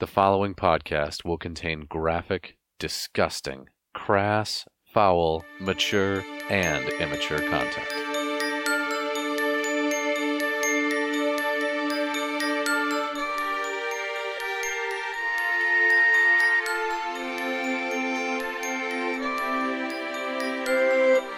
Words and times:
The 0.00 0.06
following 0.06 0.54
podcast 0.54 1.24
will 1.24 1.38
contain 1.38 1.80
graphic, 1.80 2.56
disgusting, 2.78 3.66
crass, 3.94 4.64
foul, 4.94 5.44
mature, 5.58 6.24
and 6.48 6.88
immature 7.00 7.40
content. 7.40 7.88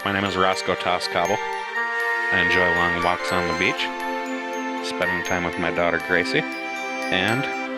My 0.05 0.13
name 0.13 0.25
is 0.25 0.37
Roscoe 0.37 0.75
Tosscobble. 0.75 1.39
I 1.39 2.43
enjoy 2.45 2.61
long 2.77 3.03
walks 3.03 3.33
on 3.33 3.49
the 3.49 3.59
beach, 3.59 4.87
spending 4.87 5.25
time 5.25 5.45
with 5.45 5.59
my 5.59 5.71
daughter 5.71 6.03
Gracie, 6.07 6.41
and 6.41 7.70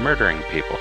murdering 0.00 0.42
people. 0.44 0.78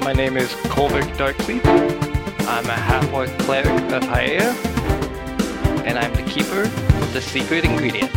My 0.00 0.14
name 0.14 0.36
is 0.36 0.50
Colvick 0.72 1.04
Darksleep. 1.16 1.64
I'm 2.48 2.66
a 2.66 2.72
half-orc 2.72 3.28
cleric 3.40 3.66
of 3.92 4.02
Hyea, 4.04 4.54
and 5.84 5.98
I'm 5.98 6.14
the 6.14 6.22
keeper 6.22 6.62
of 6.62 7.12
the 7.12 7.20
secret 7.20 7.64
ingredient. 7.64 8.10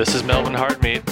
This 0.00 0.14
is 0.14 0.24
Melvin 0.24 0.54
Hardmeat. 0.54 1.02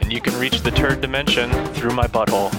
And 0.00 0.10
you 0.10 0.18
can 0.18 0.34
reach 0.40 0.62
the 0.62 0.70
turd 0.70 1.02
dimension 1.02 1.50
through 1.74 1.90
my 1.90 2.06
butthole. 2.06 2.50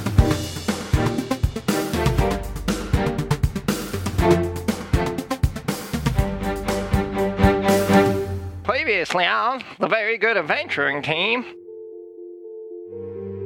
Previously 8.63 9.25
on 9.25 9.63
the 9.79 9.87
Very 9.87 10.19
Good 10.19 10.37
Adventuring 10.37 11.01
Team. 11.01 11.43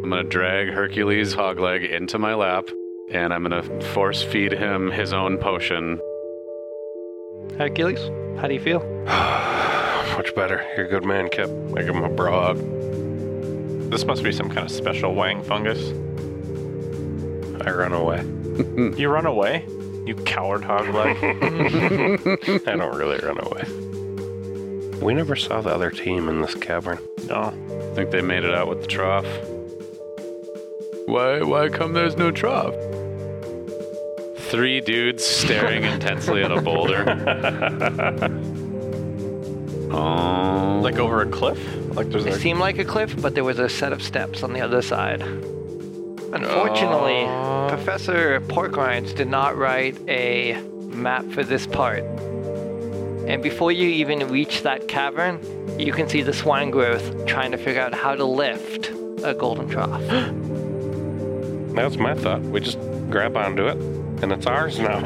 I'm 0.04 0.10
gonna 0.10 0.26
drag 0.26 0.74
Hercules 0.74 1.34
Hogleg 1.34 1.90
into 1.90 2.20
my 2.20 2.34
lap, 2.34 2.66
and 3.10 3.34
I'm 3.34 3.44
gonna 3.44 3.64
force 3.94 4.22
feed 4.22 4.52
him 4.52 4.92
his 4.92 5.14
own 5.14 5.38
potion. 5.38 6.02
Hercules, 7.58 8.00
how 8.40 8.48
do 8.48 8.54
you 8.54 8.60
feel? 8.60 8.80
Much 10.18 10.34
better. 10.36 10.66
You're 10.76 10.86
a 10.86 10.90
good 10.90 11.06
man, 11.06 11.30
Kip. 11.30 11.50
I 11.76 11.82
give 11.84 11.96
him 11.96 12.04
a 12.04 12.10
bra 12.10 12.48
hug. 12.54 12.58
This 13.92 14.06
must 14.06 14.24
be 14.24 14.32
some 14.32 14.50
kind 14.50 14.66
of 14.66 14.72
special 14.72 15.14
wang 15.14 15.44
fungus. 15.44 15.92
I 17.66 17.72
run 17.72 17.94
away. 17.94 18.24
You 18.98 19.10
run 19.10 19.26
away? 19.26 19.66
You 20.06 20.16
coward 20.16 20.62
hogleg. 20.62 21.18
I 22.68 22.76
don't 22.78 22.96
really 22.96 23.18
run 23.18 23.38
away. 23.46 23.66
We 25.06 25.14
never 25.14 25.36
saw 25.36 25.60
the 25.60 25.72
other 25.72 25.92
team 25.92 26.30
in 26.30 26.40
this 26.42 26.56
cavern. 26.56 27.00
no. 27.28 27.54
I 27.70 27.96
think 27.96 28.12
they 28.12 28.22
made 28.22 28.44
it 28.46 28.54
out 28.54 28.68
with 28.70 28.82
the 28.82 28.88
trough. 28.88 29.26
Why? 31.06 31.42
Why 31.42 31.68
come 31.70 31.92
there's 31.94 32.16
no 32.18 32.32
trough? 32.32 32.74
Three 34.56 34.80
dudes 34.80 35.26
staring 35.26 35.84
intensely 35.84 36.42
at 36.42 36.50
a 36.50 36.62
boulder. 36.62 37.04
oh, 39.92 40.80
Like 40.82 40.98
over 40.98 41.22
a 41.22 41.30
cliff? 41.30 41.60
Like 41.94 42.10
there's 42.10 42.26
It 42.26 42.36
a 42.36 42.40
seemed 42.40 42.60
like 42.60 42.80
a 42.80 42.86
cliff, 42.86 43.22
but 43.22 43.36
there 43.36 43.44
was 43.44 43.60
a 43.60 43.68
set 43.68 43.92
of 43.92 44.02
steps 44.02 44.44
on 44.44 44.54
the 44.54 44.62
other 44.62 44.82
side. 44.82 45.22
Unfortunately, 45.22 47.26
oh. 47.26 47.68
Professor 47.70 48.40
Porkrinds 48.48 49.14
did 49.14 49.28
not 49.28 49.58
write 49.58 49.98
a 50.08 50.54
map 50.88 51.26
for 51.32 51.44
this 51.44 51.68
part. 51.68 52.04
And 53.28 53.44
before 53.44 53.74
you 53.74 53.90
even 53.90 54.26
reach 54.30 54.64
that 54.64 54.88
cavern, 54.88 55.42
you 55.78 55.92
can 55.92 56.08
see 56.08 56.22
the 56.22 56.32
swine 56.32 56.72
growth 56.72 57.26
trying 57.26 57.52
to 57.52 57.58
figure 57.58 57.82
out 57.82 57.94
how 57.94 58.16
to 58.16 58.24
lift 58.24 58.90
a 59.22 59.34
golden 59.34 59.68
trough. 59.68 60.02
That's 61.76 61.98
my 61.98 62.14
thought. 62.14 62.40
We 62.42 62.62
just 62.62 62.80
grab 63.10 63.36
onto 63.36 63.68
it, 63.68 63.76
and 64.26 64.34
it's 64.34 64.48
ours 64.48 64.80
now. 64.80 65.00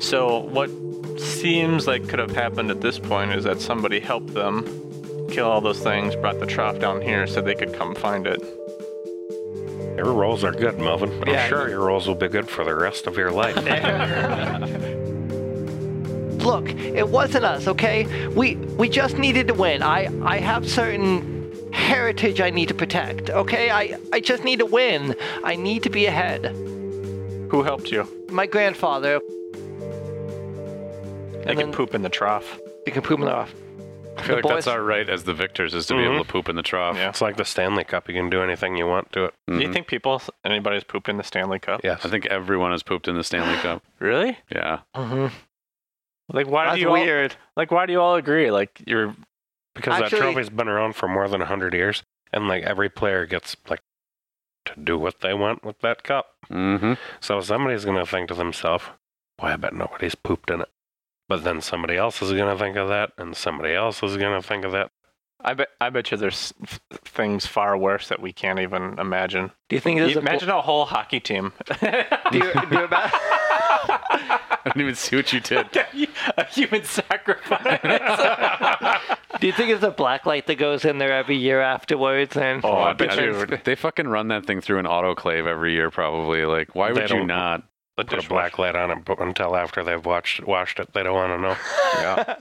So 0.00 0.38
what 0.40 0.70
seems 1.18 1.86
like 1.86 2.06
could 2.08 2.18
have 2.18 2.32
happened 2.32 2.70
at 2.70 2.80
this 2.82 2.98
point 2.98 3.32
is 3.32 3.44
that 3.44 3.60
somebody 3.60 3.98
helped 3.98 4.34
them 4.34 4.64
kill 5.30 5.46
all 5.50 5.60
those 5.62 5.80
things, 5.80 6.14
brought 6.16 6.38
the 6.38 6.46
trough 6.46 6.78
down 6.78 7.00
here 7.00 7.26
so 7.26 7.40
they 7.40 7.54
could 7.54 7.72
come 7.74 7.94
find 7.94 8.26
it. 8.26 8.42
your 9.96 10.12
rolls 10.12 10.44
are 10.44 10.52
good, 10.52 10.78
Melvin. 10.78 11.10
I'm 11.22 11.28
Yeah. 11.32 11.48
sure 11.48 11.70
your 11.70 11.80
rolls 11.80 12.06
will 12.06 12.14
be 12.14 12.28
good 12.28 12.48
for 12.50 12.64
the 12.64 12.74
rest 12.74 13.06
of 13.06 13.16
your 13.16 13.30
life. 13.32 13.56
Look, 16.44 16.68
it 16.68 17.08
wasn't 17.08 17.46
us, 17.46 17.66
okay? 17.66 18.06
We 18.28 18.56
we 18.76 18.90
just 18.90 19.16
needed 19.16 19.48
to 19.48 19.54
win. 19.54 19.82
I 19.82 20.08
I 20.22 20.36
have 20.38 20.68
certain 20.68 21.35
heritage 21.76 22.40
I 22.40 22.50
need 22.50 22.68
to 22.68 22.74
protect, 22.74 23.30
okay? 23.30 23.70
I 23.70 23.98
I 24.12 24.20
just 24.20 24.42
need 24.44 24.58
to 24.60 24.66
win. 24.66 25.14
I 25.44 25.54
need 25.56 25.82
to 25.84 25.90
be 25.90 26.06
ahead. 26.06 26.46
Who 27.50 27.62
helped 27.62 27.90
you? 27.92 28.08
My 28.30 28.46
grandfather, 28.46 29.20
They 31.44 31.52
And 31.52 31.58
could 31.58 31.66
then- 31.68 31.72
poop 31.72 31.94
in 31.94 32.02
the 32.02 32.08
trough. 32.08 32.58
you 32.86 32.92
can 32.92 33.02
poop 33.02 33.20
in 33.20 33.26
the 33.26 33.32
off. 33.32 33.52
I 34.18 34.22
feel 34.22 34.36
the 34.36 34.42
like 34.48 34.54
that's 34.56 34.66
our 34.66 34.82
right 34.82 35.08
as 35.08 35.24
the 35.24 35.34
victors 35.34 35.74
is 35.74 35.84
to 35.86 35.94
be 35.94 36.02
able 36.02 36.24
to 36.24 36.30
poop 36.32 36.48
in 36.48 36.56
the 36.56 36.62
trough. 36.62 36.96
Yeah. 36.96 37.10
it's 37.10 37.20
like 37.20 37.36
the 37.36 37.44
Stanley 37.44 37.84
Cup. 37.84 38.08
You 38.08 38.14
can 38.14 38.30
do 38.30 38.42
anything 38.42 38.74
you 38.76 38.86
want 38.86 39.12
to 39.12 39.26
it. 39.26 39.34
Do 39.46 39.58
you 39.58 39.68
Mhm. 39.68 39.72
think 39.74 39.86
people, 39.88 40.22
anybody's 40.44 40.84
pooped 40.84 41.08
in 41.10 41.18
the 41.18 41.22
Stanley 41.22 41.58
Cup? 41.58 41.82
Yes. 41.84 42.04
I 42.04 42.08
think 42.08 42.24
everyone 42.26 42.70
has 42.70 42.82
pooped 42.82 43.06
in 43.08 43.14
the 43.16 43.22
Stanley 43.24 43.56
Cup. 43.58 43.82
Really? 44.00 44.38
Yeah. 44.50 44.78
Mm-hmm. 44.94 45.26
Like 46.32 46.46
why 46.48 46.64
That's 46.64 46.76
do 46.76 46.80
you 46.80 46.88
all, 46.88 46.94
weird. 46.94 47.36
like 47.56 47.70
why 47.70 47.84
do 47.86 47.92
you 47.92 48.00
all 48.00 48.16
agree? 48.16 48.50
Like 48.50 48.70
you're 48.86 49.14
because 49.76 50.00
Actually- 50.00 50.18
that 50.18 50.24
trophy's 50.32 50.50
been 50.50 50.68
around 50.68 50.94
for 50.96 51.06
more 51.08 51.28
than 51.28 51.40
100 51.40 51.74
years, 51.74 52.02
and 52.32 52.48
like 52.48 52.64
every 52.64 52.88
player 52.88 53.26
gets 53.26 53.56
like 53.68 53.80
to 54.64 54.72
do 54.82 54.98
what 54.98 55.20
they 55.20 55.32
want 55.32 55.62
with 55.64 55.78
that 55.80 56.02
cup. 56.02 56.34
Mm-hmm. 56.50 56.94
So 57.20 57.40
somebody's 57.40 57.84
going 57.84 57.98
to 57.98 58.06
think 58.10 58.28
to 58.28 58.34
themselves, 58.34 58.84
boy, 59.38 59.48
I 59.48 59.56
bet 59.56 59.74
nobody's 59.74 60.14
pooped 60.16 60.50
in 60.50 60.60
it. 60.62 60.68
But 61.28 61.44
then 61.44 61.60
somebody 61.60 61.96
else 61.96 62.22
is 62.22 62.32
going 62.32 62.52
to 62.52 62.58
think 62.58 62.76
of 62.76 62.88
that, 62.88 63.12
and 63.18 63.36
somebody 63.36 63.74
else 63.74 64.02
is 64.02 64.16
going 64.16 64.40
to 64.40 64.46
think 64.46 64.64
of 64.64 64.72
that. 64.72 64.90
I 65.44 65.54
bet 65.54 65.68
I 65.80 65.90
bet 65.90 66.10
you 66.10 66.16
there's 66.16 66.54
f- 66.62 66.80
things 67.04 67.46
far 67.46 67.76
worse 67.76 68.08
that 68.08 68.20
we 68.22 68.32
can't 68.32 68.58
even 68.58 68.98
imagine. 68.98 69.52
Do 69.68 69.76
you 69.76 69.80
think 69.80 69.98
You 69.98 70.06
a 70.06 70.18
imagine 70.18 70.48
a 70.48 70.62
whole 70.62 70.86
hockey 70.86 71.20
team. 71.20 71.52
do 71.66 71.76
you, 71.82 72.02
do 72.30 72.38
you 72.38 72.84
ima- 72.84 73.10
I 74.58 74.60
didn't 74.64 74.80
even 74.82 74.94
see 74.94 75.14
what 75.16 75.32
you 75.32 75.40
did. 75.40 75.66
a 76.36 76.44
human 76.44 76.84
sacrifice. 76.84 77.80
Do 79.40 79.46
you 79.46 79.52
think 79.52 79.70
it's 79.70 79.82
a 79.84 79.90
black 79.90 80.26
light 80.26 80.46
that 80.46 80.56
goes 80.56 80.84
in 80.84 80.98
there 80.98 81.12
every 81.12 81.36
year 81.36 81.60
afterwards? 81.60 82.36
And 82.36 82.64
Oh, 82.64 82.72
I 82.72 82.90
I 82.90 82.92
bet 82.94 83.16
you 83.16 83.46
they 83.64 83.74
fucking 83.74 84.08
run 84.08 84.28
that 84.28 84.46
thing 84.46 84.60
through 84.60 84.78
an 84.78 84.86
autoclave 84.86 85.46
every 85.46 85.72
year, 85.72 85.90
probably. 85.90 86.44
Like, 86.44 86.74
why 86.74 86.92
They 86.92 87.02
would 87.02 87.10
you 87.10 87.16
don't- 87.18 87.26
not? 87.26 87.62
the 87.98 88.04
Put 88.04 88.26
a 88.26 88.28
black 88.28 88.58
light 88.58 88.76
on 88.76 88.90
it 88.90 89.06
but 89.06 89.18
until 89.20 89.56
after 89.56 89.82
they've 89.82 90.04
watched 90.04 90.44
washed 90.46 90.78
it. 90.80 90.92
They 90.92 91.02
don't 91.02 91.14
want 91.14 91.32
to 91.32 91.38
know. 91.38 91.56
Yeah. 91.96 92.34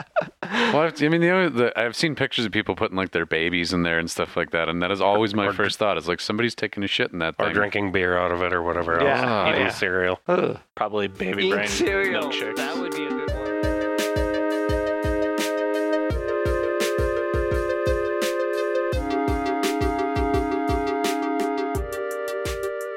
Well, 0.74 0.80
I've- 0.84 1.06
I 1.06 1.08
mean, 1.08 1.22
you 1.22 1.30
know, 1.32 1.48
the, 1.48 1.80
I've 1.80 1.96
seen 1.96 2.14
pictures 2.14 2.44
of 2.44 2.52
people 2.52 2.76
putting 2.76 2.98
like 2.98 3.12
their 3.12 3.26
babies 3.26 3.72
in 3.72 3.84
there 3.84 3.98
and 3.98 4.12
stuff 4.12 4.36
like 4.36 4.52
that, 4.52 4.68
and 4.68 4.82
that 4.84 4.92
is 4.92 5.00
always 5.00 5.34
my 5.34 5.46
Or- 5.48 5.54
first 5.54 5.80
thought. 5.80 5.98
Is 5.98 6.10
like 6.10 6.20
somebody's 6.20 6.56
taking 6.56 6.84
a 6.84 6.88
shit 6.88 7.14
in 7.14 7.20
that 7.20 7.36
Or 7.40 7.46
thing. 7.46 7.54
drinking 7.54 7.92
beer 7.94 8.18
out 8.18 8.32
of 8.34 8.42
it 8.42 8.52
or 8.52 8.64
whatever 8.64 9.00
Yeah. 9.02 9.16
else. 9.22 9.26
Oh, 9.26 9.50
Eating 9.52 9.62
yeah. 9.62 9.70
cereal. 9.70 10.20
Ugh. 10.28 10.60
Probably 10.76 11.08
baby 11.08 11.44
Eating 11.44 11.52
brain 11.52 11.68
cereal. 11.70 12.24
milkshakes. 12.24 12.58
That 12.58 12.76
would 12.78 12.92
be 12.94 13.06
a 13.06 13.10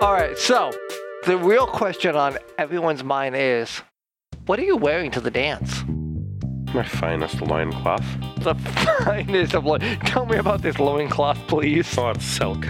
All 0.00 0.12
right, 0.12 0.38
so 0.38 0.70
the 1.26 1.36
real 1.36 1.66
question 1.66 2.14
on 2.14 2.38
everyone's 2.56 3.02
mind 3.02 3.34
is 3.36 3.82
what 4.46 4.58
are 4.58 4.62
you 4.64 4.76
wearing 4.76 5.10
to 5.12 5.20
the 5.20 5.30
dance? 5.30 5.82
My 6.72 6.84
finest 6.84 7.40
loincloth. 7.40 8.04
The 8.42 8.54
finest 9.04 9.54
of 9.54 9.64
lo- 9.64 9.78
Tell 9.78 10.26
me 10.26 10.36
about 10.36 10.62
this 10.62 10.78
loincloth, 10.78 11.38
please. 11.48 11.96
Oh, 11.98 12.10
it's 12.10 12.24
silk. 12.24 12.66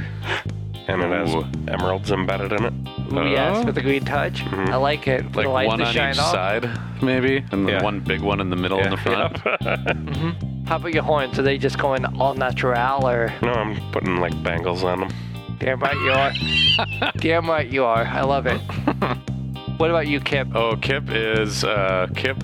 And 0.86 1.02
it 1.02 1.10
has 1.10 1.34
Ooh. 1.34 1.44
emeralds 1.68 2.10
embedded 2.10 2.52
in 2.52 2.64
it. 2.64 2.72
Ooh, 3.12 3.28
yes, 3.28 3.58
Oh. 3.58 3.64
with 3.66 3.76
a 3.76 3.82
green 3.82 4.04
touch. 4.06 4.40
Mhm. 4.44 4.70
I 4.70 4.76
like 4.76 5.06
it. 5.06 5.24
With 5.26 5.36
like 5.36 5.46
the 5.46 5.50
lights 5.52 5.68
one 5.68 5.78
that 5.80 5.88
on 5.88 5.92
shine 5.94 6.14
each 6.14 6.18
off. 6.20 6.30
side, 6.32 7.02
maybe, 7.02 7.44
and 7.52 7.68
Yeah. 7.68 7.78
the 7.78 7.84
one 7.84 8.00
big 8.00 8.22
one 8.22 8.40
in 8.40 8.48
the 8.48 8.56
middle 8.56 8.78
in 8.78 8.90
the 8.90 8.96
front. 8.96 9.36
hmm 9.38 10.30
How 10.66 10.76
about 10.76 10.94
your 10.94 11.02
horns? 11.02 11.38
Are 11.38 11.42
they 11.42 11.58
just 11.58 11.78
going 11.78 12.06
all 12.18 12.32
natural 12.34 13.06
or 13.06 13.34
No, 13.42 13.52
I'm 13.52 13.78
putting 13.92 14.16
like 14.18 14.40
bangles 14.42 14.82
on 14.82 15.00
them. 15.00 15.08
Damn 15.58 15.80
right 15.80 15.96
you 15.96 16.10
are? 16.10 17.12
damn 17.18 17.48
right 17.48 17.68
you 17.68 17.84
are. 17.84 18.04
I 18.04 18.22
love 18.22 18.46
it. 18.46 18.60
What 19.78 19.90
about 19.90 20.08
you, 20.08 20.18
Kip? 20.18 20.48
Oh, 20.56 20.76
Kip 20.76 21.04
is 21.08 21.62
uh, 21.62 22.08
Kip 22.16 22.36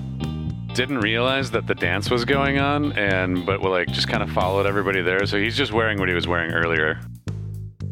didn't 0.73 0.99
realize 0.99 1.51
that 1.51 1.67
the 1.67 1.75
dance 1.75 2.09
was 2.09 2.23
going 2.23 2.59
on, 2.59 2.93
and 2.93 3.45
but 3.45 3.61
like 3.61 3.89
just 3.89 4.07
kind 4.07 4.23
of 4.23 4.31
followed 4.31 4.65
everybody 4.65 5.01
there. 5.01 5.25
So 5.25 5.37
he's 5.37 5.57
just 5.57 5.73
wearing 5.73 5.99
what 5.99 6.07
he 6.07 6.15
was 6.15 6.29
wearing 6.29 6.51
earlier. 6.51 6.97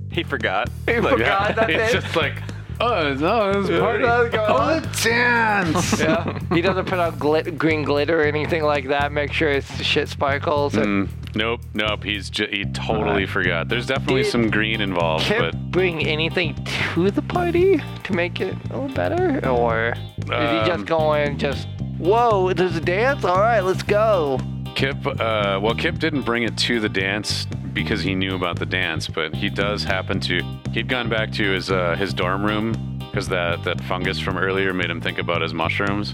He 0.09 0.23
forgot. 0.23 0.69
You 0.87 1.01
forgot 1.01 1.55
that 1.57 1.69
it's 1.69 1.91
just 1.91 2.15
like, 2.15 2.41
oh, 2.79 3.13
no, 3.13 3.51
it's 3.59 3.69
a 3.69 3.79
party. 3.79 4.03
oh, 4.05 4.79
the 4.79 5.03
dance. 5.03 5.99
Yeah. 6.03 6.39
He 6.53 6.61
doesn't 6.61 6.85
put 6.85 6.99
on 6.99 7.13
glit- 7.19 7.57
green 7.57 7.83
glitter 7.83 8.19
or 8.21 8.23
anything 8.23 8.63
like 8.63 8.87
that. 8.89 9.11
Make 9.11 9.31
sure 9.31 9.49
it's 9.49 9.81
shit 9.81 10.09
sparkles. 10.09 10.73
Mm, 10.73 11.07
nope, 11.35 11.61
nope. 11.73 12.03
He's 12.03 12.29
ju- 12.29 12.47
he 12.51 12.65
totally 12.65 13.25
forgot. 13.25 13.69
There's 13.69 13.87
definitely 13.87 14.23
Did 14.23 14.31
some 14.31 14.49
green 14.49 14.81
involved, 14.81 15.25
Kip 15.25 15.39
but 15.39 15.71
bring 15.71 16.05
anything 16.05 16.55
to 16.93 17.09
the 17.11 17.21
party 17.21 17.81
to 18.03 18.13
make 18.13 18.41
it 18.41 18.55
a 18.69 18.73
little 18.79 18.93
better, 18.95 19.47
or 19.47 19.93
is 20.19 20.27
he 20.27 20.33
Um, 20.33 20.67
just 20.67 20.85
going 20.85 21.37
just? 21.37 21.67
Whoa, 21.99 22.51
there's 22.53 22.75
a 22.75 22.81
dance. 22.81 23.23
All 23.23 23.39
right, 23.39 23.61
let's 23.61 23.83
go. 23.83 24.39
Kip, 24.75 25.05
uh, 25.05 25.59
well, 25.61 25.75
Kip 25.75 25.99
didn't 25.99 26.23
bring 26.23 26.43
it 26.43 26.57
to 26.57 26.79
the 26.79 26.89
dance 26.89 27.47
because 27.73 28.01
he 28.01 28.15
knew 28.15 28.35
about 28.35 28.59
the 28.59 28.65
dance, 28.65 29.07
but 29.07 29.35
he 29.35 29.49
does 29.49 29.83
happen 29.83 30.19
to. 30.21 30.41
He'd 30.71 30.87
gone 30.87 31.09
back 31.09 31.31
to 31.33 31.51
his 31.51 31.71
uh, 31.71 31.95
his 31.95 32.13
dorm 32.13 32.45
room 32.45 32.99
because 32.99 33.27
that 33.29 33.63
that 33.63 33.81
fungus 33.83 34.19
from 34.19 34.37
earlier 34.37 34.73
made 34.73 34.89
him 34.89 35.01
think 35.01 35.17
about 35.17 35.41
his 35.41 35.53
mushrooms. 35.53 36.13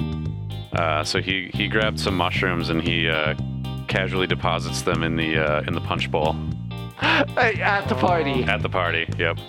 Uh, 0.73 1.03
so 1.03 1.21
he 1.21 1.49
he 1.53 1.67
grabbed 1.67 1.99
some 1.99 2.15
mushrooms 2.15 2.69
and 2.69 2.81
he 2.81 3.07
uh, 3.07 3.35
casually 3.87 4.27
deposits 4.27 4.81
them 4.83 5.03
in 5.03 5.15
the 5.15 5.37
uh, 5.37 5.61
in 5.61 5.73
the 5.73 5.81
punch 5.81 6.09
bowl 6.11 6.35
At 7.01 7.87
the 7.87 7.95
party. 7.95 8.43
at 8.43 8.61
the 8.61 8.69
party. 8.69 9.07
Yep. 9.17 9.39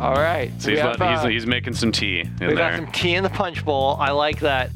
All 0.00 0.14
right. 0.14 0.50
So 0.60 0.70
he's 0.70 0.80
have, 0.80 0.98
let, 0.98 1.10
he's, 1.10 1.24
uh, 1.24 1.28
he's 1.28 1.46
making 1.46 1.74
some 1.74 1.92
tea 1.92 2.20
in 2.40 2.48
we 2.48 2.54
got 2.54 2.76
some 2.76 2.90
tea 2.90 3.14
in 3.14 3.22
the 3.22 3.30
punch 3.30 3.64
bowl. 3.64 3.96
I 4.00 4.10
like 4.10 4.40
that. 4.40 4.70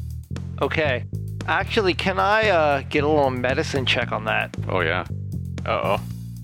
Okay. 0.61 1.03
Actually, 1.47 1.93
can 1.93 2.19
I 2.19 2.49
uh, 2.49 2.81
get 2.83 3.03
a 3.03 3.07
little 3.07 3.29
medicine 3.29 3.85
check 3.85 4.11
on 4.11 4.25
that? 4.25 4.55
Oh 4.69 4.81
yeah. 4.81 5.05
Uh 5.65 5.97
oh. 5.97 6.01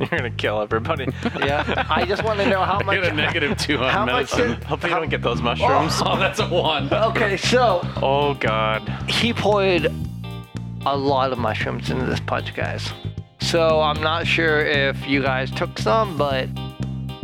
You're 0.11 0.19
gonna 0.19 0.31
kill 0.31 0.61
everybody. 0.61 1.07
Yeah. 1.39 1.85
I 1.89 2.05
just 2.05 2.23
want 2.23 2.39
to 2.39 2.49
know 2.49 2.61
how 2.63 2.79
much. 2.79 2.83
I 2.83 2.85
much. 2.95 3.01
get 3.03 3.11
a 3.13 3.15
negative 3.15 3.57
two 3.57 3.77
on 3.77 3.91
How 3.91 4.05
much 4.05 4.31
medicine. 4.31 4.49
did- 4.59 4.63
Hope 4.63 4.83
you 4.83 4.89
don't 4.89 5.09
get 5.09 5.21
those 5.21 5.41
mushrooms. 5.41 6.01
Oh, 6.05 6.17
that's 6.17 6.39
a 6.39 6.47
one. 6.47 6.91
Okay, 6.93 7.37
so 7.37 7.81
Oh 7.97 8.33
god. 8.35 8.87
he 9.09 9.33
poured 9.33 9.91
a 10.85 10.95
lot 10.97 11.31
of 11.31 11.37
mushrooms 11.37 11.89
into 11.89 12.05
this 12.05 12.19
punch, 12.21 12.53
guys. 12.53 12.91
So 13.41 13.81
I'm 13.81 14.01
not 14.01 14.25
sure 14.27 14.59
if 14.65 15.07
you 15.07 15.21
guys 15.21 15.51
took 15.51 15.77
some, 15.77 16.17
but 16.17 16.47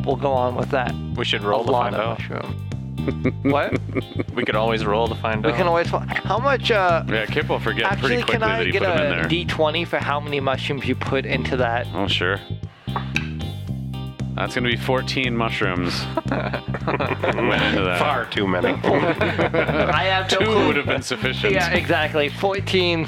we'll 0.05 0.15
go 0.17 0.31
on 0.31 0.55
with 0.55 0.69
that. 0.71 0.93
We 1.15 1.23
should 1.25 1.43
A 1.43 1.47
roll 1.47 1.63
to 1.65 1.71
lot 1.71 1.83
find 1.91 1.95
of 1.95 2.01
out. 2.01 2.19
mushroom. 2.19 2.65
what? 3.43 3.79
We 4.35 4.43
could 4.43 4.55
always 4.55 4.85
roll 4.85 5.07
to 5.07 5.15
find 5.15 5.37
out. 5.39 5.45
We 5.45 5.51
out. 5.53 5.57
can 5.57 5.67
always. 5.67 5.89
fi- 5.89 6.05
How 6.05 6.37
much? 6.37 6.69
Uh, 6.71 7.03
Yeah, 7.07 7.25
Kip 7.25 7.47
will 7.49 7.59
forget 7.59 7.85
actually, 7.85 8.09
pretty 8.17 8.23
quickly 8.23 8.33
can 8.39 8.43
I 8.43 8.57
that 8.57 8.65
he 8.65 8.71
get 8.71 8.81
put 8.83 8.89
him 8.91 9.13
in 9.13 9.19
a 9.19 9.27
there. 9.27 9.45
D20 9.45 9.87
for 9.87 9.97
how 9.97 10.19
many 10.19 10.39
mushrooms 10.41 10.85
you 10.85 10.95
put 10.95 11.25
into 11.25 11.55
that? 11.57 11.87
Oh, 11.93 12.07
sure. 12.07 12.39
That's 14.35 14.55
gonna 14.55 14.69
be 14.69 14.77
14 14.77 15.35
mushrooms. 15.35 16.01
Went 16.31 17.61
into 17.63 17.83
that. 17.83 17.97
Far 17.99 18.25
too 18.27 18.47
many. 18.47 18.69
I 18.83 20.03
have 20.05 20.31
no 20.31 20.37
Two 20.39 20.45
clue. 20.45 20.67
would 20.67 20.75
have 20.77 20.85
been 20.85 21.01
sufficient. 21.01 21.53
Yeah, 21.53 21.71
exactly. 21.73 22.29
14. 22.29 23.07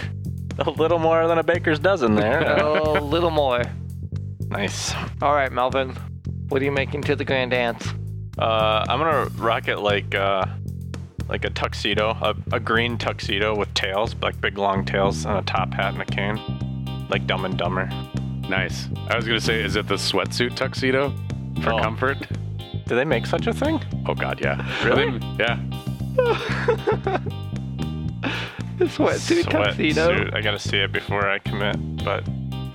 a 0.60 0.70
little 0.72 1.00
more 1.00 1.28
than 1.28 1.38
a 1.38 1.44
baker's 1.44 1.80
dozen 1.80 2.16
there. 2.16 2.42
A 2.58 3.00
little 3.02 3.30
more. 3.32 3.64
nice. 4.50 4.94
All 5.22 5.34
right, 5.34 5.52
Melvin. 5.52 5.96
What 6.50 6.62
are 6.62 6.66
you 6.66 6.72
making 6.72 7.04
to 7.04 7.16
the 7.16 7.24
grand 7.24 7.52
dance? 7.52 7.88
Uh, 8.38 8.86
I'm 8.90 9.00
gonna 9.00 9.30
rock 9.38 9.70
it 9.70 9.78
like 9.78 10.14
uh, 10.14 10.44
like 11.30 11.46
a 11.46 11.50
tuxedo, 11.50 12.10
a, 12.22 12.36
a 12.52 12.60
green 12.60 12.98
tuxedo 12.98 13.56
with 13.56 13.74
tails, 13.74 14.16
like 14.22 14.40
big 14.42 14.58
long 14.58 14.84
tails, 14.84 15.24
and 15.26 15.38
a 15.38 15.42
top 15.44 15.74
hat 15.74 15.94
and 15.94 16.02
a 16.02 16.06
cane, 16.06 17.06
like 17.10 17.26
Dumb 17.26 17.46
and 17.46 17.58
Dumber. 17.58 17.90
Nice. 18.52 18.90
I 19.08 19.16
was 19.16 19.26
gonna 19.26 19.40
say, 19.40 19.62
is 19.64 19.76
it 19.78 19.88
the 19.88 19.96
sweatsuit 19.96 20.56
tuxedo 20.58 21.14
for 21.64 21.72
Oh. 21.74 21.80
comfort? 21.80 22.18
Do 22.86 22.96
they 22.96 23.06
make 23.06 23.26
such 23.26 23.48
a 23.48 23.54
thing? 23.54 23.80
Oh 24.08 24.14
God, 24.14 24.40
yeah. 24.42 24.58
Really? 24.86 25.18
Yeah. 25.40 25.58
The 28.78 28.86
sweatsuit 28.88 29.50
tuxedo. 29.50 30.10
Sweatsuit. 30.12 30.34
I 30.36 30.42
gotta 30.42 30.58
see 30.60 30.78
it 30.78 30.92
before 30.92 31.30
I 31.30 31.38
commit, 31.40 31.78
but 32.04 32.24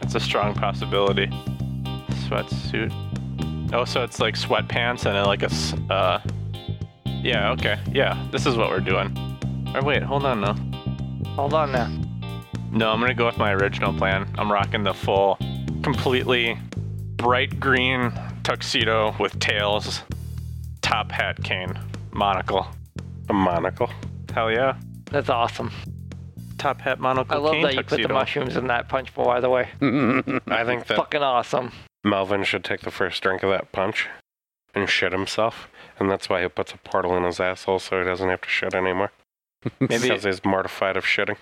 it's 0.03 0.15
a 0.15 0.21
strong 0.21 0.55
possibility. 0.55 1.27
Sweatsuit. 2.29 2.93
Oh, 3.75 3.85
so 3.85 4.05
it's 4.05 4.21
like 4.21 4.35
sweatpants 4.37 5.05
and 5.05 5.17
then 5.17 5.25
like 5.25 5.43
a. 5.43 5.47
s- 5.47 5.75
Uh, 5.91 6.21
yeah. 7.23 7.51
Okay. 7.53 7.79
Yeah. 7.93 8.17
This 8.31 8.47
is 8.47 8.57
what 8.57 8.71
we're 8.71 8.81
doing. 8.81 9.11
Or 9.75 9.83
wait, 9.83 10.03
hold 10.03 10.25
on 10.25 10.41
now. 10.41 10.55
Hold 11.35 11.55
on 11.55 11.73
now. 11.73 11.89
No, 12.71 12.91
I'm 12.93 13.01
gonna 13.01 13.13
go 13.15 13.27
with 13.27 13.37
my 13.39 13.53
original 13.53 13.93
plan. 13.93 14.33
I'm 14.39 14.51
rocking 14.53 14.85
the 14.85 14.95
full, 14.95 15.39
completely 15.87 16.59
bright 17.17 17.61
green 17.61 18.13
tuxedo 18.43 19.15
with 19.21 19.39
tails, 19.39 20.03
top 20.83 21.13
hat, 21.13 21.41
cane, 21.45 21.79
monocle. 22.11 22.67
A 23.29 23.33
monocle. 23.33 23.89
Hell 24.35 24.51
yeah. 24.51 24.77
That's 25.13 25.29
awesome. 25.29 25.71
Top 26.59 26.81
hat, 26.81 26.99
monocle, 26.99 27.37
I 27.37 27.39
love 27.39 27.53
cane 27.53 27.63
that 27.63 27.75
you 27.75 27.85
put 27.85 28.03
the 28.03 28.09
mushrooms 28.09 28.57
in 28.57 28.67
that 28.67 28.89
punch 28.89 29.15
bowl, 29.15 29.27
by 29.27 29.39
the 29.39 29.49
way. 29.49 29.69
I 30.49 30.65
think 30.65 30.87
that 30.89 30.97
Fucking 30.97 31.23
awesome. 31.23 31.71
Melvin 32.03 32.43
should 32.43 32.65
take 32.65 32.81
the 32.81 32.91
first 32.91 33.23
drink 33.23 33.45
of 33.45 33.51
that 33.51 33.71
punch 33.71 34.09
and 34.75 34.91
shit 34.91 35.13
himself. 35.13 35.69
And 36.01 36.11
that's 36.11 36.29
why 36.29 36.43
he 36.43 36.49
puts 36.49 36.73
a 36.73 36.79
portal 36.79 37.17
in 37.17 37.23
his 37.23 37.39
asshole 37.39 37.79
so 37.79 38.01
he 38.01 38.05
doesn't 38.05 38.29
have 38.29 38.41
to 38.41 38.49
shit 38.49 38.75
anymore. 38.75 39.13
Maybe 39.79 40.09
Because 40.09 40.25
he's 40.25 40.45
mortified 40.45 40.97
of 40.97 41.05
shitting. 41.05 41.37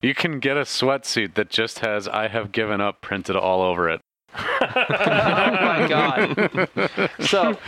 You 0.00 0.14
can 0.14 0.38
get 0.38 0.56
a 0.56 0.60
sweatsuit 0.62 1.34
that 1.34 1.50
just 1.50 1.80
has 1.80 2.06
"I 2.08 2.28
have 2.28 2.52
given 2.52 2.80
up" 2.80 3.00
printed 3.00 3.36
all 3.36 3.62
over 3.62 3.88
it. 3.88 4.00
oh 4.34 4.40
my 4.70 5.86
god. 5.88 7.10
So 7.26 7.58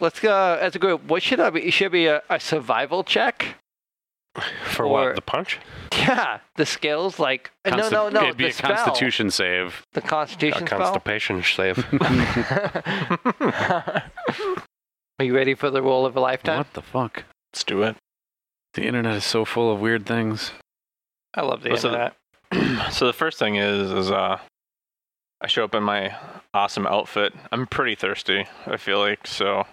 let's 0.00 0.20
go 0.20 0.58
as 0.60 0.76
a 0.76 0.78
group. 0.78 1.04
What 1.04 1.22
should 1.22 1.40
I 1.40 1.50
be? 1.50 1.62
It 1.66 1.70
should 1.72 1.92
be 1.92 2.06
a, 2.06 2.22
a 2.28 2.38
survival 2.40 3.04
check. 3.04 3.56
For 4.66 4.84
Or- 4.84 4.88
what? 5.08 5.14
The 5.16 5.22
punch? 5.22 5.58
Yeah, 5.92 6.38
the 6.56 6.64
skills 6.66 7.18
like 7.18 7.50
no, 7.66 7.72
Consti- 7.72 7.90
no, 7.92 8.08
no. 8.08 8.22
It'd 8.24 8.36
be 8.36 8.44
the 8.44 8.50
a 8.50 8.52
spell. 8.52 8.76
Constitution 8.76 9.30
save. 9.30 9.82
The 9.94 10.00
A 10.04 10.06
Constitution 10.06 10.66
spell. 10.66 10.78
constipation 10.78 11.42
save. 11.42 11.78
Are 15.18 15.24
you 15.24 15.34
ready 15.34 15.54
for 15.54 15.70
the 15.70 15.82
roll 15.82 16.06
of 16.06 16.16
a 16.16 16.20
lifetime? 16.20 16.58
What 16.58 16.72
the 16.74 16.82
fuck? 16.82 17.24
let's 17.52 17.64
do 17.64 17.82
it. 17.82 17.96
The 18.74 18.84
internet 18.86 19.14
is 19.16 19.24
so 19.24 19.44
full 19.44 19.72
of 19.72 19.80
weird 19.80 20.06
things. 20.06 20.52
I 21.38 21.42
love 21.42 21.62
the 21.62 21.70
Listen, 21.70 21.94
internet. 21.94 22.92
so 22.92 23.06
the 23.06 23.12
first 23.12 23.38
thing 23.38 23.54
is, 23.54 23.92
is 23.92 24.10
uh, 24.10 24.38
I 25.40 25.46
show 25.46 25.62
up 25.62 25.74
in 25.74 25.84
my 25.84 26.16
awesome 26.52 26.84
outfit. 26.84 27.32
I'm 27.52 27.68
pretty 27.68 27.94
thirsty. 27.94 28.46
I 28.66 28.76
feel 28.76 28.98
like 28.98 29.24
so. 29.24 29.64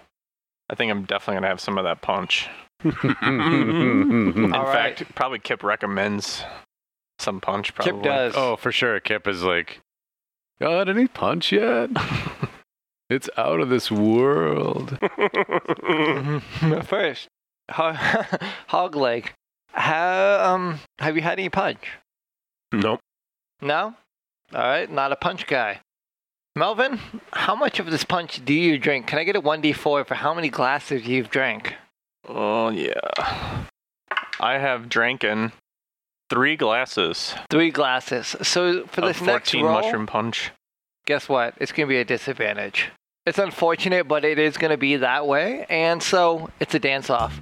I 0.70 0.76
think 0.76 0.92
I'm 0.92 1.04
definitely 1.04 1.38
gonna 1.38 1.48
have 1.48 1.60
some 1.60 1.76
of 1.76 1.82
that 1.84 2.02
punch. 2.02 2.48
In 2.84 4.52
All 4.54 4.64
right. 4.64 4.96
fact, 4.96 5.14
probably 5.16 5.40
Kip 5.40 5.64
recommends 5.64 6.44
some 7.18 7.40
punch. 7.40 7.74
Probably. 7.74 7.94
Kip 7.94 8.02
does. 8.02 8.34
Oh, 8.36 8.54
for 8.54 8.70
sure. 8.70 9.00
Kip 9.00 9.26
is 9.26 9.42
like, 9.42 9.80
got 10.60 10.88
any 10.88 11.08
punch 11.08 11.50
yet? 11.50 11.90
it's 13.10 13.28
out 13.36 13.58
of 13.58 13.70
this 13.70 13.90
world. 13.90 14.98
First, 16.84 17.28
hog, 17.70 17.96
hog 18.68 18.94
leg. 18.94 19.32
How 19.76 20.54
um 20.54 20.80
have 20.98 21.16
you 21.16 21.22
had 21.22 21.38
any 21.38 21.48
punch? 21.48 21.78
nope. 22.72 23.00
No. 23.60 23.94
All 24.54 24.60
right, 24.60 24.90
not 24.90 25.12
a 25.12 25.16
punch 25.16 25.46
guy. 25.46 25.80
Melvin, 26.54 26.98
how 27.32 27.54
much 27.54 27.78
of 27.78 27.86
this 27.90 28.04
punch 28.04 28.44
do 28.44 28.54
you 28.54 28.78
drink? 28.78 29.06
Can 29.06 29.18
I 29.18 29.24
get 29.24 29.36
a 29.36 29.40
one 29.40 29.60
d 29.60 29.72
four 29.72 30.04
for 30.04 30.14
how 30.14 30.32
many 30.34 30.48
glasses 30.48 31.06
you've 31.06 31.30
drank? 31.30 31.74
Oh 32.28 32.70
yeah. 32.70 33.66
I 34.40 34.54
have 34.58 34.88
drinking 34.88 35.52
three 36.30 36.56
glasses 36.56 37.34
Three 37.50 37.70
glasses. 37.70 38.34
So 38.42 38.86
for 38.86 39.02
of 39.02 39.08
this 39.08 39.20
next 39.22 39.50
14 39.50 39.64
roll, 39.64 39.74
mushroom 39.74 40.06
punch. 40.06 40.50
guess 41.06 41.28
what? 41.28 41.54
It's 41.58 41.72
gonna 41.72 41.86
be 41.88 41.98
a 41.98 42.04
disadvantage. 42.04 42.90
It's 43.26 43.38
unfortunate, 43.38 44.06
but 44.08 44.24
it 44.24 44.38
is 44.38 44.56
gonna 44.56 44.76
be 44.76 44.96
that 44.96 45.26
way, 45.26 45.66
and 45.68 46.02
so 46.02 46.48
it's 46.60 46.74
a 46.74 46.78
dance 46.78 47.10
off. 47.10 47.40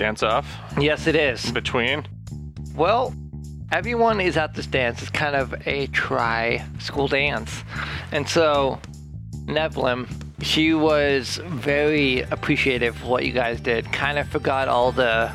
Dance 0.00 0.22
off 0.22 0.46
Yes, 0.78 1.06
it 1.06 1.14
is. 1.14 1.44
in 1.44 1.52
between. 1.52 2.06
Well, 2.74 3.14
everyone 3.70 4.18
is 4.18 4.38
at 4.38 4.54
this 4.54 4.66
dance. 4.66 5.02
It's 5.02 5.10
kind 5.10 5.36
of 5.36 5.54
a 5.66 5.88
tri 5.88 6.64
school 6.78 7.06
dance. 7.06 7.62
And 8.10 8.26
so, 8.26 8.80
Nevlin, 9.44 10.08
she 10.40 10.72
was 10.72 11.36
very 11.44 12.22
appreciative 12.22 12.96
of 12.96 13.04
what 13.08 13.26
you 13.26 13.32
guys 13.32 13.60
did. 13.60 13.92
Kind 13.92 14.18
of 14.18 14.26
forgot 14.26 14.68
all 14.68 14.90
the 14.90 15.30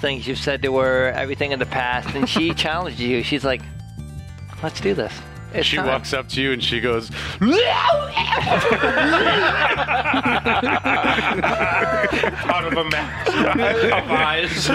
things 0.00 0.26
you 0.26 0.34
said 0.34 0.62
to 0.62 0.78
her, 0.78 1.10
everything 1.12 1.52
in 1.52 1.58
the 1.58 1.66
past, 1.66 2.14
and 2.14 2.26
she 2.26 2.54
challenged 2.64 2.98
you. 3.00 3.22
She's 3.22 3.44
like, 3.44 3.60
let's 4.62 4.80
do 4.80 4.94
this. 4.94 5.12
It's 5.52 5.66
She 5.66 5.76
time. 5.76 5.86
walks 5.86 6.12
up 6.12 6.28
to 6.30 6.42
you 6.42 6.52
and 6.52 6.62
she 6.62 6.80
goes, 6.80 7.10
Out 12.50 12.64
of 12.64 12.72
a 12.76 12.84
match 12.90 13.28
of 13.28 14.10
eyes. 14.10 14.68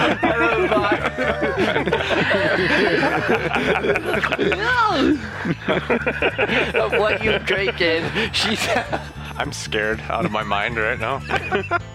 of 6.74 6.92
what 6.98 7.22
you've 7.22 7.44
drinking. 7.44 8.04
She's 8.32 8.66
I'm 9.36 9.52
scared 9.52 10.00
out 10.08 10.24
of 10.24 10.30
my 10.30 10.42
mind 10.42 10.76
right 10.76 10.98
now. 10.98 11.20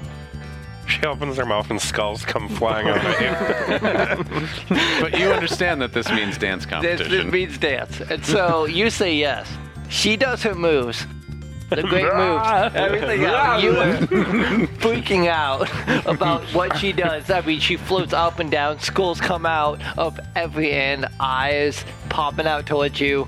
She 1.00 1.06
opens 1.06 1.38
her 1.38 1.46
mouth 1.46 1.70
and 1.70 1.80
skulls 1.80 2.26
come 2.26 2.50
flying 2.50 2.88
out 2.88 2.98
of 2.98 3.22
you. 3.22 4.70
but 5.02 5.20
you 5.20 5.28
understand 5.30 5.82
that 5.82 5.94
this 5.94 6.10
means 6.10 6.38
dance 6.38 6.66
this, 6.66 6.72
competition. 6.72 7.12
this 7.12 7.32
means 7.32 7.58
dance, 7.60 8.02
and 8.02 8.26
so 8.26 8.66
you 8.66 8.90
say 8.90 9.16
yes. 9.16 9.48
She 9.90 10.18
does 10.18 10.42
her 10.44 10.56
moves. 10.56 11.06
The 11.70 11.84
great 11.84 12.04
moves, 12.16 12.76
everything 12.76 13.24
else. 13.24 13.64
You 13.64 13.78
are 13.78 13.98
freaking 14.80 15.28
out 15.28 15.70
about 16.08 16.44
what 16.56 16.76
she 16.78 16.92
does. 16.92 17.30
I 17.30 17.42
mean, 17.42 17.60
she 17.60 17.78
floats 17.78 18.12
up 18.12 18.40
and 18.40 18.50
down, 18.50 18.80
skulls 18.80 19.22
come 19.22 19.46
out 19.46 19.80
of 19.98 20.20
every 20.36 20.72
end, 20.72 21.06
eyes 21.20 21.86
popping 22.10 22.48
out 22.48 22.66
towards 22.66 23.00
you. 23.00 23.28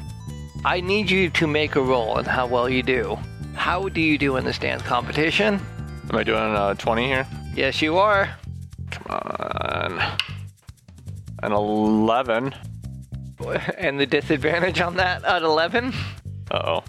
I 0.65 0.81
need 0.81 1.11
you 1.11 1.29
to 1.29 1.45
make 1.45 1.75
a 1.75 1.81
roll 1.81 2.11
on 2.11 2.25
how 2.25 2.47
well 2.47 2.67
you 2.67 2.81
do. 2.81 3.19
How 3.53 3.87
do 3.87 4.01
you 4.01 4.17
do 4.17 4.37
in 4.37 4.45
this 4.45 4.57
dance 4.57 4.81
competition? 4.81 5.59
Am 6.09 6.15
I 6.15 6.23
doing 6.23 6.55
uh, 6.55 6.73
20 6.73 7.05
here? 7.05 7.27
Yes, 7.53 7.81
you 7.81 7.97
are. 7.97 8.29
Come 8.91 9.07
on. 9.09 10.17
An 11.43 11.51
11. 11.51 12.55
And 13.79 13.99
the 13.99 14.05
disadvantage 14.05 14.81
on 14.81 14.97
that 14.97 15.23
at 15.23 15.41
11? 15.41 15.93
Uh 16.51 16.61
oh. 16.63 16.83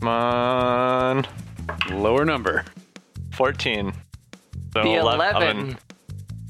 Come 0.00 0.08
on. 0.08 1.26
Lower 1.90 2.26
number. 2.26 2.66
14. 3.32 3.94
So 4.74 4.82
The 4.82 4.94
11. 4.96 5.36
11. 5.36 5.78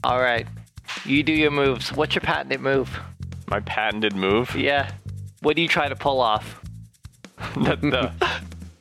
All 0.02 0.20
right. 0.20 0.44
You 1.04 1.22
do 1.22 1.32
your 1.32 1.52
moves. 1.52 1.92
What's 1.92 2.16
your 2.16 2.22
patented 2.22 2.60
move? 2.60 2.98
My 3.48 3.60
patented 3.60 4.16
move. 4.16 4.56
Yeah. 4.56 4.90
What 5.42 5.54
do 5.54 5.62
you 5.62 5.68
try 5.68 5.88
to 5.88 5.94
pull 5.94 6.20
off? 6.20 6.60
the, 7.54 7.76
the, 7.76 8.12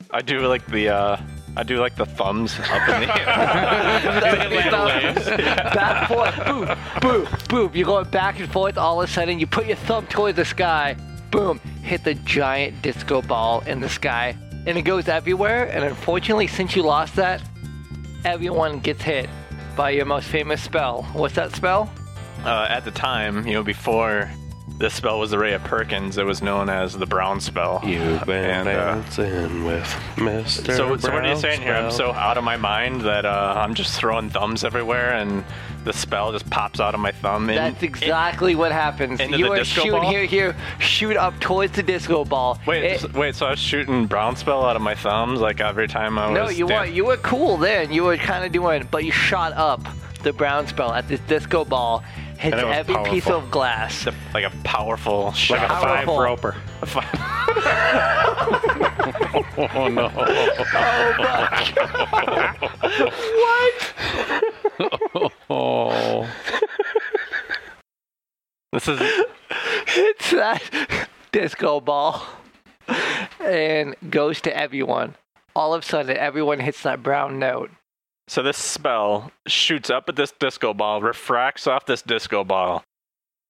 I 0.09 0.21
do 0.21 0.39
like 0.47 0.65
the 0.65 0.89
uh, 0.89 1.17
I 1.57 1.63
do 1.63 1.77
like 1.77 1.95
the 1.95 2.05
thumbs 2.05 2.59
up 2.59 2.87
in 2.87 3.01
the 3.01 3.19
air. 3.19 3.25
back 5.73 6.07
forth, 6.07 6.35
boom, 6.45 6.69
boom, 7.01 7.27
boom. 7.49 7.71
You're 7.73 7.87
going 7.87 8.07
back 8.11 8.39
and 8.39 8.47
forth. 8.51 8.77
All 8.77 9.01
of 9.01 9.09
a 9.09 9.11
sudden, 9.11 9.39
you 9.39 9.47
put 9.47 9.65
your 9.65 9.75
thumb 9.75 10.05
toward 10.05 10.35
the 10.35 10.45
sky. 10.45 10.95
Boom, 11.31 11.59
hit 11.81 12.03
the 12.03 12.13
giant 12.13 12.83
disco 12.83 13.23
ball 13.23 13.61
in 13.61 13.79
the 13.79 13.89
sky, 13.89 14.37
and 14.67 14.77
it 14.77 14.83
goes 14.83 15.07
everywhere. 15.07 15.65
And 15.65 15.83
unfortunately, 15.83 16.45
since 16.45 16.75
you 16.75 16.83
lost 16.83 17.15
that, 17.15 17.41
everyone 18.23 18.79
gets 18.79 19.01
hit 19.01 19.27
by 19.75 19.89
your 19.89 20.05
most 20.05 20.27
famous 20.27 20.61
spell. 20.61 21.07
What's 21.13 21.33
that 21.35 21.55
spell? 21.55 21.91
uh, 22.45 22.67
at 22.69 22.85
the 22.85 22.91
time, 22.91 23.47
you 23.47 23.53
know, 23.53 23.63
before 23.63 24.29
this 24.79 24.93
spell 24.93 25.17
was 25.19 25.31
the 25.31 25.39
Ray 25.39 25.53
of 25.53 25.63
Perkins, 25.63 26.17
it 26.19 26.25
was 26.25 26.41
known 26.43 26.69
as 26.69 26.93
the 26.95 27.05
Brown 27.07 27.41
spell. 27.41 27.81
You've 27.83 28.23
been 28.25 28.45
And, 28.45 28.67
uh, 28.67 28.95
dancing 28.95 29.65
with 29.65 29.83
Mr. 30.17 30.67
So, 30.67 30.73
so 30.75 30.87
what 30.89 31.03
are 31.05 31.15
you 31.15 31.21
Brown 31.21 31.37
saying 31.37 31.61
here? 31.61 31.73
I'm 31.73 31.89
so 31.91 32.11
out 32.13 32.37
of 32.37 32.43
my 32.43 32.57
mind 32.57 33.01
that 33.01 33.25
uh, 33.25 33.53
I'm 33.57 33.73
just 33.73 33.97
throwing 33.99 34.29
thumbs 34.29 34.63
everywhere, 34.63 35.13
and 35.13 35.43
the 35.83 35.93
spell 35.93 36.31
just 36.31 36.47
pops 36.51 36.79
out 36.79 36.93
of 36.93 36.99
my 36.99 37.11
thumb. 37.11 37.49
And 37.49 37.57
That's 37.57 37.81
exactly 37.81 38.53
what 38.53 38.71
happens. 38.71 39.19
into 39.19 39.37
You 39.39 39.45
the 39.45 39.51
are 39.53 39.57
disco 39.57 39.81
shooting 39.81 40.01
ball? 40.01 40.11
here, 40.11 40.25
here, 40.25 40.55
shoot 40.79 41.17
up 41.17 41.39
towards 41.39 41.71
the 41.73 41.81
disco 41.83 42.23
ball. 42.23 42.59
wait, 42.67 42.83
It- 42.83 43.03
s- 43.03 43.13
wait. 43.13 43.33
So 43.35 43.47
I 43.47 43.51
was 43.51 43.59
shooting 43.59 44.05
Brown 44.05 44.35
spell 44.35 44.63
out 44.63 44.75
of 44.75 44.81
my 44.83 44.93
thumbs 44.93 45.39
like 45.39 45.59
every 45.59 45.87
time 45.87 46.19
I 46.19 46.29
was. 46.29 46.35
No, 46.35 46.49
you 46.49 46.67
dan- 46.67 46.81
were 46.81 46.85
you 46.85 47.05
were 47.05 47.17
cool 47.17 47.57
then. 47.57 47.91
You 47.91 48.03
were 48.03 48.17
kind 48.17 48.45
of 48.45 48.51
doing, 48.51 48.87
but 48.91 49.03
you 49.05 49.11
shot 49.11 49.53
up 49.53 49.81
the 50.23 50.33
brown 50.33 50.67
spell 50.67 50.93
at 50.93 51.07
this 51.07 51.19
disco 51.21 51.63
ball, 51.63 52.03
hits 52.37 52.53
And 52.53 52.61
it 52.61 52.65
was 52.65 52.77
every 52.77 52.95
piece 53.05 53.25
powerful. 53.25 53.45
of 53.45 53.51
glass. 53.51 54.03
the- 54.05 54.13
like 54.33 54.45
a 54.45 54.51
powerful 54.63 55.31
shot. 55.33 55.59
Like 55.61 55.69
a 55.69 55.81
five 55.81 56.05
Powerful. 56.05 56.19
roper. 56.21 56.55
Oh 59.59 59.87
no. 59.87 60.11
Oh. 65.49 66.21
My 66.21 66.29
god 66.29 66.29
This 68.73 68.87
is 68.87 68.99
hits 69.95 70.31
that 70.31 71.07
disco 71.31 71.79
ball 71.79 72.23
and 73.39 73.95
goes 74.09 74.41
to 74.41 74.55
everyone. 74.55 75.15
All 75.55 75.73
of 75.73 75.83
a 75.83 75.85
sudden, 75.85 76.15
everyone 76.17 76.59
hits 76.59 76.83
that 76.83 77.01
brown 77.01 77.39
note. 77.39 77.71
So. 78.27 78.43
This 78.43 78.57
spell 78.57 79.31
shoots 79.47 79.89
up 79.89 80.07
at 80.09 80.15
this 80.15 80.31
disco 80.31 80.73
ball, 80.73 81.01
refracts 81.01 81.67
off 81.67 81.85
this 81.85 82.01
disco 82.01 82.43
ball, 82.43 82.83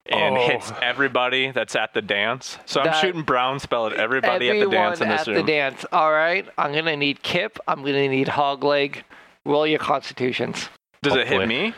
and 0.05 0.37
Oh. 0.37 0.47
hits 0.47 0.71
everybody 0.81 1.51
that's 1.51 1.75
at 1.75 1.93
the 1.93 2.01
dance. 2.01 2.57
So 2.65 2.81
I'm 2.81 2.93
shooting 3.01 3.23
Brown 3.23 3.59
spell 3.59 3.87
at 3.87 3.93
everybody 3.93 4.49
at 4.49 4.59
the 4.63 4.69
dance 4.69 5.01
in 5.01 5.09
this 5.09 5.21
at 5.21 5.25
this 5.27 5.35
the 5.37 5.43
dance. 5.43 5.85
All 5.91 6.11
right, 6.11 6.47
I'm 6.57 6.73
gonna 6.73 6.95
need 6.97 7.21
Kip. 7.23 7.59
I'm 7.67 7.83
gonna 7.83 8.07
need 8.07 8.27
Hogleg. 8.27 9.03
Roll 9.45 9.65
your 9.67 9.79
constitutions. 9.79 10.69
Does 11.01 11.15
it 11.15 11.27
hit 11.27 11.47
me? 11.47 11.73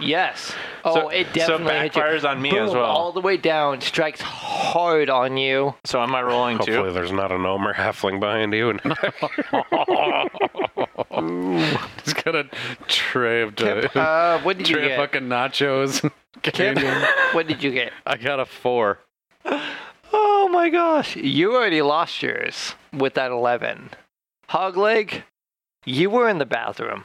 Yes. 0.00 0.54
Oh, 0.84 0.94
So- 0.94 1.08
it 1.10 1.26
so 1.26 1.32
definitely 1.34 1.74
hits 1.80 1.96
you. 1.96 2.02
backfires 2.02 2.24
on 2.30 2.40
me 2.40 2.50
Boom, 2.50 2.60
as 2.68 2.72
well. 2.72 2.84
All 2.86 3.12
the 3.12 3.20
way 3.20 3.36
down, 3.36 3.80
strikes 3.82 4.22
hard 4.22 5.10
on 5.10 5.36
you. 5.36 5.74
So 5.84 6.00
am 6.02 6.14
I 6.14 6.22
rolling 6.22 6.56
Hopefully 6.56 6.88
too? 6.88 6.92
there's 6.92 7.12
not 7.12 7.30
a 7.32 7.36
gnome 7.38 7.66
or 7.68 7.74
halfling 7.74 8.18
behind 8.20 8.54
you. 8.54 8.78
He's 12.04 12.14
got 12.14 12.34
a 12.34 12.48
tray 12.88 13.42
of, 13.42 13.54
uh, 13.96 14.40
what 14.40 14.58
did 14.58 14.68
you 14.68 14.74
tray 14.76 14.84
of 14.84 14.88
get? 14.90 14.98
fucking 14.98 15.28
nachos. 15.28 16.10
What 17.34 17.46
did 17.46 17.62
you 17.62 17.70
get? 17.72 17.92
I 18.06 18.16
got 18.16 18.40
a 18.40 18.44
four. 18.46 18.98
Oh 20.12 20.48
my 20.50 20.68
gosh, 20.70 21.16
you 21.16 21.54
already 21.54 21.82
lost 21.82 22.22
yours 22.22 22.74
with 22.92 23.14
that 23.14 23.30
11. 23.30 23.90
Hogleg, 24.50 25.22
you 25.84 26.10
were 26.10 26.28
in 26.28 26.38
the 26.38 26.46
bathroom. 26.46 27.04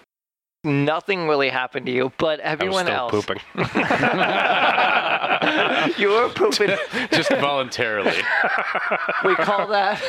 Nothing 0.65 1.27
really 1.27 1.49
happened 1.49 1.87
to 1.87 1.91
you, 1.91 2.13
but 2.17 2.39
I 2.39 2.43
was 2.55 2.61
everyone 2.61 2.85
still 2.85 2.95
else. 2.95 3.11
pooping. 3.11 3.41
you 5.97 6.09
were 6.09 6.29
pooping. 6.29 6.69
Just 7.11 7.29
voluntarily. 7.31 8.15
we 9.25 9.35
call 9.35 9.67
that 9.67 10.01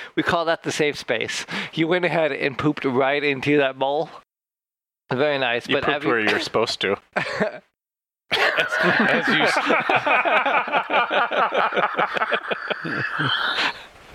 we 0.16 0.24
call 0.24 0.44
that 0.46 0.64
the 0.64 0.72
safe 0.72 0.98
space. 0.98 1.46
You 1.72 1.86
went 1.86 2.04
ahead 2.04 2.32
and 2.32 2.58
pooped 2.58 2.84
right 2.84 3.22
into 3.22 3.58
that 3.58 3.78
bowl. 3.78 4.10
Very 5.12 5.38
nice, 5.38 5.68
You 5.68 5.76
but 5.76 5.84
pooped 5.84 5.94
every- 5.96 6.08
where 6.10 6.20
you're 6.20 6.40
supposed 6.40 6.80
to. 6.80 6.96
As 8.32 9.28
you, 9.28 9.46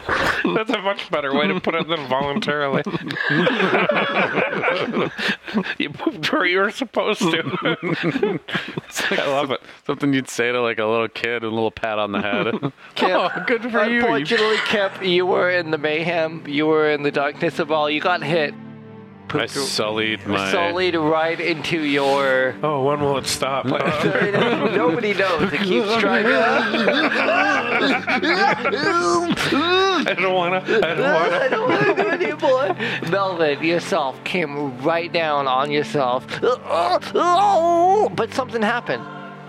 That's 0.55 0.71
a 0.71 0.81
much 0.81 1.09
better 1.11 1.33
way 1.33 1.47
to 1.47 1.59
put 1.59 1.75
it 1.75 1.87
than 1.87 2.07
voluntarily. 2.07 2.83
you 5.77 5.89
pooped 5.89 6.31
where 6.31 6.45
you 6.45 6.59
were 6.59 6.71
supposed 6.71 7.19
to. 7.19 8.39
I 9.11 9.27
love 9.27 9.51
it. 9.51 9.61
something 9.85 10.13
you'd 10.13 10.29
say 10.29 10.51
to 10.51 10.61
like 10.61 10.79
a 10.79 10.85
little 10.85 11.07
kid, 11.07 11.43
a 11.43 11.49
little 11.49 11.71
pat 11.71 11.99
on 11.99 12.11
the 12.11 12.21
head. 12.21 12.73
Kip, 12.95 13.09
oh, 13.11 13.43
good 13.45 13.61
for 13.63 13.85
you. 13.85 13.95
You 13.95 14.01
Unfortunately, 14.01 14.57
Kip, 14.65 15.03
you 15.03 15.25
were 15.25 15.51
in 15.51 15.71
the 15.71 15.77
mayhem. 15.77 16.45
You 16.47 16.67
were 16.67 16.89
in 16.89 17.03
the 17.03 17.11
darkness 17.11 17.59
of 17.59 17.71
all. 17.71 17.89
You 17.89 18.01
got 18.01 18.23
hit. 18.23 18.53
I 19.33 19.47
Pooped 19.47 19.67
sullied 19.69 20.27
my. 20.27 20.51
solid 20.51 20.93
right 20.95 21.39
into 21.39 21.79
your. 21.83 22.53
Oh, 22.61 22.83
when 22.83 22.99
will 22.99 23.17
it 23.17 23.25
stop? 23.27 23.65
Nobody 23.65 25.13
knows. 25.13 25.53
It 25.53 25.61
keeps 25.61 25.95
trying. 25.99 26.25
I 30.03 30.15
don't 30.17 30.33
want 30.33 30.65
to. 30.65 30.87
I 30.87 30.93
don't 30.95 31.13
want 31.13 31.33
I 31.33 31.47
don't 31.47 31.69
want 31.69 31.81
to 31.81 31.93
do 31.95 32.09
it 32.09 32.21
anymore. 32.21 32.75
Melvin, 33.09 33.63
yourself 33.63 34.21
came 34.23 34.77
right 34.81 35.11
down 35.11 35.47
on 35.47 35.71
yourself. 35.71 36.25
But 36.41 38.33
something 38.33 38.61
happened. 38.61 39.03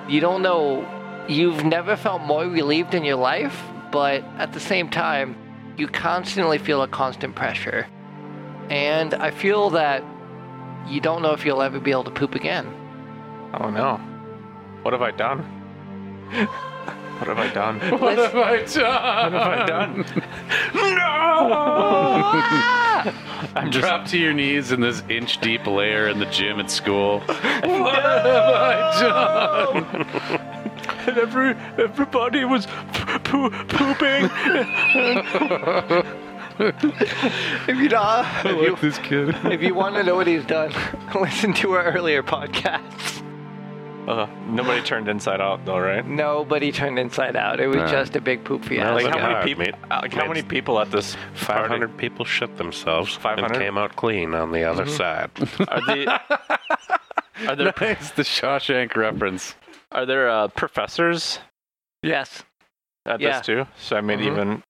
You 0.09 0.21
don't 0.21 0.43
know. 0.43 0.87
You've 1.29 1.65
never 1.65 1.97
felt 1.97 2.23
more 2.23 2.45
relieved 2.47 2.95
in 2.95 3.05
your 3.05 3.17
life, 3.17 3.63
but 3.93 4.25
at 4.39 4.53
the 4.53 4.61
same 4.61 4.89
time, 4.91 5.37
you 5.77 5.87
constantly 5.87 6.59
feel 6.59 6.83
a 6.83 6.89
constant 6.89 7.35
pressure. 7.37 7.87
And 8.73 9.13
I 9.13 9.31
feel 9.31 9.69
that 9.71 10.03
you 10.89 10.99
don't 11.03 11.21
know 11.21 11.33
if 11.33 11.45
you'll 11.45 11.61
ever 11.61 11.79
be 11.79 11.91
able 11.91 12.05
to 12.05 12.11
poop 12.11 12.35
again. 12.35 12.67
Oh 13.53 13.69
no. 13.69 13.99
What 14.81 14.95
have 14.95 15.03
I 15.03 15.11
done? 15.11 15.41
What 17.19 17.29
have 17.29 17.39
I 17.39 17.53
done? 17.53 17.81
What 18.01 18.17
have 18.17 18.35
I 18.35 18.65
done? 18.65 19.33
What 19.33 19.43
have 19.43 19.61
I 19.61 19.67
done? 19.67 20.05
No! 20.75 21.13
I'm 23.61 23.71
dropped 23.71 24.09
to 24.11 24.19
your 24.19 24.33
knees 24.33 24.73
in 24.73 24.81
this 24.81 25.03
inch 25.11 25.39
deep 25.43 25.67
layer 25.67 26.09
in 26.09 26.19
the 26.19 26.27
gym 26.27 26.59
at 26.59 26.71
school. 26.71 27.21
what 27.27 28.03
have 28.03 28.27
I 28.27 28.73
done? 29.03 29.85
and 31.07 31.19
every 31.19 31.51
everybody 31.77 32.45
was 32.47 32.67
poo- 33.25 33.51
pooping. 33.51 34.31
If 37.69 37.77
you 37.79 37.89
know, 37.89 38.25
if 38.45 38.45
you, 38.45 38.77
this 38.77 38.99
kid. 38.99 39.35
if 39.53 39.63
you 39.63 39.75
want 39.75 39.95
to 39.97 40.03
know 40.03 40.15
what 40.17 40.27
he's 40.27 40.45
done, 40.45 40.73
listen 41.15 41.53
to 41.55 41.73
our 41.73 41.85
earlier 41.93 42.23
podcast. 42.23 43.23
Uh, 44.09 44.27
nobody 44.49 44.83
turned 44.83 45.09
inside 45.09 45.41
out 45.41 45.65
though, 45.65 45.79
right? 45.79 46.05
Nobody 46.05 46.73
turned 46.73 46.99
inside 46.99 47.37
out. 47.37 47.61
It 47.61 47.69
was 47.69 47.77
Right. 47.77 47.89
just 47.91 48.17
a 48.17 48.21
big 48.21 48.43
poop 48.45 48.65
fiasco. 48.65 48.95
Like 48.95 49.07
how 49.15 49.21
many 49.23 49.35
that, 49.35 49.45
people? 49.45 49.65
mate. 49.65 49.75
uh, 49.93 50.01
Like 50.03 50.13
how 50.13 50.27
many 50.27 50.43
people 50.43 50.81
at 50.81 50.91
this 50.91 51.15
Five 51.35 51.57
party? 51.57 51.69
hundred 51.69 51.97
people 51.97 52.25
shit 52.25 52.57
themselves 52.57 53.15
500? 53.15 53.53
and 53.53 53.63
came 53.63 53.79
out 53.79 53.95
clean 53.95 54.35
on 54.35 54.51
the 54.51 54.65
other 54.65 54.87
side. 54.87 55.31
Are, 55.69 55.81
the, 55.83 56.21
are 57.49 57.57
there 57.57 57.73
Nice, 57.81 58.11
the 58.11 58.23
Shawshank 58.25 58.97
reference. 58.97 59.55
are 59.93 60.05
there 60.05 60.29
uh, 60.29 60.49
professors 60.49 61.39
yes. 62.03 62.43
at 63.07 63.21
Yeah. 63.21 63.37
this 63.39 63.47
too? 63.47 63.67
So 63.79 63.97
I 63.97 64.01
made 64.01 64.19
Mhm. 64.19 64.27
even 64.33 64.63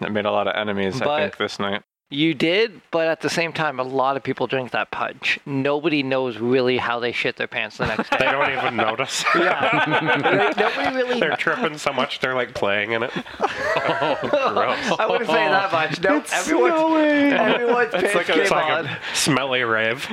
I 0.00 0.08
made 0.08 0.24
a 0.24 0.30
lot 0.32 0.46
of 0.48 0.54
enemies. 0.56 1.00
I 1.02 1.20
think 1.22 1.36
this 1.36 1.58
night. 1.58 1.82
You 2.12 2.34
did, 2.34 2.80
but 2.90 3.06
at 3.06 3.20
the 3.20 3.30
same 3.30 3.52
time, 3.52 3.78
a 3.78 3.84
lot 3.84 4.16
of 4.16 4.24
people 4.24 4.48
drink 4.48 4.72
that 4.72 4.90
punch. 4.90 5.38
Nobody 5.46 6.02
knows 6.02 6.38
really 6.38 6.76
how 6.76 6.98
they 6.98 7.12
shit 7.12 7.36
their 7.36 7.46
pants 7.46 7.76
the 7.76 7.86
next 7.86 8.10
day. 8.10 8.16
they 8.18 8.24
don't 8.32 8.50
even 8.50 8.74
notice. 8.76 9.24
Like, 9.36 10.56
Nobody 10.56 10.96
really. 10.96 11.20
They're 11.20 11.36
tripping 11.36 11.78
so 11.78 11.92
much 11.92 12.18
they're 12.18 12.34
like 12.34 12.52
playing 12.52 12.92
in 12.92 13.04
it. 13.04 13.12
Oh, 13.38 14.18
gross. 14.22 14.30
I 14.98 15.06
wouldn't 15.08 15.30
say 15.30 15.48
that 15.48 15.70
much. 15.70 16.00
No, 16.02 16.16
everyone's, 16.32 17.32
everyone's 17.32 17.90
pants 17.92 18.14
like 18.16 18.28
a- 18.28 18.32
came 18.32 18.40
it's 18.42 18.50
like 18.50 18.72
on. 18.72 18.86
a 18.86 18.98
smelly 19.14 19.62
rave, 19.62 20.04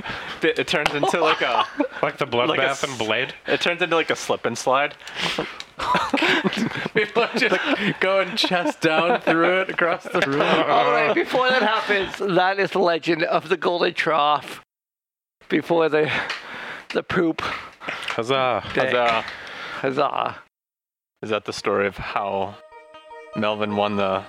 It, 0.44 0.60
it 0.60 0.68
turns 0.68 0.94
into 0.94 1.20
like 1.20 1.42
a 1.42 1.66
like 2.04 2.20
the 2.20 2.28
bloodbath 2.28 2.58
Like 2.58 2.84
and 2.84 2.98
Blade. 3.00 3.34
it 3.48 3.60
turns 3.60 3.82
into 3.82 3.96
like 3.96 4.12
a 4.12 4.16
slip 4.16 4.46
and 4.46 4.56
slide. 4.56 4.94
People 6.94 7.24
are 7.24 7.36
just 7.36 8.00
going 8.00 8.36
chest 8.36 8.82
down 8.82 9.22
through 9.22 9.62
it 9.62 9.70
across 9.70 10.04
the 10.04 10.22
room. 10.26 10.42
All 10.42 10.92
right, 10.92 11.14
before 11.14 11.50
that 11.50 11.62
happens, 11.62 12.18
that 12.36 12.60
is 12.60 12.72
the 12.72 12.80
legend 12.80 13.24
of 13.24 13.50
the 13.50 13.58
golden 13.58 13.94
trough. 13.94 14.62
Before 15.50 15.88
the 15.88 16.12
the 16.90 17.04
poop. 17.04 17.42
Huzzah! 17.42 18.64
Dick. 18.74 18.86
Huzzah. 18.86 19.26
Huzzah. 19.82 20.38
Is 21.22 21.30
that 21.30 21.46
the 21.46 21.54
story 21.54 21.88
of 21.88 21.98
how 21.98 22.56
Melvin 23.36 23.76
won 23.76 23.98
the 23.98 24.24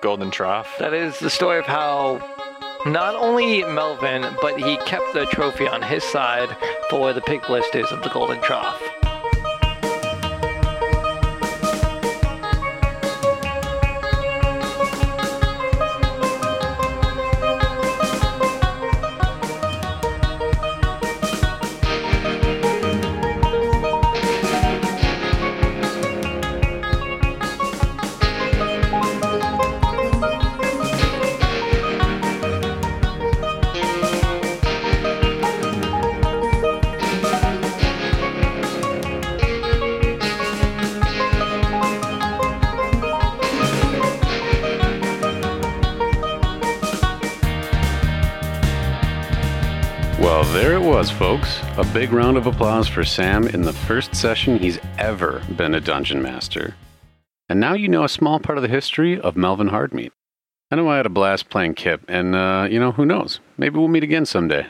Golden 0.00 0.30
Trough? 0.30 0.78
That 0.78 0.94
is 0.94 1.18
the 1.18 1.30
story 1.30 1.58
of 1.58 1.66
how 1.66 2.20
not 2.86 3.14
only 3.14 3.62
Melvin, 3.64 4.24
but 4.40 4.58
he 4.58 4.76
kept 4.78 5.12
the 5.12 5.26
trophy 5.26 5.66
on 5.66 5.82
his 5.82 6.04
side 6.04 6.48
for 6.88 7.12
the 7.12 7.20
pig 7.20 7.42
blisters 7.46 7.90
of 7.90 8.02
the 8.02 8.08
golden 8.08 8.40
trough. 8.40 8.80
Well, 50.38 50.54
there 50.54 50.74
it 50.74 50.82
was, 50.82 51.10
folks. 51.10 51.58
A 51.78 51.84
big 51.92 52.12
round 52.12 52.36
of 52.36 52.46
applause 52.46 52.86
for 52.86 53.02
Sam 53.02 53.48
in 53.48 53.62
the 53.62 53.72
first 53.72 54.14
session 54.14 54.56
he's 54.56 54.78
ever 54.96 55.42
been 55.56 55.74
a 55.74 55.80
dungeon 55.80 56.22
master. 56.22 56.76
And 57.48 57.58
now 57.58 57.74
you 57.74 57.88
know 57.88 58.04
a 58.04 58.08
small 58.08 58.38
part 58.38 58.56
of 58.56 58.62
the 58.62 58.68
history 58.68 59.20
of 59.20 59.36
Melvin 59.36 59.66
Hardmeat. 59.66 60.12
I 60.70 60.76
know 60.76 60.88
I 60.88 60.98
had 60.98 61.06
a 61.06 61.08
blast 61.08 61.50
playing 61.50 61.74
Kip, 61.74 62.04
and, 62.06 62.36
uh, 62.36 62.68
you 62.70 62.78
know, 62.78 62.92
who 62.92 63.04
knows? 63.04 63.40
Maybe 63.56 63.80
we'll 63.80 63.88
meet 63.88 64.04
again 64.04 64.24
someday. 64.26 64.68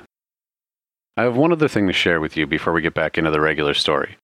I 1.19 1.25
have 1.25 1.37
one 1.37 1.53
other 1.53 1.69
thing 1.69 1.87
to 1.87 1.93
share 1.93 2.19
with 2.19 2.35
you 2.35 2.47
before 2.47 2.73
we 2.73 2.81
get 2.81 2.95
back 2.95 3.19
into 3.19 3.31
the 3.31 3.43
regular 3.43 3.75
story. 3.75 4.17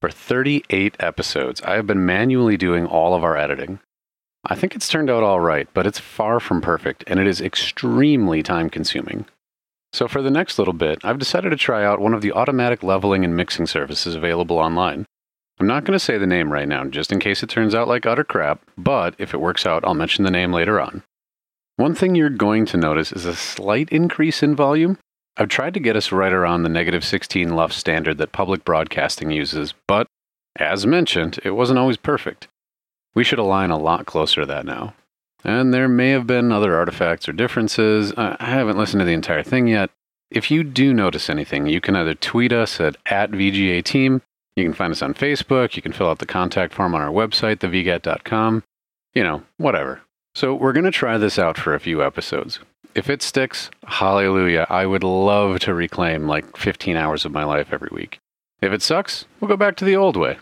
For 0.00 0.10
38 0.10 0.96
episodes, 0.98 1.60
I 1.60 1.74
have 1.74 1.86
been 1.86 2.06
manually 2.06 2.56
doing 2.56 2.86
all 2.86 3.14
of 3.14 3.22
our 3.22 3.36
editing. 3.36 3.80
I 4.46 4.54
think 4.54 4.74
it's 4.74 4.88
turned 4.88 5.10
out 5.10 5.22
all 5.22 5.40
right, 5.40 5.68
but 5.74 5.86
it's 5.86 5.98
far 5.98 6.40
from 6.40 6.62
perfect, 6.62 7.04
and 7.06 7.20
it 7.20 7.26
is 7.26 7.42
extremely 7.42 8.42
time 8.42 8.70
consuming. 8.70 9.26
So, 9.92 10.06
for 10.06 10.22
the 10.22 10.30
next 10.30 10.58
little 10.58 10.74
bit, 10.74 11.00
I've 11.04 11.18
decided 11.18 11.50
to 11.50 11.56
try 11.56 11.84
out 11.84 12.00
one 12.00 12.14
of 12.14 12.22
the 12.22 12.32
automatic 12.32 12.82
leveling 12.82 13.24
and 13.24 13.36
mixing 13.36 13.66
services 13.66 14.14
available 14.14 14.58
online. 14.58 15.06
I'm 15.58 15.66
not 15.66 15.84
going 15.84 15.98
to 15.98 16.04
say 16.04 16.16
the 16.16 16.26
name 16.26 16.52
right 16.52 16.68
now, 16.68 16.84
just 16.84 17.12
in 17.12 17.18
case 17.18 17.42
it 17.42 17.50
turns 17.50 17.74
out 17.74 17.88
like 17.88 18.06
utter 18.06 18.24
crap, 18.24 18.62
but 18.78 19.14
if 19.18 19.34
it 19.34 19.40
works 19.40 19.66
out, 19.66 19.84
I'll 19.84 19.94
mention 19.94 20.24
the 20.24 20.30
name 20.30 20.52
later 20.52 20.80
on. 20.80 21.02
One 21.76 21.94
thing 21.94 22.14
you're 22.14 22.30
going 22.30 22.66
to 22.66 22.76
notice 22.76 23.12
is 23.12 23.26
a 23.26 23.34
slight 23.34 23.90
increase 23.90 24.42
in 24.42 24.54
volume. 24.54 24.98
I've 25.36 25.48
tried 25.48 25.74
to 25.74 25.80
get 25.80 25.96
us 25.96 26.12
right 26.12 26.32
around 26.32 26.62
the 26.62 26.68
negative 26.68 27.04
16 27.04 27.54
LUF 27.54 27.72
standard 27.72 28.18
that 28.18 28.32
public 28.32 28.64
broadcasting 28.64 29.30
uses, 29.30 29.74
but 29.86 30.06
as 30.56 30.86
mentioned, 30.86 31.38
it 31.44 31.52
wasn't 31.52 31.78
always 31.78 31.96
perfect. 31.96 32.48
We 33.14 33.24
should 33.24 33.38
align 33.38 33.70
a 33.70 33.78
lot 33.78 34.06
closer 34.06 34.42
to 34.42 34.46
that 34.46 34.64
now. 34.64 34.94
And 35.44 35.72
there 35.72 35.88
may 35.88 36.10
have 36.10 36.26
been 36.26 36.52
other 36.52 36.76
artifacts 36.76 37.28
or 37.28 37.32
differences. 37.32 38.12
I 38.16 38.36
haven't 38.40 38.78
listened 38.78 39.00
to 39.00 39.04
the 39.04 39.12
entire 39.12 39.42
thing 39.42 39.68
yet. 39.68 39.90
If 40.30 40.50
you 40.50 40.62
do 40.62 40.94
notice 40.94 41.28
anything, 41.28 41.66
you 41.66 41.80
can 41.80 41.96
either 41.96 42.14
tweet 42.14 42.52
us 42.52 42.80
at, 42.80 42.96
at 43.06 43.32
VGA 43.32 43.82
Team, 43.82 44.22
you 44.54 44.64
can 44.64 44.74
find 44.74 44.92
us 44.92 45.02
on 45.02 45.14
Facebook, 45.14 45.74
you 45.74 45.82
can 45.82 45.92
fill 45.92 46.08
out 46.08 46.18
the 46.18 46.26
contact 46.26 46.72
form 46.72 46.94
on 46.94 47.00
our 47.00 47.10
website, 47.10 47.56
thevgat.com, 47.56 48.62
you 49.14 49.24
know, 49.24 49.42
whatever. 49.56 50.02
So 50.34 50.54
we're 50.54 50.72
going 50.72 50.84
to 50.84 50.92
try 50.92 51.18
this 51.18 51.38
out 51.38 51.58
for 51.58 51.74
a 51.74 51.80
few 51.80 52.02
episodes. 52.02 52.60
If 52.94 53.08
it 53.10 53.22
sticks, 53.22 53.70
hallelujah, 53.86 54.66
I 54.68 54.86
would 54.86 55.04
love 55.04 55.60
to 55.60 55.74
reclaim 55.74 56.26
like 56.26 56.56
15 56.56 56.96
hours 56.96 57.24
of 57.24 57.32
my 57.32 57.44
life 57.44 57.72
every 57.72 57.90
week. 57.90 58.18
If 58.60 58.72
it 58.72 58.82
sucks, 58.82 59.24
we'll 59.40 59.48
go 59.48 59.56
back 59.56 59.76
to 59.76 59.84
the 59.84 59.96
old 59.96 60.16
way. 60.16 60.38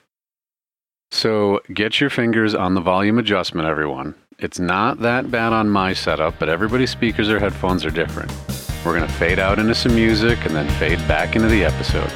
So 1.11 1.61
get 1.73 2.01
your 2.01 2.11
fingers 2.11 2.55
on 2.55 2.75
the 2.75 2.81
volume 2.81 3.19
adjustment, 3.19 3.69
everyone. 3.69 4.15
It's 4.41 4.61
not 4.61 5.01
that 5.01 5.33
bad 5.33 5.53
on 5.53 5.69
my 5.69 5.93
setup, 5.93 6.39
but 6.39 6.49
everybody's 6.49 6.91
speakers 6.91 7.29
or 7.29 7.41
headphones 7.41 7.85
are 7.85 7.91
different. 7.91 8.33
We're 8.85 8.97
going 8.97 9.05
to 9.05 9.13
fade 9.15 9.41
out 9.41 9.59
into 9.59 9.75
some 9.75 9.97
music 9.97 10.39
and 10.47 10.55
then 10.55 10.69
fade 10.79 10.99
back 11.09 11.35
into 11.35 11.49
the 11.49 11.65
episode. 11.65 12.09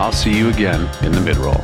I'll 0.00 0.10
see 0.10 0.36
you 0.36 0.48
again 0.48 0.80
in 1.04 1.12
the 1.12 1.20
mid 1.20 1.36
roll. 1.36 1.54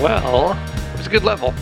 Well, 0.00 0.52
it 0.92 0.96
was 0.98 1.08
a 1.08 1.10
good 1.10 1.24
level. 1.24 1.52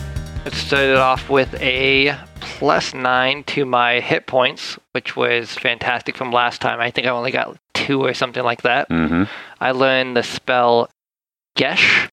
It 0.45 0.53
started 0.53 0.97
off 0.97 1.27
with 1.27 1.55
a 1.59 2.15
plus 2.39 2.93
nine 2.93 3.43
to 3.45 3.65
my 3.65 3.99
hit 3.99 4.27
points, 4.27 4.77
which 4.91 5.15
was 5.15 5.51
fantastic 5.55 6.15
from 6.15 6.31
last 6.31 6.61
time. 6.61 6.79
I 6.79 6.91
think 6.91 7.07
I 7.07 7.09
only 7.09 7.31
got 7.31 7.57
two 7.73 8.05
or 8.05 8.13
something 8.13 8.43
like 8.43 8.61
that. 8.61 8.87
Mm-hmm. 8.89 9.23
I 9.59 9.71
learned 9.71 10.15
the 10.15 10.21
spell 10.21 10.91
Gesh, 11.55 12.09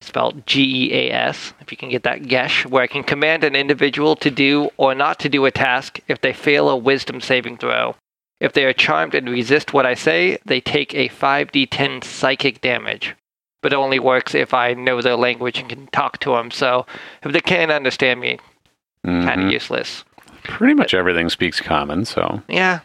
spelled 0.00 0.46
G 0.46 0.62
E 0.62 0.94
A 0.94 1.10
S, 1.12 1.54
if 1.60 1.72
you 1.72 1.76
can 1.76 1.88
get 1.88 2.04
that 2.04 2.28
Gesh, 2.28 2.64
where 2.66 2.84
I 2.84 2.86
can 2.86 3.02
command 3.02 3.42
an 3.42 3.56
individual 3.56 4.14
to 4.14 4.30
do 4.30 4.70
or 4.76 4.94
not 4.94 5.18
to 5.18 5.28
do 5.28 5.44
a 5.44 5.50
task 5.50 5.98
if 6.06 6.20
they 6.20 6.32
fail 6.32 6.68
a 6.68 6.76
wisdom 6.76 7.20
saving 7.20 7.56
throw. 7.56 7.96
If 8.40 8.52
they 8.52 8.64
are 8.64 8.72
charmed 8.72 9.16
and 9.16 9.28
resist 9.28 9.72
what 9.72 9.86
I 9.86 9.94
say, 9.94 10.38
they 10.44 10.60
take 10.60 10.94
a 10.94 11.08
5d10 11.08 12.04
psychic 12.04 12.60
damage. 12.60 13.16
But 13.62 13.72
it 13.72 13.76
only 13.76 13.98
works 13.98 14.34
if 14.34 14.52
I 14.52 14.74
know 14.74 15.00
their 15.00 15.16
language 15.16 15.58
and 15.58 15.68
can 15.68 15.86
talk 15.88 16.18
to 16.20 16.32
them. 16.32 16.50
So 16.50 16.86
if 17.22 17.32
they 17.32 17.40
can't 17.40 17.70
understand 17.70 18.20
me, 18.20 18.38
kind 19.04 19.40
Mhm. 19.40 19.46
of 19.46 19.52
useless. 19.52 20.04
Pretty 20.44 20.74
much 20.74 20.92
everything 20.94 21.28
speaks 21.30 21.60
common, 21.60 22.04
so. 22.04 22.42
Yeah. 22.48 22.80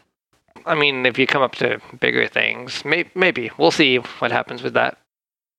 I 0.66 0.76
mean, 0.76 1.06
if 1.06 1.18
you 1.18 1.26
come 1.26 1.42
up 1.42 1.56
to 1.56 1.80
bigger 2.00 2.28
things, 2.28 2.86
may- 2.86 3.10
maybe. 3.16 3.50
We'll 3.58 3.72
see 3.72 3.98
what 4.20 4.32
happens 4.32 4.62
with 4.62 4.74
that. 4.74 4.98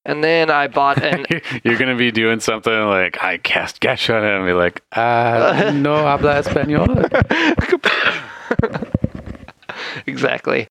And 0.05 0.23
then 0.23 0.51
I 0.51 0.69
bought 0.69 1.03
an 1.03 1.27
You're 1.65 1.77
going 1.77 1.91
to 1.91 1.97
be 1.97 2.13
doing 2.13 2.41
something 2.41 2.73
like, 2.87 3.23
I 3.23 3.39
cast 3.39 3.83
him, 3.85 4.23
and 4.23 4.47
be 4.47 4.53
like, 4.53 4.83
uh, 4.93 5.73
no 5.75 5.97
habla 5.97 6.43
español. 6.43 6.87
exactly. 10.07 10.69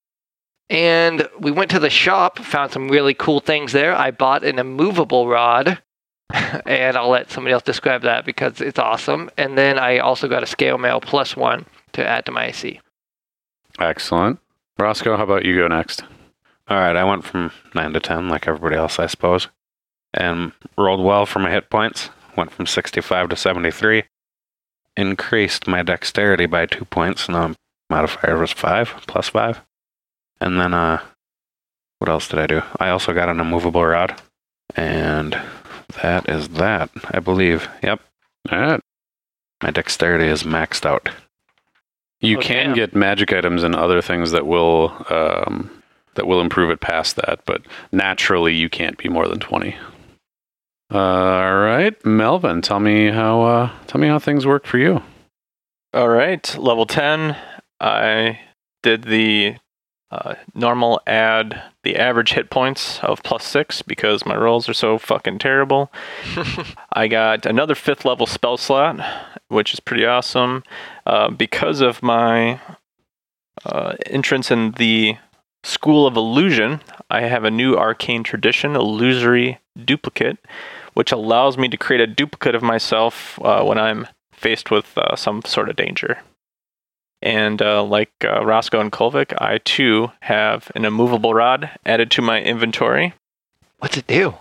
And 0.69 1.27
we 1.39 1.51
went 1.51 1.71
to 1.71 1.79
the 1.79 1.89
shop, 1.89 2.39
found 2.39 2.71
some 2.71 2.89
really 2.89 3.13
cool 3.13 3.39
things 3.39 3.71
there. 3.71 3.95
I 3.95 4.11
bought 4.11 4.43
an 4.43 4.59
immovable 4.59 5.27
rod. 5.27 5.81
and 6.65 6.97
I'll 6.97 7.09
let 7.09 7.31
somebody 7.31 7.53
else 7.53 7.63
describe 7.63 8.01
that 8.01 8.25
because 8.25 8.59
it's 8.59 8.79
awesome. 8.79 9.29
And 9.37 9.57
then 9.57 9.79
I 9.79 9.99
also 9.99 10.27
got 10.27 10.43
a 10.43 10.47
scale 10.47 10.77
mail 10.77 10.99
plus 10.99 11.37
one 11.37 11.65
to 11.93 12.05
add 12.05 12.25
to 12.25 12.31
my 12.31 12.47
AC. 12.47 12.81
Excellent. 13.79 14.39
Roscoe, 14.77 15.15
how 15.15 15.23
about 15.23 15.45
you 15.45 15.55
go 15.55 15.67
next? 15.67 16.03
All 16.67 16.77
right, 16.77 16.95
I 16.97 17.03
went 17.05 17.23
from 17.23 17.51
9 17.73 17.93
to 17.93 17.99
10, 17.99 18.27
like 18.27 18.47
everybody 18.47 18.75
else, 18.75 18.99
I 18.99 19.07
suppose, 19.07 19.47
and 20.13 20.51
rolled 20.77 21.03
well 21.03 21.25
for 21.25 21.39
my 21.39 21.49
hit 21.49 21.69
points. 21.69 22.09
Went 22.35 22.51
from 22.51 22.65
65 22.65 23.29
to 23.29 23.35
73. 23.35 24.03
Increased 24.97 25.67
my 25.67 25.81
dexterity 25.81 26.45
by 26.45 26.65
two 26.65 26.85
points. 26.85 27.27
And 27.27 27.37
now 27.37 27.55
modifier 27.89 28.37
was 28.37 28.51
5, 28.51 29.03
plus 29.07 29.29
5. 29.29 29.61
And 30.39 30.59
then, 30.59 30.73
uh, 30.73 31.01
what 31.99 32.09
else 32.09 32.27
did 32.27 32.39
I 32.39 32.47
do? 32.47 32.61
I 32.79 32.89
also 32.89 33.13
got 33.13 33.29
an 33.29 33.39
immovable 33.39 33.83
rod. 33.85 34.21
And 34.75 35.39
that 36.03 36.29
is 36.29 36.49
that, 36.49 36.89
I 37.11 37.19
believe. 37.19 37.67
Yep, 37.81 38.01
All 38.51 38.59
right. 38.59 38.81
my 39.63 39.71
dexterity 39.71 40.27
is 40.27 40.43
maxed 40.43 40.85
out. 40.85 41.09
You 42.19 42.37
Oh, 42.37 42.41
can 42.41 42.67
damn. 42.67 42.75
get 42.75 42.95
magic 42.95 43.31
items 43.33 43.63
and 43.63 43.75
other 43.75 44.01
things 44.01 44.31
that 44.31 44.45
will 44.45 45.05
um, 45.09 45.71
that 46.15 46.25
will 46.27 46.41
improve 46.41 46.69
it 46.71 46.81
past 46.81 47.15
that, 47.17 47.41
but 47.45 47.61
naturally 47.91 48.53
you 48.55 48.69
can't 48.69 48.97
be 48.97 49.07
more 49.07 49.27
than 49.27 49.39
twenty. 49.39 49.75
all 50.91 51.55
right, 51.57 51.93
Melvin, 52.05 52.61
tell 52.61 52.79
me 52.79 53.09
how 53.11 53.41
uh, 53.41 53.71
tell 53.87 53.99
me 54.01 54.07
how 54.07 54.19
things 54.19 54.45
work 54.45 54.65
for 54.65 54.77
you. 54.77 55.01
All 55.93 56.09
right, 56.09 56.55
level 56.57 56.85
10. 56.85 57.35
I 57.79 58.39
did 58.83 59.03
the 59.03 59.55
uh, 60.09 60.35
normal 60.53 61.01
add 61.05 61.61
the 61.83 61.97
average 61.97 62.31
hit 62.31 62.49
points 62.49 62.99
of 63.03 63.21
plus 63.23 63.43
six 63.43 63.81
because 63.81 64.25
my 64.25 64.35
rolls 64.35 64.69
are 64.69 64.73
so 64.73 64.97
fucking 64.97 65.39
terrible. 65.39 65.91
I 66.93 67.07
got 67.07 67.45
another 67.45 67.75
fifth 67.75 68.05
level 68.05 68.25
spell 68.25 68.57
slot, 68.57 68.99
which 69.49 69.73
is 69.73 69.79
pretty 69.79 70.05
awesome. 70.05 70.63
Uh, 71.05 71.29
because 71.29 71.81
of 71.81 72.01
my 72.01 72.59
uh, 73.65 73.95
entrance 74.05 74.49
in 74.49 74.71
the 74.71 75.17
School 75.63 76.07
of 76.07 76.15
Illusion, 76.15 76.79
I 77.09 77.21
have 77.21 77.43
a 77.43 77.51
new 77.51 77.75
arcane 77.75 78.23
tradition, 78.23 78.75
Illusory 78.75 79.59
Duplicate, 79.83 80.37
which 80.93 81.11
allows 81.11 81.57
me 81.57 81.67
to 81.67 81.77
create 81.77 82.01
a 82.01 82.07
duplicate 82.07 82.55
of 82.55 82.63
myself 82.63 83.37
uh, 83.41 83.63
when 83.63 83.77
I'm 83.77 84.07
faced 84.31 84.71
with 84.71 84.97
uh, 84.97 85.15
some 85.17 85.41
sort 85.43 85.69
of 85.69 85.75
danger. 85.75 86.19
And 87.21 87.61
uh, 87.61 87.83
like 87.83 88.11
uh, 88.23 88.45
Roscoe 88.45 88.79
and 88.79 88.91
Kolvik, 88.91 89.33
I 89.41 89.57
too 89.59 90.11
have 90.21 90.71
an 90.75 90.85
immovable 90.85 91.33
rod 91.33 91.69
added 91.85 92.11
to 92.11 92.21
my 92.21 92.41
inventory. 92.41 93.13
What's 93.79 93.97
it 93.97 94.05
do? 94.07 94.35